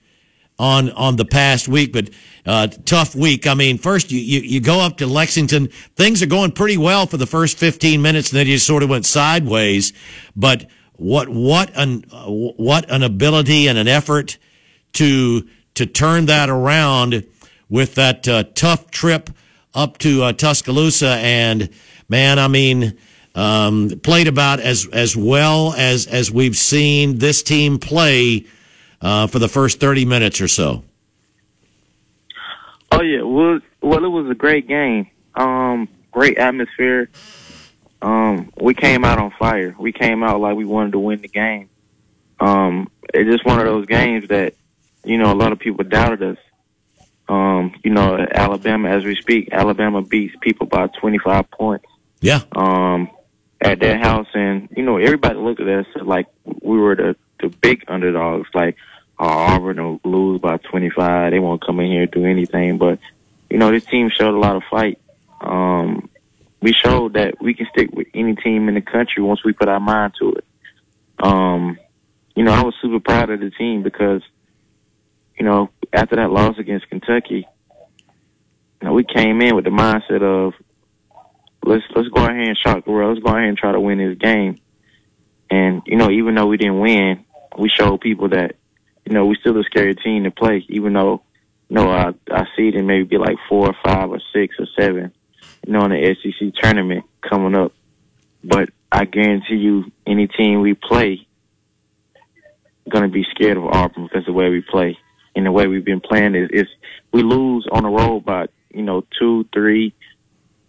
[0.57, 2.09] on on the past week, but
[2.45, 3.45] uh, tough week.
[3.45, 5.67] I mean, first you, you you go up to Lexington.
[5.95, 8.89] Things are going pretty well for the first fifteen minutes, and then you sort of
[8.89, 9.93] went sideways.
[10.35, 14.39] But what what an what an ability and an effort
[14.93, 15.47] to
[15.79, 17.25] to turn that around
[17.69, 19.29] with that uh, tough trip
[19.73, 21.69] up to uh, Tuscaloosa, and
[22.07, 22.97] man, I mean.
[23.35, 28.47] Um, played about as as well as as we've seen this team play
[29.01, 30.83] uh, for the first 30 minutes or so.
[32.91, 35.07] Oh yeah, well, well, it was a great game.
[35.35, 37.09] Um, great atmosphere.
[38.01, 39.75] Um, we came out on fire.
[39.77, 41.69] We came out like we wanted to win the game.
[42.39, 44.53] Um, it's just one of those games that,
[45.03, 46.37] you know, a lot of people doubted us.
[47.27, 51.85] Um, you know, Alabama, as we speak, Alabama beats people by 25 points.
[52.21, 52.41] Yeah.
[52.55, 53.09] Um,
[53.61, 57.49] at their house, and you know, everybody looked at us like we were the the
[57.49, 58.47] big underdogs.
[58.53, 58.77] Like,
[59.19, 61.31] oh, Auburn will lose by 25.
[61.31, 62.77] They won't come in here and do anything.
[62.77, 62.99] But
[63.49, 64.99] you know, this team showed a lot of fight.
[65.41, 66.09] Um,
[66.61, 69.69] we showed that we can stick with any team in the country once we put
[69.69, 70.45] our mind to it.
[71.19, 71.77] um,
[72.35, 74.21] you know, I was super proud of the team because,
[75.39, 77.47] you know, after that loss against Kentucky,
[78.81, 80.53] you know, we came in with the mindset of
[81.63, 83.15] let's let's go ahead and shock the world.
[83.15, 84.59] Let's go ahead and try to win this game.
[85.49, 87.25] And you know, even though we didn't win,
[87.57, 88.55] we showed people that
[89.05, 90.65] you know we still a scary team to play.
[90.69, 91.23] Even though
[91.69, 94.67] you know I I see them maybe be like four or five or six or
[94.77, 95.13] seven,
[95.65, 97.73] you know, in the SEC tournament coming up.
[98.43, 101.27] But I guarantee you, any team we play,
[102.91, 104.97] to be scared of Auburn because the way we play
[105.39, 106.67] and the way we've been playing is, is
[107.13, 109.93] we lose on the road by you know two, three,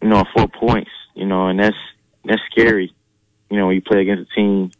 [0.00, 1.76] you know, four points, you know, and that's
[2.24, 2.94] that's scary.
[3.50, 4.70] You know, when you play against a team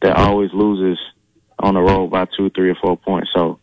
[0.00, 0.96] that always loses
[1.58, 3.30] on the road by two, three, or four points.
[3.34, 3.58] So,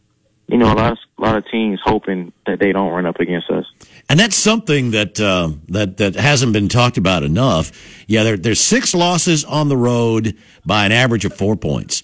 [0.49, 3.21] you know, a lot of a lot of teams hoping that they don't run up
[3.21, 3.65] against us.
[4.09, 7.71] And that's something that uh, that that hasn't been talked about enough.
[8.05, 12.03] Yeah, there, there's six losses on the road by an average of four points.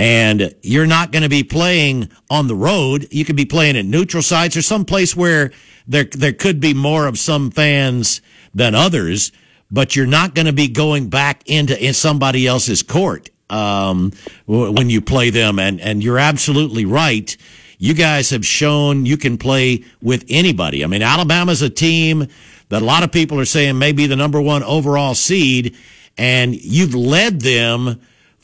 [0.00, 3.06] And you're not going to be playing on the road.
[3.10, 5.52] You could be playing at neutral sites or some place where
[5.86, 8.22] there there could be more of some fans
[8.54, 9.30] than others.
[9.70, 14.12] But you're not going to be going back into in somebody else's court um,
[14.46, 15.58] when you play them.
[15.58, 17.36] And and you're absolutely right.
[17.76, 20.82] You guys have shown you can play with anybody.
[20.82, 22.26] I mean, Alabama's a team
[22.70, 25.76] that a lot of people are saying may be the number one overall seed,
[26.16, 28.00] and you've led them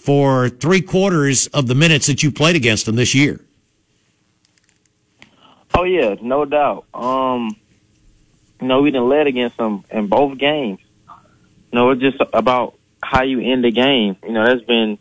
[0.06, 3.40] for three quarters of the minutes that you played against them this year.
[5.74, 6.86] Oh yeah, no doubt.
[6.94, 7.56] Um,
[8.60, 10.78] you know, we didn't led against them in both games.
[11.72, 14.16] You know, it's just about how you end the game.
[14.22, 14.96] You know, that's been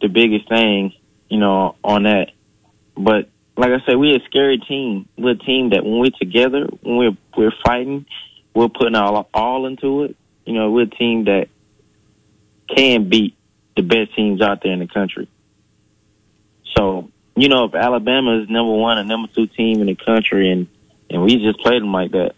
[0.00, 0.94] the biggest thing.
[1.28, 2.30] You know, on that.
[2.96, 5.10] But like I said, we're a scary team.
[5.18, 8.06] We're a team that when we're together, when we're we're fighting,
[8.54, 10.16] we're putting our all into it.
[10.46, 11.48] You know, we're a team that
[12.74, 13.37] can beat
[13.78, 15.28] the best teams out there in the country.
[16.76, 20.50] So, you know, if Alabama is number one and number two team in the country,
[20.50, 20.66] and
[21.08, 22.34] and we just played them like that.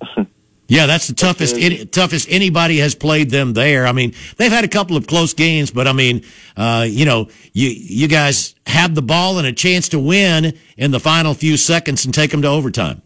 [0.70, 3.86] Yeah, that's the toughest any, toughest anybody has played them there.
[3.86, 6.26] I mean, they've had a couple of close games, but I mean,
[6.58, 10.90] uh, you know, you you guys have the ball and a chance to win in
[10.90, 13.00] the final few seconds and take them to overtime.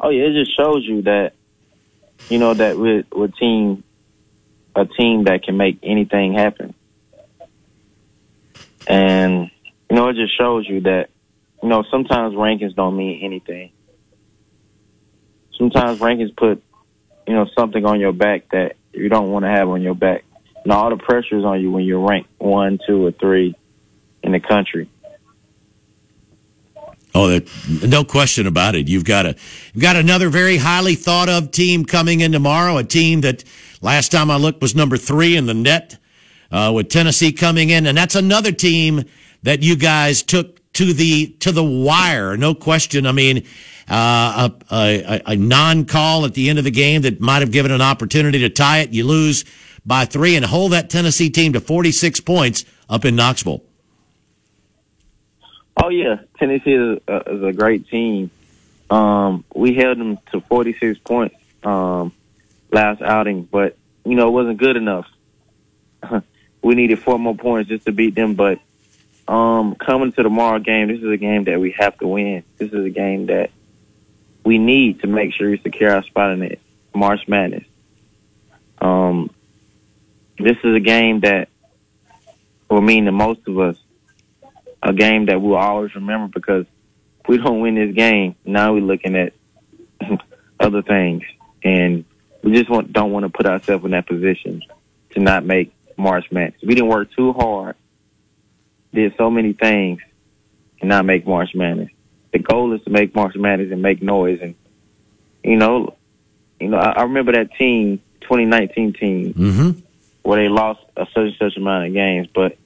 [0.00, 1.32] Oh yeah, it just shows you that
[2.28, 3.84] you know that with with team
[4.80, 6.74] a team that can make anything happen,
[8.86, 9.50] and
[9.90, 11.08] you know it just shows you that
[11.62, 13.72] you know sometimes rankings don't mean anything
[15.58, 16.62] sometimes rankings put,
[17.26, 20.24] you know, something on your back that you don't want to have on your back.
[20.62, 23.54] And all the pressure is on you when you're ranked one, two, or three
[24.22, 24.88] in the country.
[27.20, 27.40] Oh,
[27.84, 28.86] no question about it.
[28.86, 29.34] You've got a
[29.74, 32.76] you've got another very highly thought of team coming in tomorrow.
[32.76, 33.42] A team that
[33.80, 35.98] last time I looked was number three in the NET,
[36.52, 39.02] uh, with Tennessee coming in, and that's another team
[39.42, 42.36] that you guys took to the to the wire.
[42.36, 43.04] No question.
[43.04, 43.38] I mean,
[43.88, 47.50] uh, a, a, a non call at the end of the game that might have
[47.50, 48.90] given an opportunity to tie it.
[48.90, 49.44] You lose
[49.84, 53.64] by three and hold that Tennessee team to 46 points up in Knoxville.
[55.80, 58.30] Oh yeah, Tennessee is a, is a great team.
[58.90, 62.12] Um, we held them to 46 points um,
[62.72, 65.06] last outing, but you know it wasn't good enough.
[66.62, 68.34] we needed four more points just to beat them.
[68.34, 68.58] But
[69.28, 72.42] um, coming to the tomorrow game, this is a game that we have to win.
[72.56, 73.50] This is a game that
[74.44, 76.60] we need to make sure we secure our spot in it.
[76.94, 77.64] March Madness.
[78.80, 79.30] Um,
[80.38, 81.48] this is a game that
[82.68, 83.76] will mean to most of us
[84.82, 86.66] a game that we'll always remember because
[87.20, 89.32] if we don't win this game, now we're looking at
[90.60, 91.22] other things,
[91.62, 92.04] and
[92.42, 94.62] we just want, don't want to put ourselves in that position
[95.10, 96.60] to not make March Madness.
[96.62, 97.76] We didn't work too hard,
[98.92, 100.00] did so many things,
[100.80, 101.90] and not make March Madness
[102.32, 104.40] the goal is to make March Madness and make noise.
[104.40, 104.54] And
[105.42, 105.96] you know,
[106.60, 109.80] you know, I, I remember that team, 2019 team, mm-hmm.
[110.22, 112.56] where they lost a such and such amount of games, but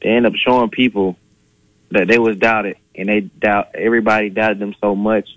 [0.00, 1.16] they end up showing people
[1.92, 5.28] that they was doubted, and they doubt everybody doubted them so much,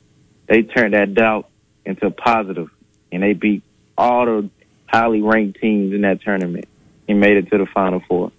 [0.48, 1.50] they turned that doubt
[1.86, 2.70] into positive,
[3.12, 3.64] and they beat
[3.98, 4.50] all the
[4.88, 6.66] highly ranked teams in that tournament
[7.08, 8.32] and made it to the Final Four.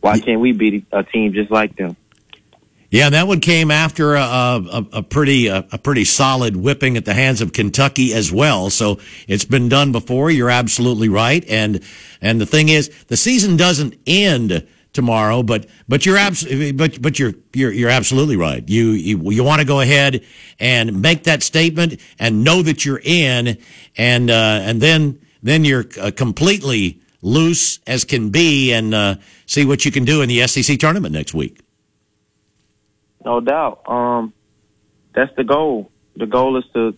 [0.00, 1.96] Why can't we beat a team just like them?
[2.90, 7.04] Yeah, that one came after a, a, a pretty a, a, pretty solid whipping at
[7.04, 8.70] the hands of Kentucky as well.
[8.70, 10.30] So it's been done before.
[10.30, 11.82] You're absolutely right, and
[12.22, 17.18] and the thing is, the season doesn't end tomorrow, but but you're absolutely but but
[17.18, 18.66] you're you're you're absolutely right.
[18.68, 20.24] You you you want to go ahead
[20.58, 23.58] and make that statement and know that you're in,
[23.96, 29.16] and uh, and then then you're uh, completely loose as can be and uh,
[29.46, 31.60] see what you can do in the SEC tournament next week.
[33.24, 33.82] No doubt.
[33.88, 34.32] Um,
[35.14, 35.90] that's the goal.
[36.16, 36.96] The goal is to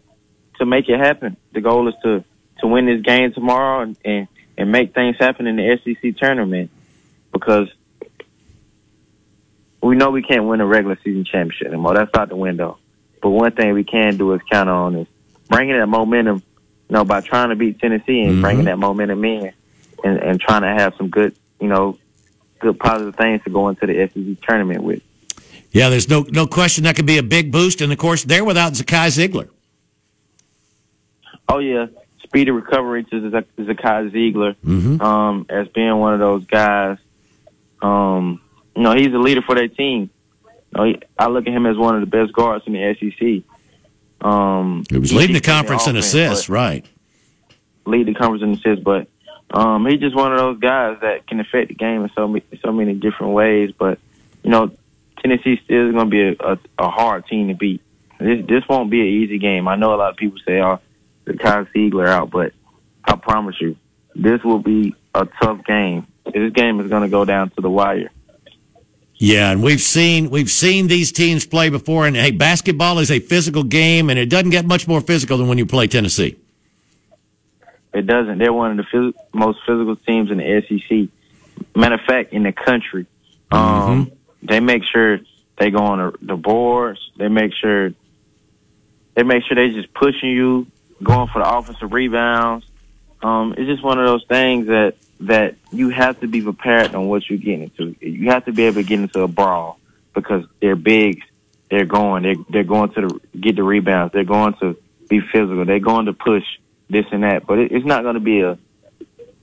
[0.59, 1.37] to make it happen.
[1.53, 2.25] The goal is to
[2.59, 6.71] to win this game tomorrow and and, and make things happen in the SEC tournament
[7.33, 7.69] because
[9.83, 11.95] we know we can't win a regular season championship anymore.
[11.95, 12.79] That's out the window.
[13.23, 15.07] But one thing we can do is count on is
[15.49, 16.43] bringing that momentum,
[16.89, 18.41] you know, by trying to beat Tennessee and Mhm.
[18.43, 19.53] bringing that momentum in
[20.05, 21.99] and, and trying to have some good, you know,
[22.61, 25.03] good positive things to go into the SEC tournament with.
[25.73, 28.45] Yeah, there's no no question that could be a big boost, and of course they're
[28.45, 29.49] without Zakai Zeigler.
[31.49, 31.87] Oh yeah,
[32.23, 35.01] speedy recovery to Zak- Zakai Zeigler Mhm.
[35.01, 36.99] um, as being one of those guys.
[37.83, 38.41] Um,
[38.77, 40.11] you know, he's a leader for that team.
[40.45, 42.95] You know, he, I look at him as one of the best guards in the
[42.99, 43.45] SEC.
[44.27, 46.85] Um, He was leading the conference in assists, right?
[47.87, 49.09] lead the conference in assists, but
[49.51, 52.45] um, he's just one of those guys that can affect the game in so many,
[52.65, 53.73] so many different ways.
[53.77, 53.99] But
[54.45, 54.71] you know,
[55.19, 57.83] Tennessee still is going to be a, a, a hard team to beat.
[58.21, 59.67] This this won't be an easy game.
[59.67, 60.79] I know a lot of people say, "Oh,
[61.25, 62.53] the Kyle Zeigler out," but
[63.05, 63.77] I promise you,
[64.15, 66.07] this will be a tough game.
[66.33, 68.11] This game is going to go down to the wire.
[69.23, 73.21] Yeah, and we've seen we've seen these teams play before, and hey, basketball is a
[73.21, 76.37] physical game, and it doesn't get much more physical than when you play Tennessee.
[77.93, 78.39] It doesn't.
[78.39, 81.09] They're one of the phys- most physical teams in the SEC.
[81.77, 83.05] Matter of fact, in the country.
[83.51, 84.11] Um,
[84.43, 85.21] They make sure
[85.59, 87.11] they go on the, the boards.
[87.19, 87.93] They make sure
[89.15, 90.67] they make sure they're just pushing you,
[91.03, 92.65] going for the offensive rebounds.
[93.23, 97.07] Um, it's just one of those things that that you have to be prepared on
[97.09, 97.95] what you're getting into.
[98.01, 99.79] You have to be able to get into a brawl
[100.15, 101.23] because they're big.
[101.71, 102.23] They're going.
[102.23, 104.13] They're they're going to the, get the rebounds.
[104.13, 104.77] They're going to
[105.09, 105.65] be physical.
[105.65, 106.45] They're going to push
[106.89, 107.47] this and that.
[107.47, 108.59] But it, it's not going to be a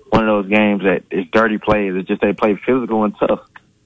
[0.10, 1.94] one of those games that it's dirty plays.
[1.95, 3.41] It's just they play physical and tough,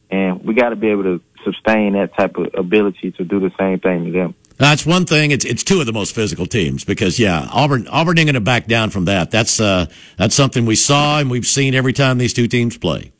[0.10, 3.52] and we got to be able to sustain that type of ability to do the
[3.60, 4.36] same thing to them.
[4.62, 5.32] That's one thing.
[5.32, 8.42] It's it's two of the most physical teams because yeah, Auburn Auburn ain't going to
[8.42, 9.32] back down from that.
[9.32, 13.12] That's uh that's something we saw and we've seen every time these two teams play.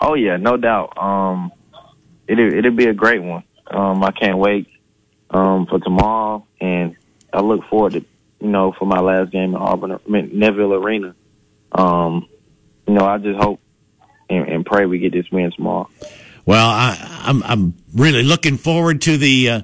[0.00, 0.98] Oh yeah, no doubt.
[0.98, 1.52] Um,
[2.26, 3.44] it it'll be a great one.
[3.68, 4.66] Um, I can't wait
[5.30, 6.96] um, for tomorrow, and
[7.32, 8.04] I look forward to
[8.40, 11.14] you know for my last game in Auburn, I mean, Neville Arena.
[11.70, 12.28] Um,
[12.88, 13.60] you know, I just hope
[14.28, 15.88] and, and pray we get this win tomorrow.
[16.46, 19.60] Well, I, I'm I'm really looking forward to the uh,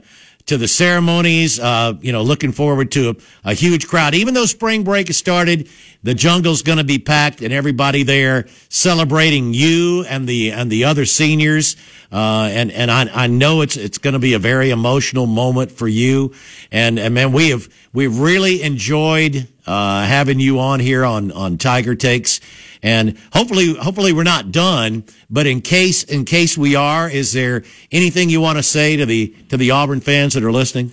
[0.46, 1.60] to the ceremonies.
[1.60, 4.14] Uh, you know, looking forward to a, a huge crowd.
[4.14, 5.68] Even though spring break has started,
[6.02, 10.84] the jungle's going to be packed, and everybody there celebrating you and the and the
[10.84, 11.76] other seniors.
[12.10, 15.70] Uh, and and I, I know it's it's going to be a very emotional moment
[15.72, 16.32] for you.
[16.72, 21.58] And and man, we have we've really enjoyed uh, having you on here on on
[21.58, 22.40] Tiger Takes.
[22.82, 25.04] And hopefully, hopefully we're not done.
[25.28, 27.62] But in case, in case we are, is there
[27.92, 30.92] anything you want to say to the to the Auburn fans that are listening?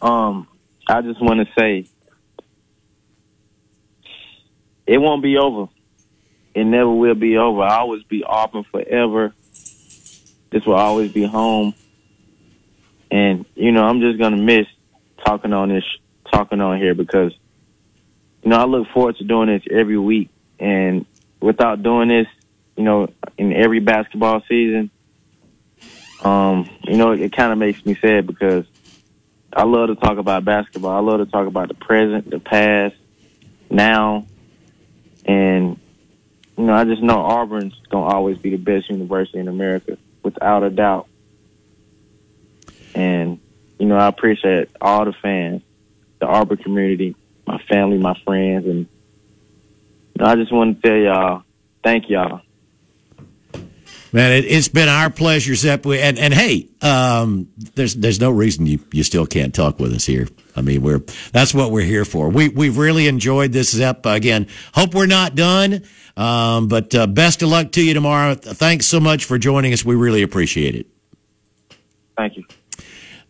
[0.00, 0.46] Um,
[0.88, 1.86] I just want to say
[4.86, 5.68] it won't be over.
[6.54, 7.62] It never will be over.
[7.62, 9.34] I'll always be Auburn forever.
[10.50, 11.74] This will always be home.
[13.10, 14.66] And you know, I'm just gonna miss
[15.24, 15.84] talking on this,
[16.32, 17.32] talking on here because
[18.42, 20.30] you know I look forward to doing this every week.
[20.58, 21.06] And
[21.40, 22.26] without doing this,
[22.76, 24.90] you know, in every basketball season,
[26.22, 28.64] um, you know, it kind of makes me sad because
[29.52, 30.96] I love to talk about basketball.
[30.96, 32.96] I love to talk about the present, the past,
[33.70, 34.26] now,
[35.24, 35.78] and
[36.56, 40.64] you know, I just know Auburn's gonna always be the best university in America, without
[40.64, 41.06] a doubt.
[42.94, 43.38] And
[43.78, 45.62] you know, I appreciate all the fans,
[46.18, 47.14] the Auburn community,
[47.48, 51.42] my family, my friends, and you know, I just want to tell y'all,
[51.82, 52.42] thank y'all.
[54.12, 55.84] Man, it, it's been our pleasure, Zep.
[55.84, 59.92] We- And and hey, um, there's there's no reason you, you still can't talk with
[59.92, 60.28] us here.
[60.56, 61.02] I mean, we're
[61.32, 62.28] that's what we're here for.
[62.28, 64.06] We we've really enjoyed this, Zep.
[64.06, 65.82] Again, hope we're not done.
[66.16, 68.34] Um, but uh, best of luck to you tomorrow.
[68.34, 69.84] Thanks so much for joining us.
[69.84, 70.86] We really appreciate it.
[72.16, 72.44] Thank you.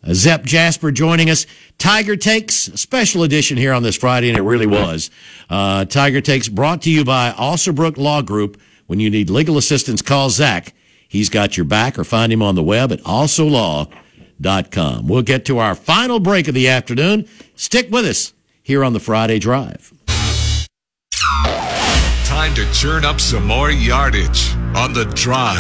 [0.03, 1.47] Uh, Zep Jasper joining us.
[1.79, 5.11] Tiger Takes, special edition here on this Friday, and it really was.
[5.49, 8.61] Uh, Tiger Takes brought to you by Alsobrook Law Group.
[8.87, 10.73] When you need legal assistance, call Zach.
[11.09, 13.89] He's got your back, or find him on the web at alsolaw.com.
[15.09, 17.29] We'll get to our final break of the afternoon.
[17.55, 19.93] Stick with us here on the Friday Drive.
[22.25, 25.57] Time to churn up some more yardage on the drive.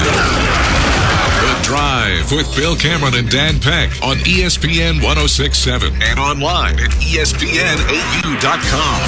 [1.69, 8.41] Drive with Bill Cameron and Dan Peck on ESPN 1067 and online at ESPNAU.com.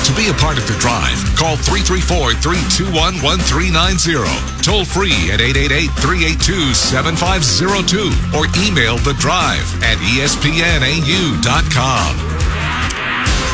[0.05, 2.93] To be a part of the drive, call 334 321
[3.25, 4.29] 1390.
[4.61, 10.61] Toll free at 888 382 7502 or email the drive at ESPNAU.com.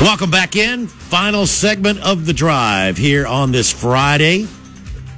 [0.04, 0.88] Welcome back in.
[0.88, 4.48] Final segment of the drive here on this Friday.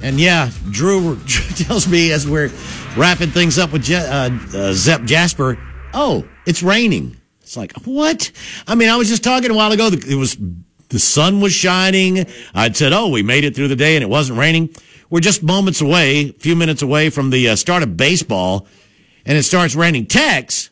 [0.03, 1.19] And yeah, Drew
[1.55, 2.51] tells me as we're
[2.99, 5.57] wrapping things up with Je- uh, uh, Zep Jasper,
[5.93, 7.15] oh, it's raining.
[7.41, 8.31] It's like, what?
[8.67, 9.87] I mean, I was just talking a while ago.
[9.87, 10.37] It was,
[10.89, 12.25] the sun was shining.
[12.53, 14.69] I'd said, oh, we made it through the day and it wasn't raining.
[15.09, 18.67] We're just moments away, a few minutes away from the uh, start of baseball
[19.25, 20.05] and it starts raining.
[20.05, 20.69] Tex,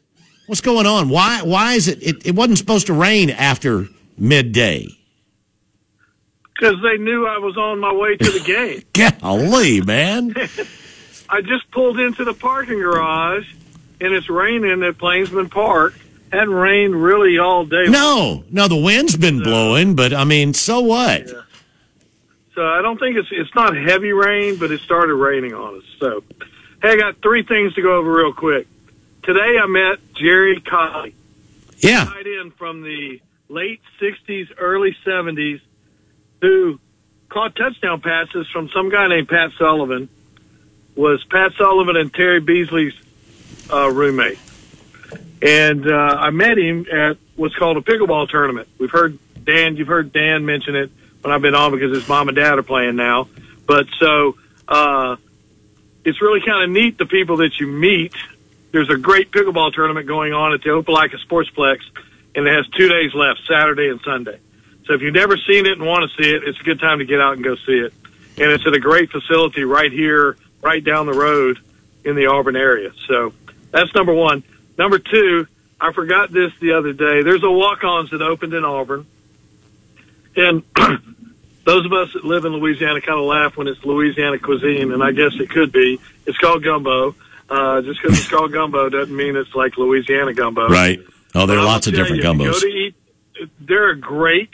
[0.47, 1.09] what's going on?
[1.09, 3.87] Why, why is it, it, it wasn't supposed to rain after
[4.17, 4.87] midday?
[6.59, 8.81] because they knew I was on my way to the game.
[9.21, 10.33] Golly, man.
[11.29, 13.51] I just pulled into the parking garage,
[13.99, 15.93] and it's raining at Plainsman Park.
[16.31, 17.85] Hadn't rained really all day.
[17.87, 21.27] No, no, the wind's been blowing, but I mean, so what?
[22.53, 25.83] So I don't think it's it's not heavy rain, but it started raining on us.
[25.99, 26.23] So,
[26.81, 28.67] hey, I got three things to go over real quick.
[29.23, 31.13] Today I met Jerry Colley.
[31.77, 32.05] Yeah.
[32.05, 35.61] Tight end from the late '60s, early '70s,
[36.41, 36.79] who
[37.29, 40.09] caught touchdown passes from some guy named Pat Sullivan.
[40.97, 42.93] Was Pat Sullivan and Terry Beasley's
[43.71, 44.39] uh, roommate,
[45.43, 48.67] and uh, I met him at what's called a pickleball tournament.
[48.79, 50.89] We've heard Dan, you've heard Dan mention it
[51.21, 53.27] when I've been on because his mom and dad are playing now.
[53.67, 54.37] But so
[54.67, 55.17] uh,
[56.03, 58.15] it's really kind of neat the people that you meet.
[58.71, 61.81] There's a great pickleball tournament going on at the Opelika Sportsplex,
[62.33, 64.39] and it has two days left, Saturday and Sunday.
[64.85, 66.97] So if you've never seen it and want to see it, it's a good time
[66.99, 67.93] to get out and go see it.
[68.39, 71.59] And it's at a great facility right here, right down the road
[72.03, 72.91] in the Auburn area.
[73.07, 73.33] So
[73.71, 74.43] that's number one.
[74.77, 75.47] Number two,
[75.79, 77.23] I forgot this the other day.
[77.23, 79.05] There's a Walk-On's that opened in Auburn,
[80.35, 80.63] and
[81.65, 85.03] those of us that live in Louisiana kind of laugh when it's Louisiana cuisine, and
[85.03, 85.99] I guess it could be.
[86.25, 87.15] It's called gumbo.
[87.49, 90.67] Uh, just because it's called gumbo doesn't mean it's like Louisiana gumbo.
[90.67, 90.99] Right.
[91.33, 92.51] Oh, there are But lots of different you, you gumbos.
[92.53, 92.95] Go to eat.
[93.59, 94.49] They're a great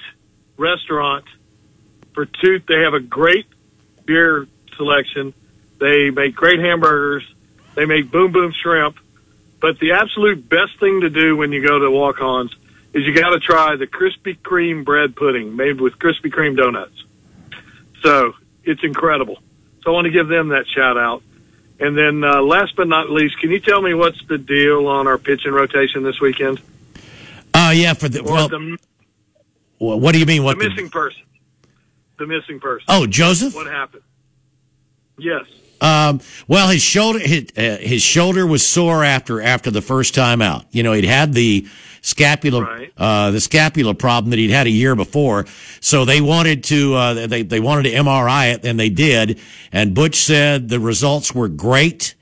[0.57, 1.25] restaurant
[2.13, 2.59] for two.
[2.67, 3.47] They have a great
[4.05, 5.33] beer selection.
[5.83, 7.25] They make great hamburgers.
[7.75, 8.97] They make boom boom shrimp.
[9.59, 12.55] But the absolute best thing to do when you go to Walk-On's
[12.93, 17.03] is you got to try the Krispy Kreme bread pudding made with Krispy Kreme donuts.
[18.01, 18.33] So
[18.63, 19.39] it's incredible.
[19.83, 21.21] So I want to give them that shout out.
[21.81, 25.05] And then uh, last but not least, can you tell me what's the deal on
[25.07, 26.61] our pitching rotation this weekend?
[27.53, 28.77] Uh, yeah, for the, well, the,
[29.79, 30.45] wh- what do you mean?
[30.45, 30.57] What?
[30.57, 31.23] the- missing person.
[32.19, 32.85] The missing person.
[32.87, 33.53] Oh, Joseph?
[33.53, 34.03] What happened?
[35.17, 35.43] Yes.
[35.83, 40.41] Um, well, his shoulder his, uh, his shoulder was sore after after the first time
[40.41, 40.65] out.
[40.71, 41.67] You know, he'd had the
[42.01, 45.45] scapula uh, the scapula problem that he'd had a year before.
[45.81, 49.39] So they wanted to uh, they they wanted to MRI it, and they did.
[49.73, 52.15] And Butch said the results were great.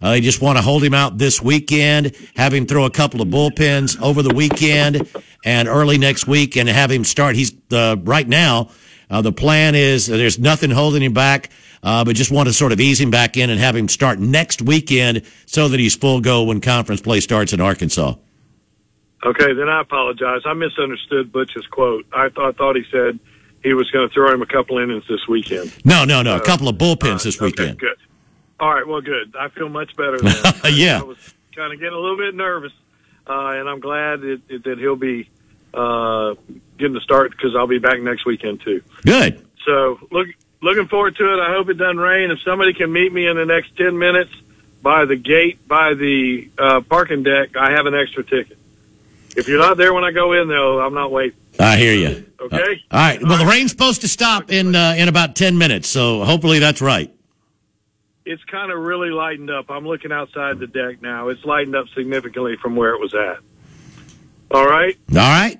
[0.00, 3.20] Uh, they just want to hold him out this weekend, have him throw a couple
[3.20, 5.10] of bullpens over the weekend
[5.44, 7.34] and early next week, and have him start.
[7.34, 8.70] He's uh, right now.
[9.10, 11.50] Uh, the plan is there's nothing holding him back,
[11.82, 14.18] uh, but just want to sort of ease him back in and have him start
[14.18, 18.14] next weekend so that he's full go when conference play starts in Arkansas.
[19.24, 20.42] Okay, then I apologize.
[20.44, 22.06] I misunderstood Butch's quote.
[22.12, 23.18] I thought, thought he said
[23.64, 25.72] he was going to throw him a couple innings this weekend.
[25.84, 26.36] No, no, no.
[26.36, 27.78] A couple of bullpens this Okay, weekend.
[27.80, 27.96] good.
[28.60, 29.34] All right, well, good.
[29.38, 30.34] I feel much better then.
[30.72, 31.00] Yeah.
[31.00, 32.72] I was kind of getting a little bit nervous,
[33.26, 35.28] uh, and I'm glad it, it, that he'll be
[35.74, 36.34] uh,
[36.78, 38.82] getting the start because I'll be back next weekend too.
[39.04, 39.44] Good.
[39.66, 40.28] So look,
[40.60, 41.40] looking forward to it.
[41.40, 42.30] I hope it doesn't rain.
[42.30, 44.30] If somebody can meet me in the next ten minutes
[44.82, 48.58] by the gate, by the uh, parking deck, I have an extra ticket.
[49.36, 51.38] If you're not there when I go in, though, I'm not waiting.
[51.60, 52.24] I hear you.
[52.40, 52.82] Okay.
[52.90, 53.22] All right.
[53.22, 56.80] Well, the rain's supposed to stop in uh, in about ten minutes, so hopefully that's
[56.80, 57.12] right.
[58.24, 59.70] It's kind of really lightened up.
[59.70, 61.28] I'm looking outside the deck now.
[61.28, 63.38] It's lightened up significantly from where it was at.
[64.50, 64.96] All right.
[65.10, 65.58] All right.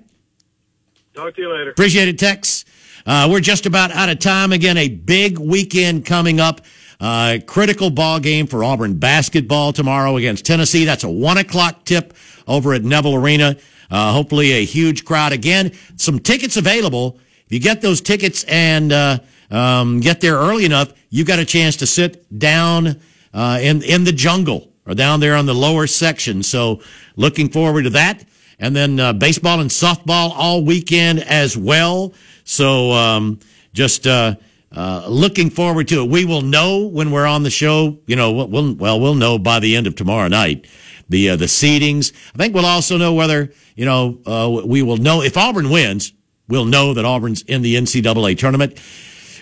[1.15, 1.71] Talk to you later.
[1.71, 2.65] Appreciate it, Tex.
[3.07, 4.53] Uh, we're just about out of time.
[4.53, 6.61] Again, a big weekend coming up.
[7.01, 10.85] Uh, critical ball game for Auburn basketball tomorrow against Tennessee.
[10.85, 12.15] That's a one o'clock tip
[12.47, 13.57] over at Neville Arena.
[13.91, 15.73] Uh, hopefully a huge crowd again.
[15.97, 17.19] Some tickets available.
[17.47, 19.19] If you get those tickets and uh,
[19.51, 23.01] um, get there early enough, you got a chance to sit down
[23.33, 26.43] uh, in in the jungle or down there on the lower section.
[26.43, 26.83] So
[27.17, 28.25] looking forward to that.
[28.59, 32.13] And then uh, baseball and softball all weekend as well.
[32.49, 33.41] So um,
[33.75, 34.37] just uh,
[34.73, 36.09] uh, looking forward to it.
[36.09, 37.99] We will know when we're on the show.
[38.07, 40.67] You know, we'll, we'll well know by the end of tomorrow night
[41.11, 42.13] the uh, the seedings.
[42.35, 46.15] I think we'll also know whether you know uh, we will know if Auburn wins.
[46.49, 48.81] We'll know that Auburn's in the NCAA tournament.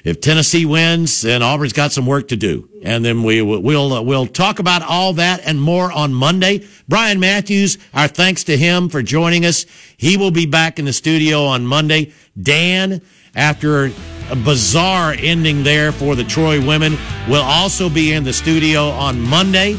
[0.06, 4.02] If Tennessee wins, then Auburn's got some work to do, and then we we'll uh,
[4.02, 6.64] we'll talk about all that and more on Monday.
[6.86, 9.66] Brian Matthews, our thanks to him for joining us.
[9.96, 12.12] He will be back in the studio on Monday.
[12.40, 13.02] Dan,
[13.34, 13.90] after
[14.30, 16.96] a bizarre ending there for the Troy women,
[17.28, 19.74] will also be in the studio on Monday.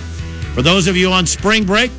[0.56, 1.90] For those of you on spring break,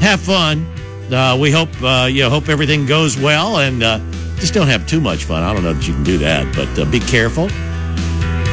[0.00, 0.64] have fun.
[1.12, 3.98] Uh, we hope uh, you hope everything goes well and uh,
[4.40, 5.42] just don't have too much fun.
[5.42, 7.48] I don't know that you can do that, but uh, be careful.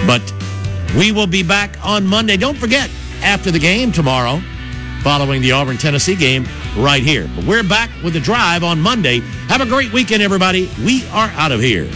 [0.07, 0.33] But
[0.97, 2.37] we will be back on Monday.
[2.37, 2.89] Don't forget
[3.21, 4.41] after the game tomorrow,
[5.03, 6.45] following the Auburn Tennessee game,
[6.77, 7.29] right here.
[7.35, 9.19] But we're back with the drive on Monday.
[9.47, 10.69] Have a great weekend, everybody.
[10.83, 11.89] We are out of here.